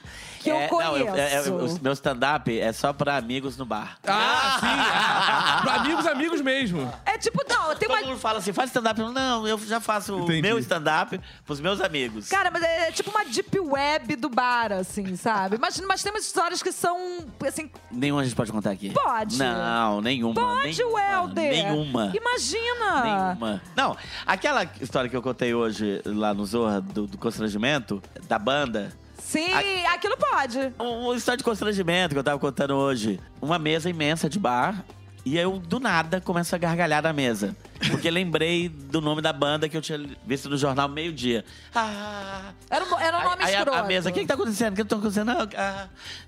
que 0.46 0.50
eu 0.50 0.56
É, 0.56 0.68
conheço. 0.68 0.92
não, 0.92 0.98
eu- 0.98 1.14
é- 1.16 1.34
é- 1.34 1.40
o 1.50 1.78
meu 1.82 1.92
stand-up 1.92 2.58
é 2.60 2.72
só 2.72 2.92
pra 2.92 3.16
amigos 3.16 3.56
no 3.56 3.66
bar. 3.66 3.98
Ah, 4.06 4.56
sim. 4.60 4.66
Ah, 4.66 5.60
pra 5.62 5.74
amigos, 5.74 6.06
amigos 6.06 6.40
mesmo. 6.40 6.92
É 7.04 7.18
tipo, 7.18 7.42
não, 7.48 7.74
tem 7.74 7.88
Todo 7.88 7.98
uma. 7.98 8.06
mundo 8.08 8.18
fala 8.18 8.38
assim, 8.38 8.52
faz 8.52 8.70
stand-up. 8.70 9.00
Eu, 9.00 9.12
Não, 9.12 9.46
eu 9.46 9.58
já 9.58 9.80
faço 9.80 10.14
Entendi. 10.18 10.38
o 10.40 10.42
meu 10.42 10.58
stand-up 10.58 11.20
pros 11.44 11.60
meus 11.60 11.80
amigos. 11.80 12.28
Cara, 12.28 12.50
mas 12.50 12.62
é 12.62 12.92
tipo 12.92 13.10
uma 13.10 13.24
deep 13.24 13.58
web 13.58 14.16
do 14.16 14.28
bar, 14.28 14.72
assim, 14.72 15.16
sabe? 15.16 15.56
Mas, 15.58 15.80
mas 15.80 16.02
tem 16.02 16.12
umas 16.12 16.24
histórias 16.26 16.62
que 16.62 16.70
são, 16.72 17.24
assim, 17.46 17.70
Nenhuma 17.90 18.20
a 18.20 18.24
gente 18.24 18.36
pode 18.36 18.52
contar 18.52 18.70
aqui. 18.70 18.90
Pode. 18.90 19.38
Não, 19.38 20.00
nenhuma. 20.00 20.34
pode, 20.34 20.76
nenhuma, 20.76 21.00
Helder. 21.00 21.50
Nenhuma. 21.50 22.12
Imagina. 22.14 23.02
Nenhuma. 23.02 23.62
Não, 23.74 23.96
aquela 24.26 24.64
história 24.80 25.08
que 25.08 25.16
eu 25.16 25.22
contei 25.22 25.54
hoje 25.54 26.02
lá 26.04 26.32
no 26.34 26.44
Zorra, 26.44 26.80
do, 26.80 27.06
do 27.06 27.18
constrangimento, 27.18 28.02
da 28.28 28.38
banda. 28.38 28.92
Sim, 29.26 29.52
aquilo 29.92 30.16
pode. 30.16 30.58
Um, 30.78 31.06
uma 31.06 31.16
história 31.16 31.36
de 31.36 31.42
constrangimento 31.44 32.14
que 32.14 32.18
eu 32.18 32.22
tava 32.24 32.38
contando 32.38 32.74
hoje. 32.74 33.18
Uma 33.42 33.58
mesa 33.58 33.90
imensa 33.90 34.28
de 34.30 34.38
bar. 34.38 34.84
E 35.24 35.36
eu, 35.36 35.58
do 35.58 35.80
nada, 35.80 36.20
começo 36.20 36.54
a 36.54 36.58
gargalhar 36.58 37.02
na 37.02 37.12
mesa. 37.12 37.56
Porque 37.90 38.08
lembrei 38.08 38.68
do 38.68 39.00
nome 39.00 39.20
da 39.20 39.32
banda 39.32 39.68
que 39.68 39.76
eu 39.76 39.82
tinha 39.82 39.98
visto 40.24 40.48
no 40.48 40.56
jornal 40.56 40.88
meio-dia. 40.88 41.44
Ah, 41.74 42.52
Era 42.70 42.84
um, 42.84 43.00
era 43.00 43.18
um 43.18 43.24
nome 43.24 43.42
aí, 43.42 43.48
aí 43.48 43.54
a- 43.56 43.58
escroto. 43.58 43.78
a, 43.78 43.82
mesa, 43.82 44.08
o 44.08 44.12
que, 44.12 44.20
que 44.20 44.26
tá 44.26 44.34
acontecendo? 44.34 44.72
O 44.74 44.76
que 44.76 44.84
tá 44.84 44.94
acontecendo? 44.96 45.30
Ah, 45.32 45.48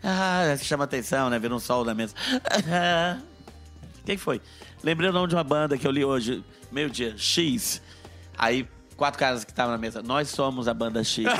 ah, 0.02 0.52
ah, 0.52 0.56
chama 0.56 0.82
atenção, 0.82 1.30
né? 1.30 1.38
Vira 1.38 1.54
um 1.54 1.60
sol 1.60 1.84
na 1.84 1.94
mesa. 1.94 2.12
Ah, 2.68 3.18
quem 4.04 4.16
foi? 4.16 4.40
Lembrei 4.82 5.08
o 5.10 5.12
nome 5.12 5.28
de 5.28 5.36
uma 5.36 5.44
banda 5.44 5.78
que 5.78 5.86
eu 5.86 5.92
li 5.92 6.04
hoje, 6.04 6.42
meio-dia, 6.72 7.14
X. 7.16 7.80
Aí, 8.36 8.66
quatro 8.96 9.20
caras 9.20 9.44
que 9.44 9.52
estavam 9.52 9.70
na 9.70 9.78
mesa, 9.78 10.02
nós 10.02 10.28
somos 10.28 10.66
a 10.66 10.74
banda 10.74 11.04
X. 11.04 11.24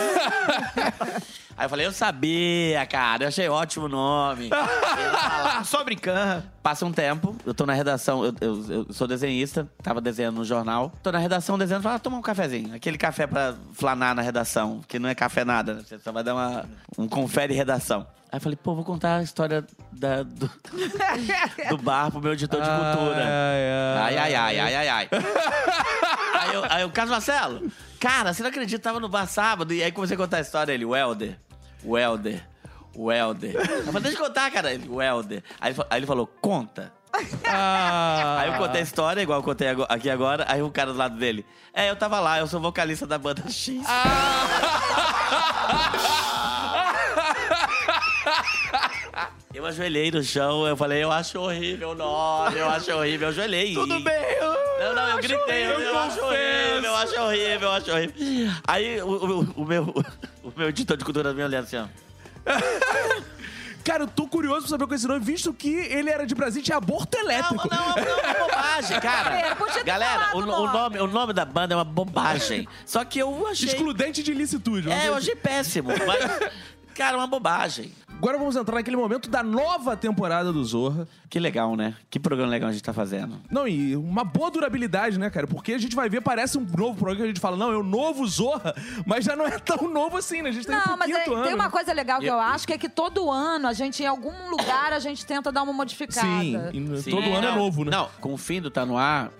Aí 1.59 1.65
eu 1.65 1.69
falei, 1.69 1.87
eu 1.87 1.93
sabia, 1.93 2.87
cara, 2.87 3.25
eu 3.25 3.29
achei 3.29 3.49
ótimo 3.49 3.87
o 3.87 3.89
nome. 3.89 4.49
Só 5.67 5.83
brincando. 5.83 6.45
Passa 6.63 6.87
um 6.87 6.93
tempo, 6.93 7.35
eu 7.45 7.53
tô 7.53 7.67
na 7.67 7.73
redação, 7.73 8.25
eu, 8.25 8.33
eu- 8.41 8.65
eu 8.73 8.93
sou 8.93 9.09
desenhista, 9.09 9.67
tava 9.83 10.01
desenhando 10.01 10.37
no 10.37 10.45
jornal. 10.45 10.93
Tô 11.03 11.11
na 11.11 11.19
redação 11.19 11.59
desenhando, 11.59 11.83
fala, 11.83 11.97
ah, 11.97 11.99
toma 11.99 12.17
um 12.17 12.23
cafezinho. 12.23 12.75
Aquele 12.77 12.97
café 12.97 13.27
pra 13.27 13.55
flanar 13.73 14.15
na 14.15 14.23
redação, 14.23 14.81
que 14.87 15.01
não 15.01 15.09
é 15.09 15.17
café 15.17 15.45
nada, 15.45 15.75
né? 15.75 15.83
Você 15.85 15.99
só 15.99 16.13
vai 16.13 16.23
dar 16.23 16.35
uma, 16.35 16.65
um 16.97 17.09
confere 17.09 17.53
redação. 17.55 18.07
Aí 18.31 18.37
eu 18.37 18.41
falei, 18.41 18.57
pô, 18.63 18.75
vou 18.77 18.85
contar 18.85 19.17
a 19.17 19.23
história 19.25 19.65
da- 19.91 20.23
do, 20.23 20.49
do 21.71 21.79
bar 21.79 22.11
pro 22.13 22.21
meu 22.21 22.35
editor 22.35 22.61
de 22.61 22.69
cultura. 22.69 23.25
Ai, 24.05 24.17
ai, 24.17 24.35
ai, 24.35 24.59
ai, 24.61 24.75
ai, 24.77 24.89
ai. 24.89 25.09
aí, 26.35 26.55
eu, 26.55 26.63
aí 26.71 26.85
o 26.85 26.91
Carlos 26.91 27.11
Marcelo, 27.13 27.73
cara, 27.99 28.33
você 28.33 28.43
não 28.43 28.51
acredita, 28.51 28.81
tava 28.83 29.01
no 29.01 29.09
bar 29.09 29.27
sábado. 29.27 29.73
E 29.75 29.83
aí 29.83 29.91
comecei 29.91 30.15
a 30.15 30.19
contar 30.19 30.37
a 30.37 30.41
história, 30.41 30.73
ele, 30.73 30.85
o 30.85 30.95
Helder, 30.95 31.37
o 31.85 31.97
Helder, 31.99 32.45
o 32.95 33.11
Helder. 33.13 33.55
Eu 33.57 33.85
falei, 33.93 34.03
deixa 34.03 34.19
eu 34.19 34.25
contar, 34.27 34.51
cara. 34.51 34.73
Ele, 34.73 34.89
o 34.89 35.01
Helder. 35.01 35.43
Aí, 35.61 35.75
aí 35.91 35.99
ele 35.99 36.07
falou, 36.07 36.27
conta. 36.41 36.93
Ah. 37.47 38.39
Aí 38.41 38.49
eu 38.51 38.55
contei 38.59 38.81
a 38.81 38.85
história, 38.85 39.21
igual 39.23 39.39
eu 39.41 39.43
contei 39.43 39.69
aqui 39.89 40.11
agora. 40.11 40.45
Aí 40.49 40.63
o 40.63 40.71
cara 40.71 40.93
do 40.93 40.99
lado 40.99 41.17
dele, 41.17 41.45
é, 41.73 41.91
eu 41.91 41.97
tava 41.97 42.21
lá, 42.21 42.39
eu 42.39 42.47
sou 42.47 42.61
vocalista 42.61 43.07
da 43.07 43.19
banda 43.19 43.43
X. 43.51 43.83
Eu 49.55 49.65
ajoelhei 49.67 50.11
no 50.11 50.23
chão, 50.23 50.67
eu 50.67 50.77
falei, 50.77 51.03
eu 51.03 51.11
acho 51.11 51.41
horrível 51.41 51.91
o 51.91 51.95
nome, 51.95 52.59
eu 52.59 52.69
acho 52.69 52.93
horrível, 52.93 53.29
eu 53.29 53.33
ajoelhei. 53.33 53.75
Tudo 53.75 53.99
bem. 54.01 54.15
eu- 54.15 54.49
Não, 54.49 54.57
não, 54.57 54.58
eu 55.19 55.23
gritei, 55.23 55.67
eu, 55.67 55.81
eu 55.81 55.99
acho 55.99 56.21
horrível, 56.21 56.83
eu 56.85 56.97
acho 56.97 57.21
horrível, 57.21 57.61
eu 57.69 57.73
acho 57.73 57.91
horrível. 57.93 58.53
Aí 58.67 59.03
o, 59.03 59.07
o- 59.09 59.53
o 59.63 59.65
meu, 59.65 59.95
o 60.43 60.53
meu 60.57 60.69
editor 60.69 60.97
de 60.97 61.05
cultura 61.05 61.33
me 61.35 61.43
olhando 61.43 61.65
assim, 61.65 61.77
ó. 61.77 61.87
Cara, 63.85 64.03
eu 64.03 64.07
tô 64.09 64.29
curioso 64.29 64.61
pra 64.63 64.69
saber 64.69 64.87
com 64.87 64.95
esse 64.95 65.07
nome, 65.07 65.25
visto 65.25 65.51
que 65.55 65.71
ele 65.75 66.11
era 66.11 66.27
de 66.27 66.35
Brasília 66.35 66.67
e 66.69 66.73
aborto 66.75 67.17
Não, 67.17 67.25
elétrico. 67.25 67.69
não, 67.71 67.89
não, 67.89 68.21
é 68.31 68.39
bobagem, 68.39 69.01
cara. 69.01 69.35
É, 69.39 69.55
podia 69.55 69.75
ter 69.75 69.85
Galera, 69.85 70.31
o, 70.35 70.41
o 70.41 70.43
o 70.43 70.47
nome. 70.47 70.73
nome, 70.75 71.01
o 71.01 71.07
nome 71.07 71.33
da 71.33 71.45
banda 71.47 71.73
é 71.73 71.77
uma 71.77 71.85
bobagem. 71.85 72.69
Só 72.85 73.03
que 73.05 73.19
eu 73.19 73.47
achei. 73.47 73.69
Excludente 73.69 74.23
de 74.23 74.35
licitude. 74.35 74.89
vamos 74.89 75.03
É, 75.05 75.09
eu 75.09 75.15
dizer 75.19 75.33
achei 75.33 75.37
péssimo. 75.37 75.89
Mas, 76.07 76.51
cara, 76.99 77.17
uma 77.17 77.29
bobagem. 77.29 77.93
Agora 78.09 78.37
vamos 78.37 78.57
entrar 78.57 78.75
naquele 78.75 78.97
momento 78.97 79.31
da 79.31 79.41
nova 79.41 79.97
temporada 79.97 80.53
do 80.53 80.65
Zorra. 80.65 81.07
Que 81.31 81.39
legal, 81.39 81.77
né? 81.77 81.95
Que 82.11 82.19
programa 82.19 82.51
legal 82.51 82.69
a 82.69 82.73
gente 82.73 82.83
tá 82.83 82.93
fazendo. 82.93 83.41
Não, 83.49 83.69
e 83.69 83.95
uma 83.97 84.25
boa 84.25 84.51
durabilidade, 84.51 85.17
né, 85.21 85.31
cara? 85.31 85.47
Porque 85.47 85.73
a 85.73 85.79
gente 85.79 85.95
vai 85.95 86.09
ver, 86.09 86.21
parece 86.21 86.59
um 86.59 86.63
novo 86.77 86.99
programa 86.99 87.17
que 87.19 87.23
a 87.23 87.27
gente 87.29 87.39
fala, 87.41 87.57
não, 87.57 87.71
é 87.71 87.77
o 87.77 87.85
novo 87.85 88.27
Zorra, 88.27 88.75
mas 89.07 89.25
já 89.25 89.37
não 89.37 89.47
é 89.47 89.57
tão 89.61 89.89
novo 89.89 90.17
assim, 90.17 90.43
né? 90.43 90.49
A 90.49 90.53
gente 90.53 90.67
tá 90.67 90.73
indo 90.73 90.79
Não, 90.81 90.89
pro 90.89 90.99
mas 90.99 91.11
é- 91.11 91.31
ano. 91.33 91.45
tem 91.45 91.55
uma 91.55 91.71
coisa 91.71 91.93
legal 91.93 92.19
que 92.19 92.27
eu 92.27 92.41
acho, 92.41 92.67
que 92.67 92.73
é 92.73 92.79
que 92.79 92.89
todo 92.89 93.31
ano, 93.31 93.69
a 93.69 93.73
gente, 93.73 94.03
em 94.03 94.07
algum 94.07 94.51
lugar, 94.51 94.93
a 94.93 94.99
gente 94.99 95.25
tenta 95.25 95.53
dar 95.53 95.63
uma 95.63 95.73
modificada. 95.73 96.27
Sim, 96.27 96.57
e 96.73 97.01
Sim, 97.03 97.11
todo 97.13 97.23
ano 97.23 97.47
é 97.47 97.51
não. 97.53 97.57
novo, 97.59 97.85
né? 97.85 97.93
Não, 97.93 98.09
com 98.21 98.35
o 98.35 98.37
fim 98.37 98.61
do 98.61 98.69
Tá 98.69 98.85
No 98.85 98.99
Ar, 98.99 99.31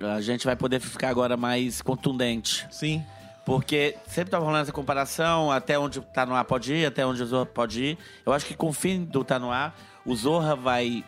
a 0.00 0.20
gente 0.20 0.46
vai 0.46 0.54
poder 0.54 0.78
ficar 0.78 1.08
agora 1.08 1.36
mais 1.36 1.82
contundente. 1.82 2.68
Sim. 2.70 3.04
Porque 3.48 3.96
sempre 4.06 4.30
tava 4.30 4.44
rolando 4.44 4.64
essa 4.64 4.72
comparação, 4.72 5.50
até 5.50 5.78
onde 5.78 6.02
Tá 6.02 6.26
No 6.26 6.34
Ar 6.34 6.44
pode 6.44 6.74
ir, 6.74 6.84
até 6.84 7.06
onde 7.06 7.22
o 7.22 7.26
Zorra 7.26 7.46
pode 7.46 7.82
ir. 7.82 7.98
Eu 8.26 8.34
acho 8.34 8.44
que 8.44 8.54
com 8.54 8.68
o 8.68 8.72
fim 8.74 9.04
do 9.04 9.24
Tá 9.24 9.38
No 9.38 9.50
Ar, 9.50 9.74
o 10.04 10.14
Zorra 10.14 10.54
vai 10.54 11.02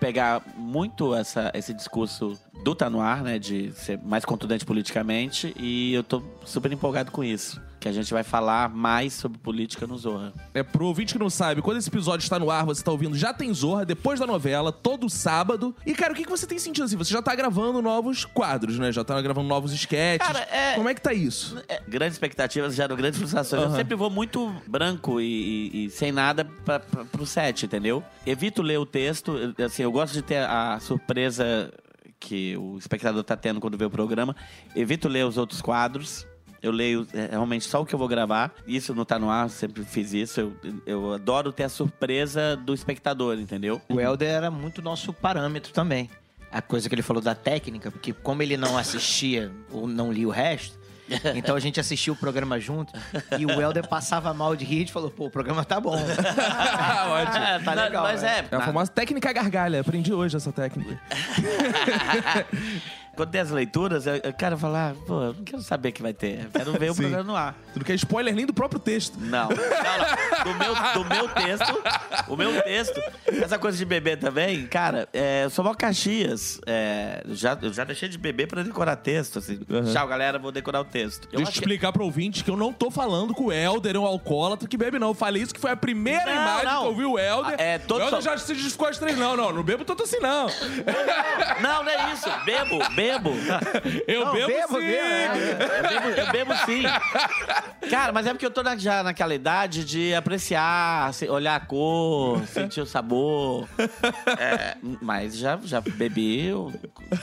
pegar 0.00 0.42
muito 0.56 1.14
essa, 1.14 1.52
esse 1.54 1.72
discurso 1.72 2.36
do 2.64 2.74
Tá 2.74 2.90
No 2.90 3.00
Ar, 3.00 3.22
né? 3.22 3.38
De 3.38 3.70
ser 3.72 3.96
mais 4.02 4.24
contundente 4.24 4.64
politicamente. 4.64 5.54
E 5.56 5.94
eu 5.94 6.02
tô 6.02 6.20
super 6.44 6.72
empolgado 6.72 7.12
com 7.12 7.22
isso. 7.22 7.62
Que 7.80 7.88
a 7.88 7.92
gente 7.92 8.12
vai 8.12 8.24
falar 8.24 8.68
mais 8.68 9.12
sobre 9.12 9.38
política 9.38 9.86
no 9.86 9.96
Zorra. 9.96 10.32
É 10.52 10.64
pro 10.64 10.86
ouvinte 10.86 11.12
que 11.12 11.18
não 11.18 11.30
sabe, 11.30 11.62
quando 11.62 11.76
esse 11.76 11.88
episódio 11.88 12.24
está 12.24 12.36
no 12.36 12.50
ar, 12.50 12.64
você 12.66 12.82
tá 12.82 12.90
ouvindo 12.90 13.16
Já 13.16 13.32
Tem 13.32 13.54
Zorra, 13.54 13.84
depois 13.86 14.18
da 14.18 14.26
novela, 14.26 14.72
todo 14.72 15.08
sábado. 15.08 15.74
E, 15.86 15.94
cara, 15.94 16.12
o 16.12 16.16
que, 16.16 16.24
que 16.24 16.30
você 16.30 16.44
tem 16.44 16.58
sentido 16.58 16.84
assim? 16.84 16.96
Você 16.96 17.12
já 17.12 17.22
tá 17.22 17.32
gravando 17.36 17.80
novos 17.80 18.24
quadros, 18.24 18.78
né? 18.80 18.90
Já 18.90 19.04
tá 19.04 19.20
gravando 19.22 19.46
novos 19.46 19.72
sketches. 19.72 20.26
Cara, 20.26 20.40
é- 20.50 20.74
Como 20.74 20.88
é 20.88 20.94
que 20.94 21.00
tá 21.00 21.12
isso? 21.12 21.56
É, 21.68 21.80
grandes 21.86 22.14
expectativas 22.14 22.74
geram 22.74 22.96
grandes 22.96 23.18
frustrações. 23.20 23.62
Eu 23.62 23.68
Aham. 23.68 23.76
sempre 23.76 23.94
vou 23.94 24.10
muito 24.10 24.52
branco 24.66 25.20
e, 25.20 25.70
e- 25.72 25.84
e 25.86 25.90
sem 25.90 26.10
nada 26.10 26.44
pra, 26.64 26.80
pra, 26.80 27.04
pro 27.04 27.24
set, 27.24 27.64
entendeu? 27.64 28.02
Evito 28.26 28.60
ler 28.60 28.78
o 28.78 28.86
texto. 28.86 29.36
eu- 29.56 29.64
Assim, 29.66 29.82
eu 29.84 29.92
gosto 29.92 30.14
de 30.14 30.22
ter 30.22 30.38
a 30.44 30.80
surpresa 30.80 31.72
que 32.20 32.56
o 32.56 32.76
espectador 32.76 33.22
tá 33.22 33.36
tendo 33.36 33.60
quando 33.60 33.78
vê 33.78 33.84
o 33.84 33.90
programa. 33.90 34.34
Evito 34.74 35.06
ler 35.08 35.24
os 35.24 35.38
outros 35.38 35.62
quadros. 35.62 36.26
Eu 36.62 36.72
leio 36.72 37.06
é, 37.14 37.28
realmente 37.30 37.64
só 37.64 37.80
o 37.80 37.86
que 37.86 37.94
eu 37.94 37.98
vou 37.98 38.08
gravar. 38.08 38.52
Isso 38.66 38.94
não 38.94 39.04
tá 39.04 39.18
no 39.18 39.30
ar, 39.30 39.48
sempre 39.48 39.84
fiz 39.84 40.12
isso. 40.12 40.40
Eu, 40.40 40.52
eu 40.86 41.12
adoro 41.14 41.52
ter 41.52 41.64
a 41.64 41.68
surpresa 41.68 42.56
do 42.56 42.74
espectador, 42.74 43.38
entendeu? 43.38 43.80
O 43.88 44.00
Helder 44.00 44.28
era 44.28 44.50
muito 44.50 44.82
nosso 44.82 45.12
parâmetro 45.12 45.72
também. 45.72 46.10
A 46.50 46.62
coisa 46.62 46.88
que 46.88 46.94
ele 46.94 47.02
falou 47.02 47.22
da 47.22 47.34
técnica, 47.34 47.90
porque 47.90 48.12
como 48.12 48.42
ele 48.42 48.56
não 48.56 48.76
assistia 48.78 49.52
ou 49.70 49.86
não 49.86 50.10
lia 50.10 50.26
o 50.26 50.30
resto, 50.30 50.78
então 51.34 51.56
a 51.56 51.60
gente 51.60 51.80
assistia 51.80 52.12
o 52.12 52.16
programa 52.16 52.60
junto 52.60 52.92
e 53.38 53.46
o 53.46 53.50
Helder 53.60 53.86
passava 53.88 54.32
mal 54.34 54.54
de 54.54 54.64
rir 54.64 54.84
e 54.84 54.90
falou: 54.90 55.10
pô, 55.10 55.26
o 55.26 55.30
programa 55.30 55.64
tá 55.64 55.80
bom. 55.80 55.94
Ótimo. 55.96 57.44
É, 57.44 57.58
tá 57.60 57.74
Não, 57.74 57.82
legal. 57.84 58.02
Mas 58.02 58.22
é. 58.22 58.40
é, 58.40 58.48
É 58.50 58.56
a 58.56 58.60
famosa 58.60 58.90
técnica 58.90 59.32
gargalha. 59.32 59.80
Aprendi 59.80 60.12
hoje 60.12 60.36
essa 60.36 60.52
técnica. 60.52 61.00
Quando 63.18 63.30
tem 63.30 63.40
as 63.40 63.50
leituras, 63.50 64.06
eu, 64.06 64.14
eu 64.16 64.32
quero 64.32 64.56
falar, 64.56 64.94
pô, 65.06 65.20
eu 65.22 65.34
não 65.34 65.42
quero 65.44 65.60
saber 65.60 65.88
o 65.88 65.92
que 65.92 66.00
vai 66.02 66.12
ter. 66.14 66.44
Eu 66.44 66.50
quero 66.52 66.72
ver 66.78 66.90
o 66.90 66.94
Sim. 66.94 67.00
programa 67.02 67.24
no 67.24 67.36
ar. 67.36 67.54
Tu 67.74 67.80
não 67.80 67.84
quer 67.84 67.94
spoiler 67.96 68.32
nem 68.32 68.46
do 68.46 68.54
próprio 68.54 68.78
texto. 68.78 69.18
Não, 69.18 69.48
não, 69.48 69.56
não. 69.56 70.44
Do 70.44 70.54
meu, 70.54 70.74
do 70.94 71.04
meu 71.04 71.28
texto, 71.28 71.82
o 72.28 72.36
meu 72.36 72.62
texto, 72.62 73.00
essa 73.42 73.58
coisa 73.58 73.76
de 73.76 73.84
beber 73.84 74.18
também, 74.20 74.66
cara, 74.68 75.08
é, 75.12 75.44
eu 75.44 75.50
sou 75.50 75.64
mó 75.64 75.74
Caxias. 75.74 76.60
É, 76.64 77.22
eu 77.26 77.34
já, 77.34 77.58
eu 77.60 77.72
já 77.72 77.82
deixei 77.82 78.08
de 78.08 78.16
beber 78.16 78.46
pra 78.46 78.62
decorar 78.62 78.94
texto, 78.94 79.40
assim. 79.40 79.58
Uhum. 79.68 79.92
Tchau, 79.92 80.06
galera, 80.06 80.38
vou 80.38 80.52
decorar 80.52 80.80
o 80.80 80.84
texto. 80.84 81.24
Eu 81.32 81.38
Deixa 81.38 81.50
eu 81.50 81.52
que- 81.54 81.58
explicar 81.58 81.92
pro 81.92 82.04
ouvinte 82.04 82.44
que 82.44 82.50
eu 82.50 82.56
não 82.56 82.72
tô 82.72 82.88
falando 82.88 83.34
que 83.34 83.42
o 83.42 83.50
Helder 83.52 83.96
é 83.96 83.98
um 83.98 84.06
alcoólatra 84.06 84.68
que 84.68 84.76
bebe, 84.76 84.96
não. 85.00 85.08
Eu 85.08 85.14
falei 85.14 85.42
isso 85.42 85.52
que 85.52 85.60
foi 85.60 85.72
a 85.72 85.76
primeira 85.76 86.24
Não, 86.24 86.32
imagem 86.42 86.64
não. 86.66 86.82
que 86.82 86.86
eu 86.88 86.94
vi 86.96 87.04
o 87.04 87.18
Helder. 87.18 87.56
Ah, 87.58 87.62
é, 87.62 87.78
todo 87.78 87.98
o 87.98 88.04
Helder 88.04 88.22
só- 88.22 88.30
já 88.30 88.38
se 88.38 88.54
desficou 88.54 88.86
as 88.86 88.96
três. 88.96 89.18
Não, 89.18 89.36
não, 89.36 89.52
não 89.52 89.62
bebo 89.64 89.84
tanto 89.84 90.04
assim, 90.04 90.20
não. 90.20 90.46
Não, 91.60 91.82
não 91.82 91.90
é 91.90 92.12
isso. 92.12 92.28
Bebo, 92.44 92.78
bebo. 92.94 93.07
Eu 94.06 94.24
Não, 94.24 94.32
bebo, 94.32 94.46
bebo, 94.46 94.74
sim. 94.80 94.86
bebo, 94.86 94.94
é. 94.94 95.28
Eu 95.78 95.88
bebo, 95.88 96.20
eu 96.20 96.32
bebo 96.32 96.54
sim. 96.66 96.82
Cara, 97.90 98.12
mas 98.12 98.26
é 98.26 98.30
porque 98.30 98.44
eu 98.46 98.50
tô 98.50 98.62
na- 98.62 98.76
já 98.76 99.02
naquela 99.02 99.34
idade 99.34 99.84
de 99.84 100.14
apreciar, 100.14 101.10
olhar 101.28 101.56
a 101.56 101.60
cor, 101.60 102.44
sentir 102.46 102.80
o 102.80 102.86
sabor. 102.86 103.68
É, 104.38 104.76
mas 105.00 105.36
já, 105.36 105.58
já 105.64 105.80
bebi 105.80 106.52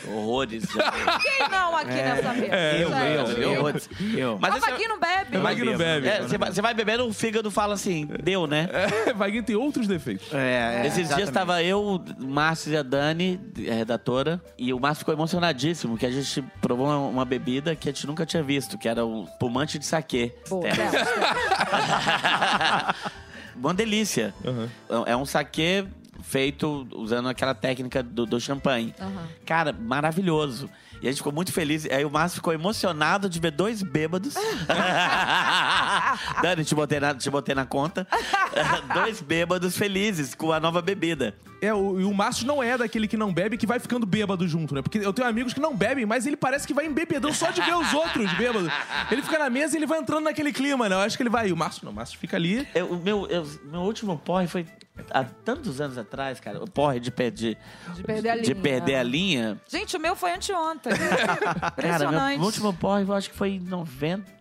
horrores. 0.08 0.64
Já 0.64 0.92
bebi. 0.92 1.06
Quem 1.24 1.50
não 1.50 1.76
aqui 1.78 1.88
nessa 1.94 2.34
mesa? 2.34 2.56
Eu, 2.56 2.90
Gente. 2.90 3.42
eu, 3.42 3.52
eu. 3.54 3.60
Horrores. 3.60 3.90
eu. 4.18 4.38
Mas 4.42 4.56
esse 4.56 4.68
é- 4.68 4.72
Vaguinho 4.72 4.90
não 4.90 5.00
bebe. 5.00 5.38
Vaguinho 5.38 5.66
não 5.66 5.78
bebe. 5.78 6.08
É, 6.08 6.22
você 6.22 6.38
vai, 6.38 6.52
vai 6.52 6.74
bebendo, 6.74 7.08
o 7.08 7.14
fígado 7.14 7.50
fala 7.52 7.74
assim, 7.74 8.08
deu, 8.24 8.48
né? 8.48 8.68
É, 9.08 9.14
Vaguinho 9.14 9.44
tem 9.44 9.56
outros 9.56 9.88
defeitos. 9.88 10.28
É, 10.34 10.82
é, 10.84 10.88
Esses 10.88 11.14
dias 11.16 11.30
tava 11.30 11.62
eu, 11.64 11.82
o 11.82 12.04
Márcio 12.26 12.74
e 12.74 12.78
a 12.78 12.84
Dani, 12.84 13.40
a 13.70 13.74
redatora, 13.74 14.42
e 14.58 14.74
o 14.74 14.80
Márcio 14.80 15.00
ficou 15.00 15.14
emocionadíssimo, 15.14 15.75
que 15.98 16.06
a 16.06 16.12
gente 16.12 16.42
provou 16.62 16.88
uma, 16.88 16.98
uma 16.98 17.26
bebida 17.26 17.76
que 17.76 17.90
a 17.90 17.92
gente 17.92 18.08
nunca 18.08 18.26
tinha 18.26 18.44
visto, 18.44 18.78
que 18.78 18.88
era 18.88 19.06
o 19.06 19.26
espumante 19.26 19.80
de 19.80 19.86
saquê. 19.86 20.34
Boa, 20.50 20.66
uma 23.56 23.74
delícia. 23.74 24.34
Uhum. 24.44 24.70
É 25.06 25.16
um 25.16 25.26
saquê 25.26 25.86
feito 26.28 26.88
usando 26.94 27.30
aquela 27.30 27.54
técnica 27.54 28.02
do, 28.02 28.26
do 28.26 28.40
champanhe. 28.40 28.94
Aham. 29.00 29.28
Cara, 29.46 29.72
maravilhoso. 29.72 30.70
E 31.02 31.08
a 31.08 31.12
gente 31.12 31.18
ficou 31.18 31.32
muito 31.34 31.52
feliz. 31.52 31.86
Aí 31.86 32.06
o 32.06 32.10
Márcio 32.10 32.38
ficou 32.38 32.54
emocionado 32.54 33.30
de 33.30 33.40
ver 33.40 33.52
dois 33.52 33.84
bêbados. 33.84 34.34
Dani, 36.42 36.64
te 36.64 36.74
botei 36.74 37.00
na, 37.00 37.14
te 37.14 37.30
botei 37.30 37.54
na 37.54 37.66
conta. 37.66 38.08
dois 38.94 39.22
bêbados 39.22 39.78
felizes 39.78 40.34
com 40.34 40.52
a 40.52 40.60
nova 40.60 40.82
bebida. 40.82 41.36
É, 41.62 41.74
o, 41.74 42.00
e 42.00 42.04
o 42.04 42.14
Márcio 42.14 42.46
não 42.48 42.62
é 42.64 42.78
daquele 42.78 43.08
que 43.08 43.18
não 43.18 43.34
bebe 43.34 43.58
que 43.58 43.66
vai 43.68 43.80
ficando 43.80 44.06
bêbado 44.06 44.48
junto, 44.48 44.74
né? 44.76 44.82
Porque 44.82 45.00
eu 45.00 45.12
tenho 45.14 45.28
amigos 45.28 45.54
que 45.54 45.60
não 45.60 45.76
bebem, 45.76 46.06
mas 46.06 46.26
ele 46.26 46.38
parece 46.38 46.66
que 46.68 46.74
vai 46.74 46.86
embebedando 46.86 47.34
só 47.34 47.50
de 47.52 47.62
ver 47.62 47.76
os 47.76 47.94
outros 47.94 48.32
bêbados. 48.34 48.72
Ele 49.12 49.22
fica 49.22 49.38
na 49.40 49.50
mesa 49.50 49.76
e 49.76 49.80
ele 49.80 49.86
vai 49.86 50.00
entrando 50.00 50.24
naquele 50.24 50.52
clima, 50.54 50.88
né? 50.90 50.96
Eu 50.96 51.00
acho 51.00 51.18
que 51.18 51.24
ele 51.24 51.30
vai. 51.30 51.50
E 51.50 51.54
o 51.54 51.58
Márcio 51.58 51.84
não, 51.86 51.92
o 51.92 51.96
Márcio 51.96 52.18
fica 52.20 52.38
ali. 52.38 52.68
Eu- 52.74 52.88
o 52.92 52.98
meu, 52.98 53.28
eu- 53.28 53.48
meu 53.66 53.82
último 53.82 54.18
porre 54.18 54.48
foi 54.48 54.66
há 55.12 55.24
tantos 55.24 55.80
anos 55.82 55.98
atrás, 55.98 56.40
cara, 56.40 56.64
o 56.64 56.70
porre 56.70 57.00
de 57.00 57.12
perder, 57.12 57.58
De 57.96 58.04
perder 58.04 58.30
a 58.30 58.36
de 58.38 58.42
linha. 58.54 58.56
perder 58.62 58.96
a 58.96 59.04
linha. 59.04 59.62
Gente, 59.68 59.96
o 59.98 60.00
meu 60.00 60.16
foi 60.16 60.34
anteontem. 60.34 60.94
Cara, 60.96 61.68
Impressionante. 61.70 62.38
meu 62.38 62.46
último 62.46 62.74
porre 62.74 63.04
eu 63.04 63.14
acho 63.14 63.30
que 63.30 63.36
foi 63.36 63.52
em 63.52 63.60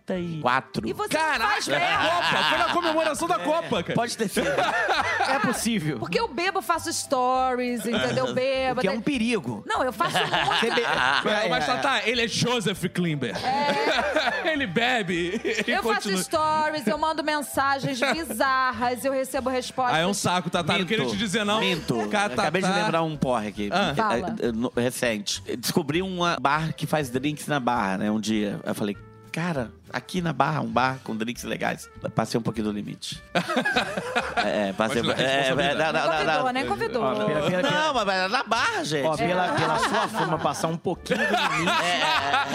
94. 0.07 0.87
E 0.87 0.93
você 0.93 1.09
Caraca, 1.09 1.45
faz 1.51 1.65
foi 1.65 1.73
na 1.73 1.79
merda. 1.79 2.05
Copa, 2.09 2.43
foi 2.49 2.57
na 2.57 2.65
comemoração 2.69 3.27
da 3.27 3.39
Copa, 3.39 3.83
cara. 3.83 3.93
Pode 3.95 4.15
ter 4.17 4.27
sido. 4.29 4.47
É 4.47 5.39
possível. 5.39 5.99
Porque 5.99 6.19
eu 6.19 6.27
bebo, 6.27 6.61
faço 6.61 6.91
stories, 6.93 7.85
entendeu? 7.85 8.33
Bebo. 8.35 8.81
Que 8.81 8.87
é 8.87 8.91
um 8.91 9.01
perigo. 9.01 9.63
Não, 9.65 9.83
eu 9.83 9.91
faço 9.93 10.17
muito. 10.19 10.75
be- 10.75 10.81
Mas, 11.23 11.49
mas 11.49 11.67
É, 11.67 11.71
é. 11.71 11.75
Tatá, 11.75 12.01
ele 12.07 12.21
é 12.23 12.27
Joseph 12.27 12.83
Klimber. 12.93 13.35
ele 14.45 14.67
bebe 14.67 15.41
Eu 15.67 15.81
faço 15.83 16.09
continua. 16.09 16.21
stories, 16.23 16.87
eu 16.87 16.97
mando 16.97 17.23
mensagens 17.23 17.99
bizarras, 17.99 19.03
eu 19.05 19.11
recebo 19.11 19.49
respostas. 19.49 19.95
Ah, 19.95 19.99
é 19.99 20.05
um 20.05 20.13
saco, 20.13 20.49
Tatá. 20.49 20.77
Não 20.77 20.85
queria 20.85 21.05
te 21.05 21.17
dizer 21.17 21.43
não. 21.45 21.59
Minto. 21.59 22.07
Cara, 22.09 22.33
Acabei 22.33 22.61
de 22.61 22.67
Tatá- 22.67 22.81
lembrar 22.81 23.03
um 23.03 23.15
porre 23.17 23.47
aqui. 23.47 23.69
Ah. 23.71 23.93
É, 24.15 24.79
é, 24.79 24.83
recente. 24.83 25.41
Descobri 25.57 26.01
uma 26.01 26.37
bar 26.39 26.73
que 26.75 26.85
faz 26.85 27.09
drinks 27.09 27.47
na 27.47 27.59
barra, 27.59 27.97
né? 27.97 28.11
Um 28.11 28.19
dia. 28.19 28.59
Eu 28.63 28.75
falei, 28.75 28.97
cara, 29.31 29.71
aqui 29.91 30.21
na 30.21 30.33
barra, 30.33 30.61
um 30.61 30.67
bar 30.67 30.99
com 31.03 31.15
drinks 31.15 31.43
legais. 31.43 31.89
Passei 32.13 32.39
um 32.39 32.43
pouquinho 32.43 32.65
do 32.67 32.71
limite. 32.71 33.21
é, 34.37 34.73
passei. 34.73 35.01
Pode 35.03 35.21
É, 35.21 35.47
é, 35.49 35.53
não, 35.53 35.53
Nem 35.53 36.03
convidou, 36.03 36.43
não. 36.43 36.53
nem 36.53 36.65
convidou. 36.65 37.03
Ó, 37.03 37.15
pela- 37.15 37.25
pela- 37.25 37.61
pela- 37.61 37.71
Não, 37.71 37.93
mas 37.93 38.07
é 38.09 38.27
na 38.27 38.43
barra, 38.43 38.83
gente. 38.83 39.05
Ó, 39.05 39.15
pela, 39.17 39.53
pela 39.53 39.79
sua 39.79 40.07
forma 40.07 40.37
passar 40.39 40.67
um 40.67 40.77
pouquinho 40.77 41.19
do 41.19 41.25
limite. 41.25 41.71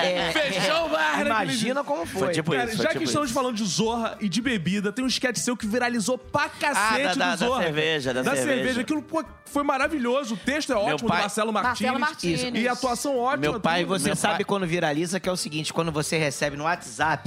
é- 0.03 0.33
Fechou 0.33 0.87
o 0.87 0.89
bar, 0.89 1.17
né, 1.19 1.23
Imagina 1.27 1.85
como 1.85 2.07
foi. 2.07 2.21
Foi 2.21 2.33
tipo 2.35 2.53
Cara, 2.53 2.65
isso. 2.65 2.77
já 2.77 2.83
foi 2.85 2.87
que 2.93 2.99
tipo 2.99 3.05
estamos 3.05 3.29
isso. 3.31 3.35
falando 3.35 3.57
de 3.57 3.65
Zorra 3.65 4.17
e 4.21 4.29
de 4.29 4.41
bebida, 4.43 4.93
tem 4.93 5.05
um 5.05 5.09
sketch 5.09 5.37
seu 5.39 5.57
que 5.57 5.67
viralizou 5.67 6.19
pra 6.19 6.49
cacete 6.49 6.77
Ah, 6.77 6.99
da- 6.99 7.03
da- 7.03 7.13
do 7.15 7.19
da 7.19 7.37
Zorra. 7.37 7.63
cerveja, 7.63 8.15
da 8.15 8.25
cerveja. 8.25 8.47
cerveja. 8.47 8.81
Aquilo 8.81 9.03
pô, 9.03 9.25
foi 9.47 9.63
maravilhoso. 9.63 10.35
O 10.35 10.37
texto 10.37 10.73
é 10.73 10.77
ótimo 10.77 11.09
pai- 11.09 11.19
do 11.19 11.23
Marcelo 11.23 11.53
Martins. 11.53 11.81
Marcelo 11.87 11.99
Martins. 12.01 12.41
E 12.55 12.69
a 12.69 12.73
atuação 12.73 13.19
ótima. 13.19 13.37
Meu 13.39 13.61
pai- 13.61 13.85
você 13.85 14.15
sabe 14.15 14.45
quando 14.45 14.67
viraliza 14.67 15.19
que 15.21 15.29
é 15.29 15.33
o 15.33 15.37
seguinte, 15.37 15.73
quando 15.73 15.91
você 15.93 16.17
recebe 16.19 16.57
no 16.57 16.65
WhatsApp 16.65 17.20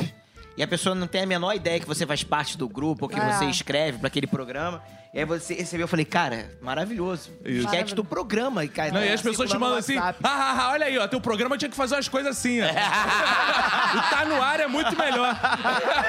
e 0.57 0.63
a 0.63 0.67
pessoa 0.67 0.93
não 0.95 1.07
tem 1.07 1.21
a 1.23 1.25
menor 1.25 1.53
ideia 1.55 1.79
que 1.79 1.87
você 1.87 2.05
faz 2.05 2.23
parte 2.23 2.57
do 2.57 2.67
grupo 2.69 3.05
ou 3.05 3.09
que 3.09 3.19
É. 3.19 3.31
você 3.33 3.45
escreve 3.45 3.97
pra 3.97 4.07
aquele 4.07 4.27
programa. 4.27 4.81
E 5.13 5.19
aí 5.19 5.25
você 5.25 5.53
recebeu, 5.53 5.83
eu 5.83 5.87
falei, 5.87 6.05
cara, 6.05 6.49
maravilhoso. 6.59 7.29
Isso. 7.45 7.65
Esquete 7.67 7.93
do 7.93 8.03
programa. 8.03 8.65
E, 8.65 8.67
cara, 8.67 8.91
Não, 8.91 9.03
e 9.03 9.09
as 9.09 9.21
pessoas 9.21 9.47
te 9.47 9.55
mandam 9.59 9.77
assim, 9.77 9.95
ah, 9.95 10.15
ah, 10.23 10.57
ah, 10.65 10.71
olha 10.71 10.87
aí, 10.87 10.97
ó, 10.97 11.07
teu 11.07 11.21
programa 11.21 11.55
tinha 11.55 11.69
que 11.69 11.75
fazer 11.77 11.93
umas 11.93 12.07
coisas 12.07 12.35
assim, 12.35 12.61
ó. 12.61 12.65
o 12.65 12.69
tá 14.09 14.25
no 14.27 14.41
ar 14.41 14.59
é 14.59 14.67
muito 14.67 14.97
melhor. 14.97 15.35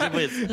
É 0.00 0.08
tipo. 0.28 0.52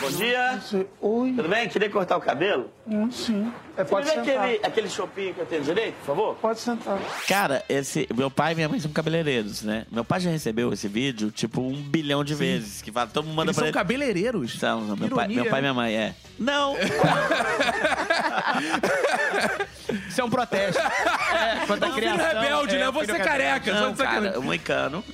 Bom 0.00 0.10
dia. 0.16 0.60
Oi, 1.00 1.32
Tudo 1.34 1.48
bem? 1.48 1.68
Queria 1.68 1.90
cortar 1.90 2.16
o 2.16 2.20
cabelo? 2.20 2.70
hum, 2.86 3.10
sim. 3.10 3.52
É, 3.76 3.84
Você 3.84 3.90
pode 3.90 4.06
vê 4.08 4.14
sentar. 4.14 4.44
aquele, 4.44 4.66
aquele 4.66 4.88
shopping 4.88 5.32
que 5.34 5.40
eu 5.40 5.46
tenho 5.46 5.62
direito, 5.62 5.94
por 5.98 6.06
favor? 6.06 6.34
Pode 6.36 6.58
sentar. 6.60 6.98
Cara, 7.28 7.62
esse, 7.68 8.08
meu 8.14 8.30
pai 8.30 8.52
e 8.52 8.54
minha 8.56 8.68
mãe 8.68 8.80
são 8.80 8.90
cabeleireiros, 8.90 9.62
né? 9.62 9.86
Meu 9.90 10.04
pai 10.04 10.20
já 10.20 10.30
recebeu 10.30 10.72
esse 10.72 10.88
vídeo, 10.88 11.30
tipo, 11.30 11.60
um 11.60 11.74
bilhão 11.74 12.24
de 12.24 12.34
vezes. 12.34 12.80
Que 12.82 12.90
fala, 12.90 13.08
todo 13.08 13.24
mundo 13.26 13.36
manda 13.36 13.50
Eles 13.50 13.56
pra 13.56 13.62
são 13.62 13.68
ele. 13.68 13.74
cabeleireiros. 13.74 14.58
São. 14.58 14.80
Meu, 14.96 15.10
pai, 15.10 15.28
meu 15.28 15.44
pai 15.46 15.58
e 15.58 15.62
minha 15.62 15.74
mãe, 15.74 15.94
é. 15.94 16.14
Não! 16.38 16.74
Isso 20.08 20.20
é 20.20 20.24
um 20.24 20.30
protesto. 20.30 20.80
É, 20.80 21.66
quando 21.66 21.84
a 21.84 21.86
É 21.86 21.90
um 21.90 21.94
filho 21.94 22.14
criação- 22.14 22.40
rebelde, 22.40 22.76
é, 22.76 22.78
né? 22.78 22.88
o 22.88 22.92
filho 22.92 23.06
Você 23.06 23.12
é 23.12 23.18
careca, 23.24 23.72
Não, 23.80 23.94
cara, 23.94 24.38
o 24.38 24.42
moicano. 24.42 25.04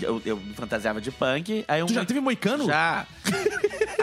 Eu, 0.00 0.22
eu 0.24 0.36
me 0.36 0.54
fantasiava 0.54 1.00
de 1.00 1.10
punk. 1.10 1.64
Aí 1.68 1.82
um 1.82 1.86
Tu 1.86 1.94
já 1.94 2.04
teve 2.04 2.20
moicano? 2.20 2.66
Já. 2.66 3.06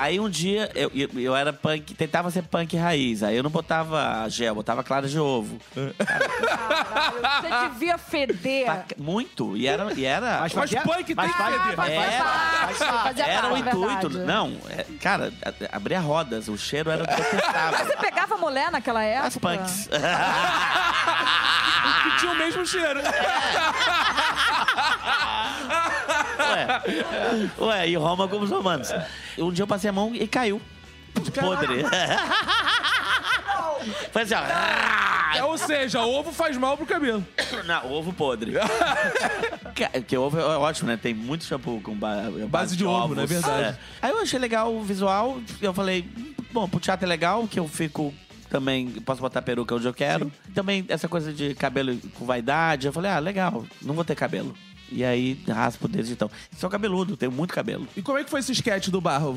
Aí 0.01 0.19
um 0.19 0.27
dia 0.27 0.71
eu, 0.73 0.91
eu, 0.95 1.09
eu 1.19 1.35
era 1.35 1.53
punk, 1.53 1.93
tentava 1.93 2.31
ser 2.31 2.41
punk 2.41 2.75
raiz. 2.75 3.21
Aí 3.21 3.37
eu 3.37 3.43
não 3.43 3.51
botava 3.51 4.27
gel, 4.29 4.55
botava 4.55 4.83
clara 4.83 5.07
de 5.07 5.19
ovo. 5.19 5.59
Caralho, 6.03 7.21
você 7.41 7.69
devia 7.69 7.97
feder. 7.99 8.65
Pra- 8.65 8.85
Muito. 8.97 9.55
E 9.55 9.67
era. 9.67 9.93
E 9.93 10.03
era 10.03 10.39
Mas 10.41 10.53
Mas 10.55 10.71
fazia- 10.71 10.81
punk 10.81 11.05
tem 11.05 11.15
mas 11.15 11.31
que 11.31 11.37
faz- 11.37 11.55
feder. 11.61 11.75
faz 11.75 13.19
Era, 13.19 13.31
era 13.31 13.53
o 13.53 13.55
é 13.55 13.59
intuito. 13.59 14.09
verdade. 14.09 14.25
Não, 14.25 14.57
é- 14.71 14.85
cara, 14.99 15.31
abria 15.71 15.99
rodas, 15.99 16.47
o 16.47 16.57
cheiro 16.57 16.89
era 16.89 17.05
detestável. 17.05 17.85
Você 17.85 17.97
pegava 17.97 18.37
mulher 18.37 18.71
naquela 18.71 19.03
época? 19.03 19.27
As 19.27 19.37
punks. 19.37 19.89
Que 22.03 22.17
tinha 22.19 22.31
o 22.31 22.35
mesmo 22.35 22.65
cheiro. 22.65 22.99
Ué, 26.51 27.49
ué, 27.59 27.89
e 27.89 27.95
Roma 27.95 28.27
como 28.27 28.43
os 28.45 28.51
romanos. 28.51 28.89
Um 29.37 29.51
dia 29.51 29.63
eu 29.63 29.67
passei 29.67 29.89
a 29.89 29.93
mão 29.93 30.13
e 30.13 30.27
caiu. 30.27 30.61
Podre. 31.39 31.83
Foi 34.11 34.21
assim, 34.21 34.33
ó. 34.35 35.37
É, 35.37 35.43
ou 35.43 35.57
seja, 35.57 36.01
ovo 36.01 36.31
faz 36.31 36.55
mal 36.57 36.77
pro 36.77 36.85
cabelo. 36.85 37.25
Não, 37.65 37.91
ovo 37.91 38.13
podre. 38.13 38.53
Que- 39.73 39.87
Porque 39.87 40.17
ovo 40.17 40.37
é 40.39 40.43
ótimo, 40.57 40.89
né? 40.89 40.97
Tem 41.01 41.13
muito 41.13 41.45
shampoo 41.45 41.79
com 41.81 41.95
ba 41.95 42.23
base, 42.49 42.75
de 42.75 42.85
ovo, 42.85 43.05
ovos. 43.05 43.17
né? 43.17 43.25
Verdade. 43.25 43.63
É. 43.63 43.77
Aí 44.01 44.11
eu 44.11 44.19
achei 44.21 44.37
legal 44.39 44.73
o 44.73 44.83
visual. 44.83 45.39
Eu 45.61 45.73
falei, 45.73 46.07
bom, 46.51 46.67
pro 46.67 46.79
teatro 46.79 47.05
é 47.05 47.09
legal, 47.09 47.47
que 47.47 47.57
eu 47.59 47.67
fico 47.67 48.13
também, 48.49 48.89
posso 49.05 49.21
botar 49.21 49.41
peruca 49.41 49.73
onde 49.73 49.87
eu 49.87 49.93
quero. 49.93 50.29
Também 50.53 50.85
essa 50.89 51.07
coisa 51.07 51.31
de 51.31 51.55
cabelo 51.55 51.97
com 52.19 52.25
vaidade. 52.25 52.85
Eu 52.87 52.93
falei, 52.93 53.09
ah, 53.11 53.19
legal, 53.19 53.65
não 53.81 53.93
vou 53.95 54.03
ter 54.03 54.13
cabelo. 54.15 54.53
E 54.91 55.05
aí, 55.05 55.41
raspo 55.47 55.87
desde 55.87 56.11
então. 56.11 56.29
Sou 56.57 56.69
cabeludo, 56.69 57.15
tenho 57.15 57.31
muito 57.31 57.53
cabelo. 57.53 57.87
E 57.95 58.01
como 58.01 58.17
é 58.17 58.23
que 58.25 58.29
foi 58.29 58.41
esse 58.41 58.51
sketch 58.51 58.89
do 58.89 58.99
Barro? 58.99 59.33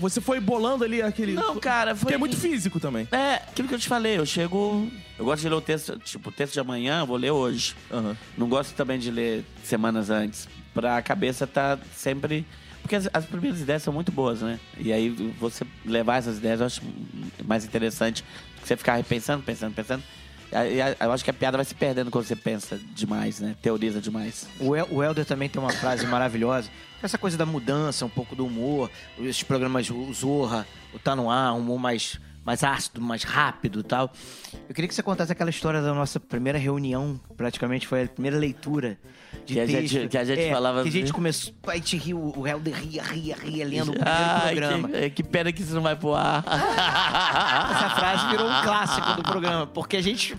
Você 0.00 0.18
foi 0.20 0.40
bolando 0.40 0.82
ali 0.82 1.02
aquele... 1.02 1.34
Não, 1.34 1.56
cara, 1.60 1.94
foi... 1.94 2.00
Porque 2.00 2.14
é 2.14 2.18
muito 2.18 2.36
físico 2.36 2.80
também. 2.80 3.06
É, 3.12 3.34
aquilo 3.34 3.68
que 3.68 3.74
eu 3.74 3.78
te 3.78 3.86
falei, 3.86 4.18
eu 4.18 4.24
chego. 4.24 4.90
Eu 5.18 5.26
gosto 5.26 5.42
de 5.42 5.48
ler 5.50 5.54
o 5.56 5.60
texto, 5.60 5.98
tipo, 5.98 6.30
o 6.30 6.32
texto 6.32 6.54
de 6.54 6.60
amanhã, 6.60 7.04
vou 7.04 7.18
ler 7.18 7.30
hoje. 7.30 7.76
Aham. 7.92 8.16
Não 8.36 8.48
gosto 8.48 8.74
também 8.74 8.98
de 8.98 9.10
ler 9.10 9.44
semanas 9.62 10.08
antes. 10.08 10.48
Pra 10.72 11.02
cabeça 11.02 11.46
tá 11.46 11.78
sempre. 11.94 12.46
Porque 12.80 12.96
as, 12.96 13.08
as 13.12 13.26
primeiras 13.26 13.60
ideias 13.60 13.82
são 13.82 13.92
muito 13.92 14.10
boas, 14.10 14.40
né? 14.40 14.58
E 14.78 14.90
aí 14.90 15.10
você 15.38 15.66
levar 15.84 16.16
essas 16.16 16.38
ideias 16.38 16.60
eu 16.60 16.66
acho 16.66 16.80
mais 17.44 17.62
interessante. 17.64 18.24
Você 18.64 18.74
ficar 18.74 18.96
repensando, 18.96 19.42
pensando, 19.42 19.74
pensando. 19.74 20.02
Aí, 20.52 20.80
aí, 20.80 20.96
Eu 21.00 21.12
acho 21.12 21.24
que 21.24 21.30
a 21.30 21.34
piada 21.34 21.56
vai 21.58 21.64
se 21.64 21.74
perdendo 21.74 22.10
quando 22.10 22.24
você 22.24 22.36
pensa 22.36 22.78
demais, 22.94 23.40
né? 23.40 23.54
Teoriza 23.60 24.00
demais. 24.00 24.48
O, 24.58 24.74
El, 24.74 24.88
o 24.90 25.02
Helder 25.02 25.24
também 25.24 25.48
tem 25.48 25.60
uma 25.60 25.72
frase 25.72 26.06
maravilhosa. 26.06 26.70
Essa 27.02 27.18
coisa 27.18 27.36
da 27.36 27.46
mudança, 27.46 28.04
um 28.04 28.08
pouco 28.08 28.34
do 28.34 28.46
humor. 28.46 28.90
Esses 29.18 29.42
programas, 29.42 29.90
o 29.90 30.12
Zorra, 30.12 30.66
o 30.92 30.98
Tá 30.98 31.14
No 31.14 31.30
Ar, 31.30 31.54
um 31.54 31.58
humor 31.58 31.78
mais, 31.78 32.18
mais 32.48 32.64
ácido, 32.64 32.98
mais 32.98 33.24
rápido 33.24 33.80
e 33.80 33.82
tal. 33.82 34.10
Eu 34.66 34.74
queria 34.74 34.88
que 34.88 34.94
você 34.94 35.02
contasse 35.02 35.30
aquela 35.30 35.50
história 35.50 35.82
da 35.82 35.92
nossa 35.92 36.18
primeira 36.18 36.58
reunião. 36.58 37.20
Praticamente 37.36 37.86
foi 37.86 38.04
a 38.04 38.08
primeira 38.08 38.38
leitura 38.38 38.96
de 39.44 39.52
Que 39.52 39.60
a 39.60 39.66
texto. 39.66 39.86
gente- 39.92 40.08
que 40.08 40.16
a 40.16 40.24
gente 40.24 40.40
É, 40.40 40.50
falava 40.50 40.82
Que 40.82 40.88
a 40.88 40.92
gente 40.92 41.04
assim. 41.04 41.12
começou... 41.12 41.52
A 41.66 41.74
gente 41.76 41.96
riu, 41.98 42.32
o 42.34 42.46
Helder 42.46 42.74
ria, 42.74 43.02
ria, 43.02 43.36
ria, 43.36 43.66
lendo 43.66 43.90
o 43.92 43.94
Ai, 44.02 44.54
programa. 44.54 44.88
que, 44.88 45.10
que 45.10 45.22
pena 45.22 45.52
que 45.52 45.60
isso 45.60 45.74
não 45.74 45.82
vai 45.82 45.94
pro 45.94 46.14
ar. 46.14 46.42
Essa 46.46 47.90
frase 47.90 48.26
virou 48.30 48.48
um 48.48 48.62
clássico 48.64 49.12
do 49.12 49.22
programa, 49.22 49.66
porque 49.66 49.98
a 49.98 50.02
gente 50.02 50.34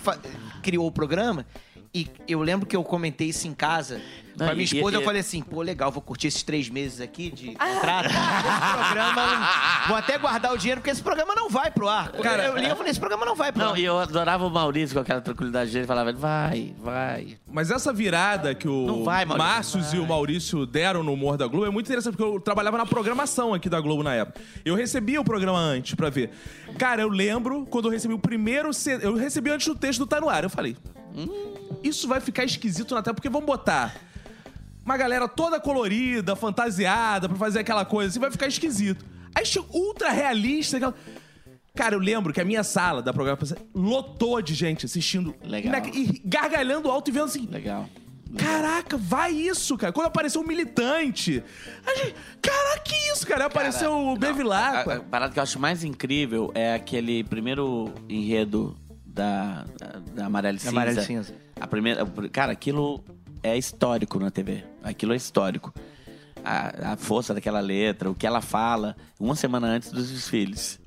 criou 0.64 0.88
o 0.88 0.92
programa 0.92 1.46
e 1.94 2.08
eu 2.28 2.42
lembro 2.42 2.66
que 2.68 2.76
eu 2.76 2.84
comentei 2.84 3.30
isso 3.30 3.48
em 3.48 3.54
casa. 3.54 4.00
Não, 4.38 4.48
a 4.48 4.54
minha 4.54 4.64
esposa, 4.64 4.96
e- 4.96 5.00
eu 5.00 5.04
falei 5.04 5.20
assim, 5.20 5.42
pô, 5.42 5.62
legal, 5.62 5.92
vou 5.92 6.02
curtir 6.02 6.28
esses 6.28 6.44
três 6.44 6.70
meses 6.70 7.02
aqui 7.02 7.30
de 7.30 7.48
contrato. 7.56 8.06
esse 8.06 8.74
programa, 8.74 9.50
vou 9.88 9.98
até 9.98 10.18
guardar 10.18 10.54
o 10.54 10.58
dinheiro, 10.58 10.80
porque 10.80 10.92
esse 10.92 11.02
programa 11.04 11.36
não 11.36 11.50
vai 11.50 11.70
pro 11.72 11.90
ar. 11.90 12.12
Cara, 12.14 12.46
eu 12.46 12.56
li 12.58 12.66
e 12.68 12.76
falei, 12.76 12.92
esse 12.92 13.00
programa 13.00 13.26
não 13.26 13.36
vai 13.36 13.52
pro 13.52 13.62
Não, 13.62 13.72
ar. 13.72 13.80
e 13.80 13.84
eu 13.84 14.00
adorava 14.00 14.46
o 14.46 14.50
Maurício 14.50 14.96
com 14.96 15.02
aquela 15.02 15.20
tranquilidade 15.20 15.72
dele. 15.72 15.86
Falava, 15.86 16.14
vai, 16.14 16.74
vai. 16.80 17.38
Mas 17.52 17.70
essa 17.70 17.92
virada 17.92 18.56
que 18.56 18.68
o 18.68 18.86
Não 18.86 19.04
vai, 19.04 19.26
Maurício, 19.26 19.50
Márcios 19.50 19.94
e 19.94 19.98
o 19.98 20.08
Maurício 20.08 20.66
deram 20.66 21.04
no 21.04 21.12
humor 21.14 21.36
da 21.38 21.48
Globo 21.48 21.66
é 21.66 21.70
muito 21.70 21.88
interessante, 21.88 22.16
porque 22.16 22.36
eu 22.36 22.40
trabalhava 22.40 22.78
na 22.78 22.86
programação 22.86 23.54
aqui 23.54 23.68
da 23.68 23.82
Globo 23.82 24.04
na 24.04 24.14
época. 24.14 24.40
Eu 24.64 24.76
recebia 24.76 25.20
o 25.20 25.24
programa 25.26 25.58
antes 25.60 25.96
pra 25.96 26.10
ver. 26.10 26.30
Cara, 26.78 27.02
eu 27.02 27.10
lembro 27.10 27.66
quando 27.66 27.86
eu 27.86 27.92
recebi 27.92 28.14
o 28.14 28.20
primeiro 28.20 28.70
eu 29.02 29.16
recebi 29.16 29.50
antes 29.50 29.68
do 29.68 29.76
texto 29.76 30.00
do 30.00 30.08
Tá 30.08 30.22
No 30.22 30.30
Ar. 30.30 30.44
Eu 30.44 30.50
falei, 30.50 30.78
isso 31.84 32.08
vai 32.08 32.20
ficar 32.20 32.44
esquisito 32.44 32.94
na 32.96 33.02
tela, 33.02 33.14
porque 33.14 33.30
vamos 33.30 33.46
botar 33.46 33.96
uma 34.84 34.98
galera 34.98 35.28
toda 35.28 35.60
colorida, 35.60 36.36
fantasiada, 36.36 37.30
pra 37.30 37.38
fazer 37.38 37.60
aquela 37.60 37.86
coisa 37.86 38.10
assim, 38.10 38.20
vai 38.20 38.32
ficar 38.32 38.48
esquisito. 38.48 39.06
Aí 39.36 39.44
ultra 39.72 40.10
realista, 40.10 40.78
aquela... 40.78 40.96
Cara, 41.76 41.96
eu 41.96 42.00
lembro 42.00 42.34
que 42.34 42.42
a 42.42 42.46
minha 42.46 42.64
sala 42.64 43.02
da 43.02 43.14
programação 43.14 43.58
lotou 43.74 44.42
de 44.42 44.54
gente 44.54 44.86
assistindo. 44.86 45.36
Legal. 45.44 45.74
E 45.94 46.22
gargalhando 46.26 46.90
alto 46.90 47.10
e 47.10 47.14
vendo 47.14 47.26
assim. 47.26 47.48
Legal. 47.50 47.88
Caraca, 48.38 48.98
vai 48.98 49.32
isso, 49.32 49.78
cara. 49.78 49.94
Quando 49.94 50.08
apareceu 50.08 50.42
o 50.42 50.48
militante. 50.48 51.44
A 51.86 51.96
gente, 51.96 52.16
caraca, 52.42 52.80
que 52.82 52.96
isso, 53.12 53.26
cara? 53.26 53.46
Apareceu 53.46 53.92
o 53.92 54.10
A, 54.10 54.14
a 54.14 54.18
Bevilacqua. 54.18 55.06
parada 55.10 55.34
que 55.34 55.40
eu 55.40 55.44
acho 55.44 55.60
mais 55.60 55.84
incrível 55.84 56.52
é 56.54 56.74
aquele 56.74 57.24
primeiro 57.24 57.94
enredo 58.10 58.76
da, 59.14 59.66
da, 59.78 60.00
da 60.16 60.26
Amarela 60.26 60.58
e 60.58 60.60
Cinza. 60.60 60.72
Amarelo 60.72 61.00
e 61.00 61.04
Cinza. 61.04 61.34
A 61.60 61.68
primeira, 61.68 62.06
cara, 62.32 62.52
aquilo 62.52 63.04
é 63.44 63.58
histórico 63.58 64.20
na 64.20 64.32
TV. 64.32 64.64
Aquilo 64.84 65.14
é 65.14 65.16
histórico. 65.16 65.74
A, 66.44 66.94
a 66.94 66.98
força 66.98 67.34
daquela 67.34 67.60
letra, 67.60 68.10
o 68.10 68.16
que 68.16 68.26
ela 68.26 68.42
fala, 68.42 68.96
uma 69.20 69.36
semana 69.36 69.68
antes 69.68 69.92
dos 69.92 70.10
desfiles. 70.10 70.80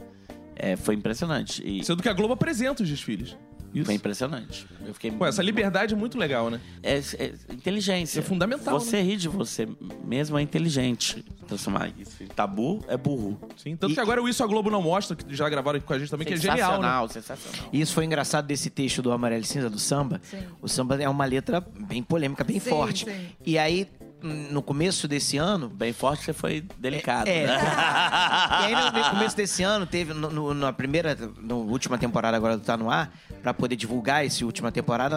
É, 0.57 0.77
foi 0.77 0.95
impressionante. 0.95 1.62
E 1.66 1.85
Sendo 1.85 2.03
que 2.03 2.09
a 2.09 2.12
Globo 2.12 2.35
apresenta 2.35 2.83
os 2.83 2.89
desfiles. 2.89 3.37
Isso. 3.75 3.85
foi 3.87 3.95
impressionante. 3.95 4.66
Eu 4.87 4.95
fiquei 4.95 5.11
Pô, 5.11 5.27
essa 5.27 5.43
liberdade 5.43 5.95
é 5.95 5.97
muito 5.97 6.18
legal, 6.18 6.51
né? 6.51 6.61
É, 6.83 6.99
é 6.99 7.33
inteligência. 7.53 8.20
É 8.20 8.23
fundamental, 8.23 8.79
Você 8.79 9.01
rir 9.01 9.16
de 9.16 9.29
você 9.29 9.68
mesmo 10.05 10.39
é 10.39 10.43
inteligente. 10.43 11.25
Transformar 11.47 11.93
isso 11.99 12.23
em 12.23 12.27
tabu 12.27 12.85
é 12.89 12.97
burro. 12.97 13.39
Sim, 13.57 13.77
tanto 13.77 13.95
que 13.95 14.01
agora 14.01 14.23
o 14.23 14.29
Isso 14.29 14.43
a 14.43 14.47
Globo 14.47 14.70
não 14.70 14.83
mostra, 14.83 15.16
que 15.16 15.35
já 15.35 15.49
gravaram 15.49 15.79
aqui 15.79 15.87
com 15.87 15.93
a 15.93 15.99
gente 15.99 16.11
também, 16.11 16.27
que 16.27 16.35
é 16.35 16.37
genial, 16.37 16.81
né? 16.81 16.89
Sensacional, 16.89 17.09
sensacional. 17.09 17.68
E 17.73 17.81
isso 17.81 17.93
foi 17.95 18.05
engraçado 18.05 18.47
desse 18.47 18.70
texto 18.70 19.03
do 19.03 19.12
Amarelo 19.12 19.43
e 19.43 19.47
Cinza, 19.47 19.68
do 19.68 19.79
samba. 19.79 20.20
Sim. 20.23 20.39
O 20.61 20.68
samba 20.68 21.03
é 21.03 21.09
uma 21.09 21.25
letra 21.25 21.61
bem 21.61 22.03
polêmica, 22.03 22.45
bem 22.45 22.59
Sim, 22.61 22.70
forte. 22.70 23.05
sim. 23.05 23.27
E 23.45 23.59
aí, 23.59 23.87
no 24.23 24.62
começo 24.62 25.07
desse 25.09 25.37
ano, 25.37 25.68
Bem 25.68 25.93
forte, 25.93 26.25
você 26.25 26.33
foi 26.33 26.64
delicado. 26.79 27.29
É. 27.29 27.47
né? 27.47 27.57
e 28.62 28.64
aí, 28.66 28.75
no, 28.75 28.99
no 28.99 29.11
começo 29.11 29.37
desse 29.37 29.62
ano, 29.62 29.87
teve 29.87 30.12
no, 30.14 30.31
no- 30.31 30.55
na 30.55 30.73
primeira, 30.73 31.16
na 31.41 31.55
última 31.55 31.99
temporada 31.99 32.37
agora 32.37 32.57
do 32.57 32.62
Tá 32.64 32.77
No 32.77 32.91
Ar, 32.91 33.12
pra 33.43 33.53
poder 33.53 33.77
divulgar 33.77 34.25
essa 34.25 34.45
última 34.45 34.70
temporada, 34.70 35.16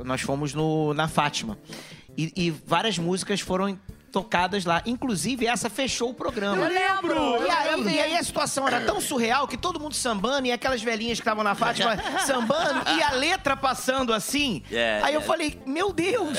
ah, 0.00 0.04
nós 0.04 0.20
fomos 0.20 0.52
no, 0.54 0.92
na 0.94 1.06
Fátima. 1.08 1.56
E, 2.16 2.32
e 2.36 2.50
várias 2.50 2.98
músicas 2.98 3.40
foram 3.40 3.78
tocadas 4.10 4.64
lá. 4.64 4.82
Inclusive, 4.86 5.46
essa 5.46 5.70
fechou 5.70 6.10
o 6.10 6.14
programa. 6.14 6.56
Eu 6.56 6.72
lembro! 6.72 7.46
E 7.46 7.50
aí, 7.50 7.94
e 7.94 8.00
aí 8.00 8.16
a 8.16 8.22
situação 8.22 8.66
era 8.66 8.80
tão 8.80 9.00
surreal 9.00 9.46
que 9.46 9.56
todo 9.56 9.78
mundo 9.80 9.94
sambando 9.94 10.46
e 10.46 10.52
aquelas 10.52 10.82
velhinhas 10.82 11.18
que 11.18 11.22
estavam 11.22 11.44
na 11.44 11.54
Fátima 11.54 11.96
sambando 12.26 12.82
e 12.90 13.02
a 13.02 13.12
letra 13.12 13.56
passando 13.56 14.12
assim. 14.12 14.62
É, 14.70 15.00
aí 15.02 15.14
eu 15.14 15.20
é. 15.20 15.24
falei, 15.24 15.60
meu 15.66 15.92
Deus, 15.92 16.38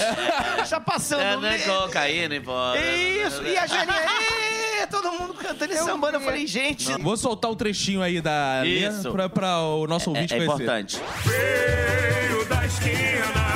está 0.62 0.80
passando. 0.80 1.46
É, 1.46 1.58
né? 1.58 1.60
Cocaína, 1.60 2.36
embora. 2.36 2.80
Isso, 2.80 3.44
e 3.44 3.58
a 3.58 3.66
velhinha, 3.66 4.88
todo 4.90 5.12
mundo 5.12 5.34
cantando 5.34 5.74
e 5.74 5.78
sambando. 5.78 6.18
Eu 6.18 6.22
falei, 6.22 6.46
gente, 6.48 6.92
Vou 7.02 7.16
soltar 7.18 7.50
um 7.52 7.56
trechinho 7.56 8.02
aí 8.02 8.22
da 8.22 8.64
Isso. 8.66 9.08
Lê 9.08 9.12
pra, 9.12 9.30
pra 9.30 9.60
o 9.62 9.88
nosso 9.88 10.10
É, 10.10 10.14
ouvinte 10.14 10.34
é 10.34 10.38
conhecer. 10.38 10.54
importante. 10.54 11.00
Veio 11.24 12.46
da 12.46 12.66
esquina, 12.66 13.51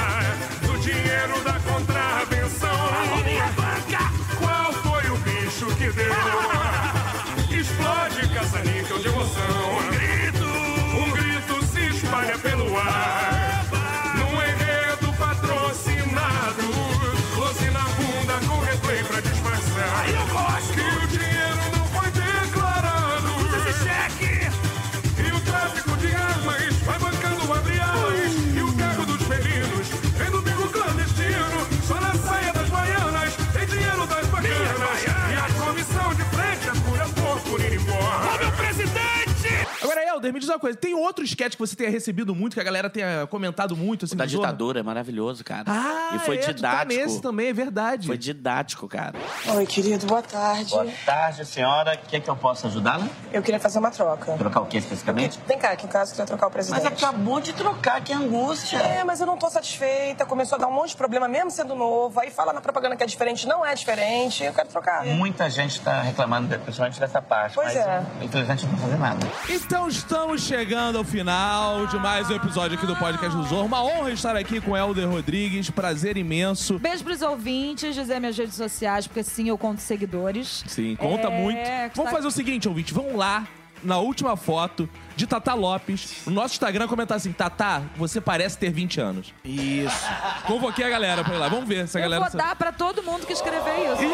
me 40.35 40.39
diz 40.39 40.49
uma 40.49 40.59
coisa. 40.59 40.77
Tem 40.77 40.93
outro 40.93 41.23
sketch 41.23 41.53
que 41.53 41.59
você 41.59 41.75
tenha 41.75 41.89
recebido 41.89 42.35
muito, 42.35 42.53
que 42.53 42.59
a 42.59 42.63
galera 42.63 42.89
tenha 42.89 43.25
comentado 43.27 43.75
muito, 43.75 44.05
assim, 44.05 44.15
Da 44.15 44.25
no 44.25 44.29
Zorra? 44.29 44.47
ditadura 44.47 44.79
é 44.81 44.83
maravilhoso, 44.83 45.43
cara. 45.43 45.63
Ah, 45.67 46.15
e 46.15 46.19
foi 46.19 46.35
é, 46.35 46.39
tu 46.39 46.47
tá 46.47 46.51
didático. 46.51 47.01
nesse 47.01 47.21
também, 47.21 47.47
é 47.47 47.53
verdade. 47.53 48.07
Foi 48.07 48.17
didático, 48.17 48.87
cara. 48.87 49.13
Oi, 49.55 49.65
querido, 49.65 50.05
boa 50.05 50.21
tarde. 50.21 50.69
Boa 50.71 50.87
tarde, 51.05 51.45
senhora. 51.45 51.95
Quer 51.95 52.19
que 52.19 52.29
eu 52.29 52.35
possa 52.35 52.67
ajudá-la? 52.67 53.07
Eu 53.31 53.41
queria 53.41 53.59
fazer 53.59 53.79
uma 53.79 53.89
troca. 53.89 54.33
Trocar 54.33 54.61
o 54.61 54.65
que 54.65 54.77
especificamente? 54.77 55.39
Vem 55.47 55.57
cá, 55.57 55.71
aqui 55.71 55.85
em 55.85 55.89
casa, 55.89 56.11
eu 56.11 56.15
queria 56.15 56.27
trocar 56.27 56.47
o 56.47 56.51
presidente. 56.51 56.83
Mas 56.83 57.03
acabou 57.03 57.39
de 57.39 57.53
trocar, 57.53 58.01
que 58.01 58.11
angústia. 58.11 58.77
É, 58.77 59.03
mas 59.03 59.21
eu 59.21 59.25
não 59.25 59.37
tô 59.37 59.49
satisfeita. 59.49 60.25
Começou 60.25 60.57
a 60.57 60.59
dar 60.59 60.67
um 60.67 60.73
monte 60.73 60.89
de 60.89 60.97
problema, 60.97 61.27
mesmo 61.27 61.49
sendo 61.49 61.75
novo. 61.75 62.19
Aí 62.19 62.29
fala 62.29 62.51
na 62.51 62.59
propaganda 62.59 62.97
que 62.97 63.03
é 63.03 63.07
diferente, 63.07 63.47
não 63.47 63.65
é 63.65 63.73
diferente. 63.73 64.43
Eu 64.43 64.53
quero 64.53 64.67
trocar. 64.67 65.05
Muita 65.05 65.49
gente 65.49 65.79
tá 65.79 66.01
reclamando, 66.01 66.47
principalmente 66.59 66.99
dessa 66.99 67.21
parte. 67.21 67.55
Pois 67.55 67.73
mas 67.73 67.77
é. 67.77 68.03
infelizmente 68.21 68.65
não 68.65 68.75
vou 68.75 68.89
fazer 68.89 68.99
nada. 68.99 69.27
Então 69.49 69.87
estamos 69.87 70.24
chegando 70.37 70.97
ao 70.97 71.03
final 71.05 71.87
de 71.87 71.97
mais 71.97 72.29
um 72.29 72.35
episódio 72.35 72.77
aqui 72.77 72.85
do 72.85 72.95
Podcast 72.97 73.35
do 73.37 73.43
Zorro. 73.43 73.65
Uma 73.65 73.81
honra 73.81 74.11
estar 74.11 74.35
aqui 74.35 74.59
com 74.59 74.75
Helder 74.75 75.09
Rodrigues. 75.09 75.69
Prazer 75.69 76.17
imenso. 76.17 76.77
Beijo 76.77 77.03
pros 77.05 77.21
ouvintes, 77.21 77.95
dizer 77.95 78.19
minhas 78.19 78.37
redes 78.37 78.55
sociais, 78.55 79.07
porque 79.07 79.23
sim, 79.23 79.47
eu 79.47 79.57
conto 79.57 79.79
seguidores. 79.81 80.63
Sim, 80.67 80.95
conta 80.97 81.27
É, 81.29 81.41
muito. 81.41 81.59
Vamos 81.95 82.11
tá- 82.11 82.17
fazer 82.17 82.27
o 82.27 82.31
seguinte, 82.31 82.67
ouvinte. 82.67 82.93
Vamos 82.93 83.15
lá 83.15 83.47
na 83.81 83.97
última 83.97 84.35
foto 84.35 84.89
de 85.15 85.25
Tata 85.25 85.53
Lopes. 85.53 86.23
No 86.25 86.33
nosso 86.33 86.53
Instagram 86.55 86.87
comentar 86.87 87.15
assim, 87.15 87.31
Tata, 87.31 87.81
você 87.95 88.19
parece 88.19 88.57
ter 88.57 88.71
20 88.71 88.99
anos. 88.99 89.33
isso. 89.43 90.05
Convoquei 90.47 90.83
a 90.85 90.89
galera 90.89 91.23
pra 91.23 91.33
ir 91.35 91.37
lá. 91.37 91.47
Vamos 91.47 91.67
ver 91.67 91.87
se 91.87 91.97
a 91.97 92.01
Eu 92.01 92.09
galera... 92.09 92.29
vou 92.29 92.37
dar 92.37 92.55
pra 92.57 92.73
todo 92.73 93.01
mundo 93.01 93.25
que 93.25 93.31
escrever 93.33 93.73
isso. 93.93 94.11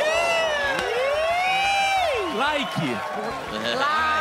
Like! 2.38 2.82
Like, 3.78 4.21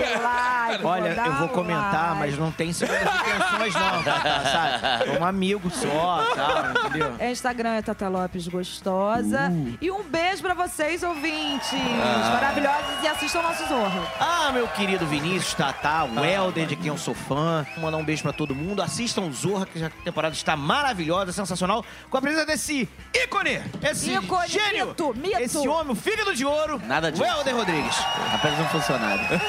like. 0.00 0.84
Olha, 0.84 1.08
eu 1.26 1.32
vou 1.34 1.48
comentar, 1.48 2.10
like. 2.10 2.18
mas 2.18 2.38
não 2.38 2.50
tem 2.52 2.72
segundas 2.72 3.02
intenções, 3.20 3.74
não, 3.74 4.02
tá? 4.02 4.20
sabe? 4.44 5.10
É 5.10 5.18
um 5.20 5.24
amigo 5.24 5.70
só, 5.70 6.24
tá? 6.34 6.72
Entendeu? 6.86 7.14
É, 7.18 7.30
Instagram 7.30 7.74
é 7.76 7.82
Tata 7.82 8.08
Lopes 8.08 8.48
Gostosa. 8.48 9.50
Uh. 9.50 9.78
E 9.80 9.90
um 9.90 10.02
beijo 10.02 10.42
pra 10.42 10.54
vocês, 10.54 11.02
ouvintes 11.02 11.72
Ah. 11.72 12.30
maravilhosos. 12.34 13.02
E 13.02 13.08
assistam 13.08 13.42
nosso 13.42 13.66
Zorro. 13.68 14.06
Ah, 14.18 14.50
meu 14.52 14.66
querido 14.68 15.06
Vinícius, 15.06 15.54
Tatá, 15.54 16.04
o 16.04 16.24
Helder, 16.24 16.66
de 16.66 16.76
quem 16.76 16.88
eu 16.88 16.98
sou 16.98 17.14
fã. 17.14 17.66
Vou 17.74 17.84
mandar 17.84 17.96
um 17.98 18.04
beijo 18.04 18.22
pra 18.22 18.32
todo 18.32 18.54
mundo. 18.54 18.82
Assistam 18.82 19.22
o 19.22 19.32
Zorra, 19.32 19.66
que 19.66 19.82
a 19.82 19.90
temporada 20.04 20.34
está 20.34 20.56
maravilhosa, 20.56 21.32
sensacional. 21.32 21.84
Com 22.08 22.16
a 22.16 22.20
presença 22.20 22.46
desse 22.46 22.88
ícone, 23.14 23.60
esse 23.82 24.10
Ícone, 24.12 24.48
gênio, 24.48 24.86
mito, 24.88 25.14
mito. 25.16 25.40
esse 25.40 25.68
homem, 25.68 25.92
o 25.92 25.96
filho 25.96 26.34
de 26.34 26.44
ouro, 26.44 26.80
Nada 26.86 27.08
o 27.08 27.12
disso. 27.12 27.24
Helder 27.24 27.56
Rodrigues. 27.56 27.96
Apenas 28.34 28.58
um 28.60 28.64
funcionário. 28.66 29.20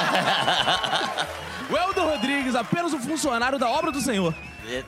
O 1.70 1.76
Helder 1.76 2.04
Rodrigues, 2.04 2.56
apenas 2.56 2.92
um 2.92 2.98
funcionário 2.98 3.56
da 3.56 3.68
obra 3.68 3.92
do 3.92 4.00
Senhor. 4.00 4.34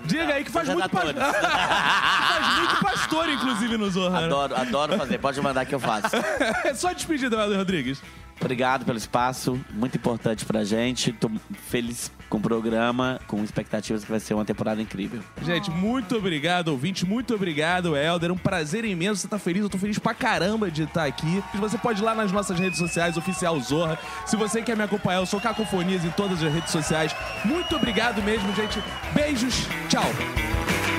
Diga 0.04 0.34
aí 0.34 0.44
que 0.44 0.50
faz 0.50 0.68
muito, 0.68 0.88
pa... 0.88 1.00
redatores. 1.04 1.36
faz 1.46 2.58
muito 2.58 2.84
pastor, 2.84 3.28
inclusive, 3.28 3.76
no 3.76 3.88
Zorra. 3.88 4.20
né? 4.20 4.26
Adoro, 4.26 4.56
adoro 4.56 4.98
fazer. 4.98 5.18
Pode 5.18 5.40
mandar 5.40 5.64
que 5.64 5.74
eu 5.74 5.80
faço. 5.80 6.16
É 6.64 6.74
só 6.74 6.92
despedida, 6.92 7.36
Helder 7.36 7.58
Rodrigues. 7.58 8.02
Obrigado 8.42 8.84
pelo 8.84 8.98
espaço, 8.98 9.58
muito 9.70 9.96
importante 9.96 10.44
pra 10.44 10.64
gente. 10.64 11.12
Tô 11.12 11.30
feliz 11.68 12.10
com 12.28 12.38
o 12.38 12.40
programa, 12.40 13.20
com 13.28 13.42
expectativas 13.44 14.04
que 14.04 14.10
vai 14.10 14.18
ser 14.18 14.34
uma 14.34 14.44
temporada 14.44 14.82
incrível. 14.82 15.22
Gente, 15.42 15.70
muito 15.70 16.16
obrigado, 16.16 16.68
ouvinte. 16.68 17.06
Muito 17.06 17.34
obrigado, 17.34 17.96
Helder. 17.96 18.32
Um 18.32 18.36
prazer 18.36 18.84
imenso. 18.84 19.20
Você 19.20 19.28
tá 19.28 19.38
feliz? 19.38 19.62
Eu 19.62 19.70
tô 19.70 19.78
feliz 19.78 19.98
pra 19.98 20.12
caramba 20.12 20.70
de 20.70 20.82
estar 20.82 21.04
aqui. 21.04 21.42
Você 21.54 21.78
pode 21.78 22.02
ir 22.02 22.04
lá 22.04 22.16
nas 22.16 22.32
nossas 22.32 22.58
redes 22.58 22.78
sociais, 22.78 23.16
oficial 23.16 23.60
Zorra. 23.60 23.96
Se 24.26 24.34
você 24.34 24.60
quer 24.60 24.76
me 24.76 24.82
acompanhar, 24.82 25.20
eu 25.20 25.26
sou 25.26 25.40
Cacofonias 25.40 26.04
em 26.04 26.10
todas 26.10 26.42
as 26.42 26.52
redes 26.52 26.72
sociais. 26.72 27.14
Muito 27.44 27.76
obrigado 27.76 28.20
mesmo, 28.22 28.52
gente. 28.54 28.82
Beijos. 29.14 29.68
Tchau. 29.88 30.91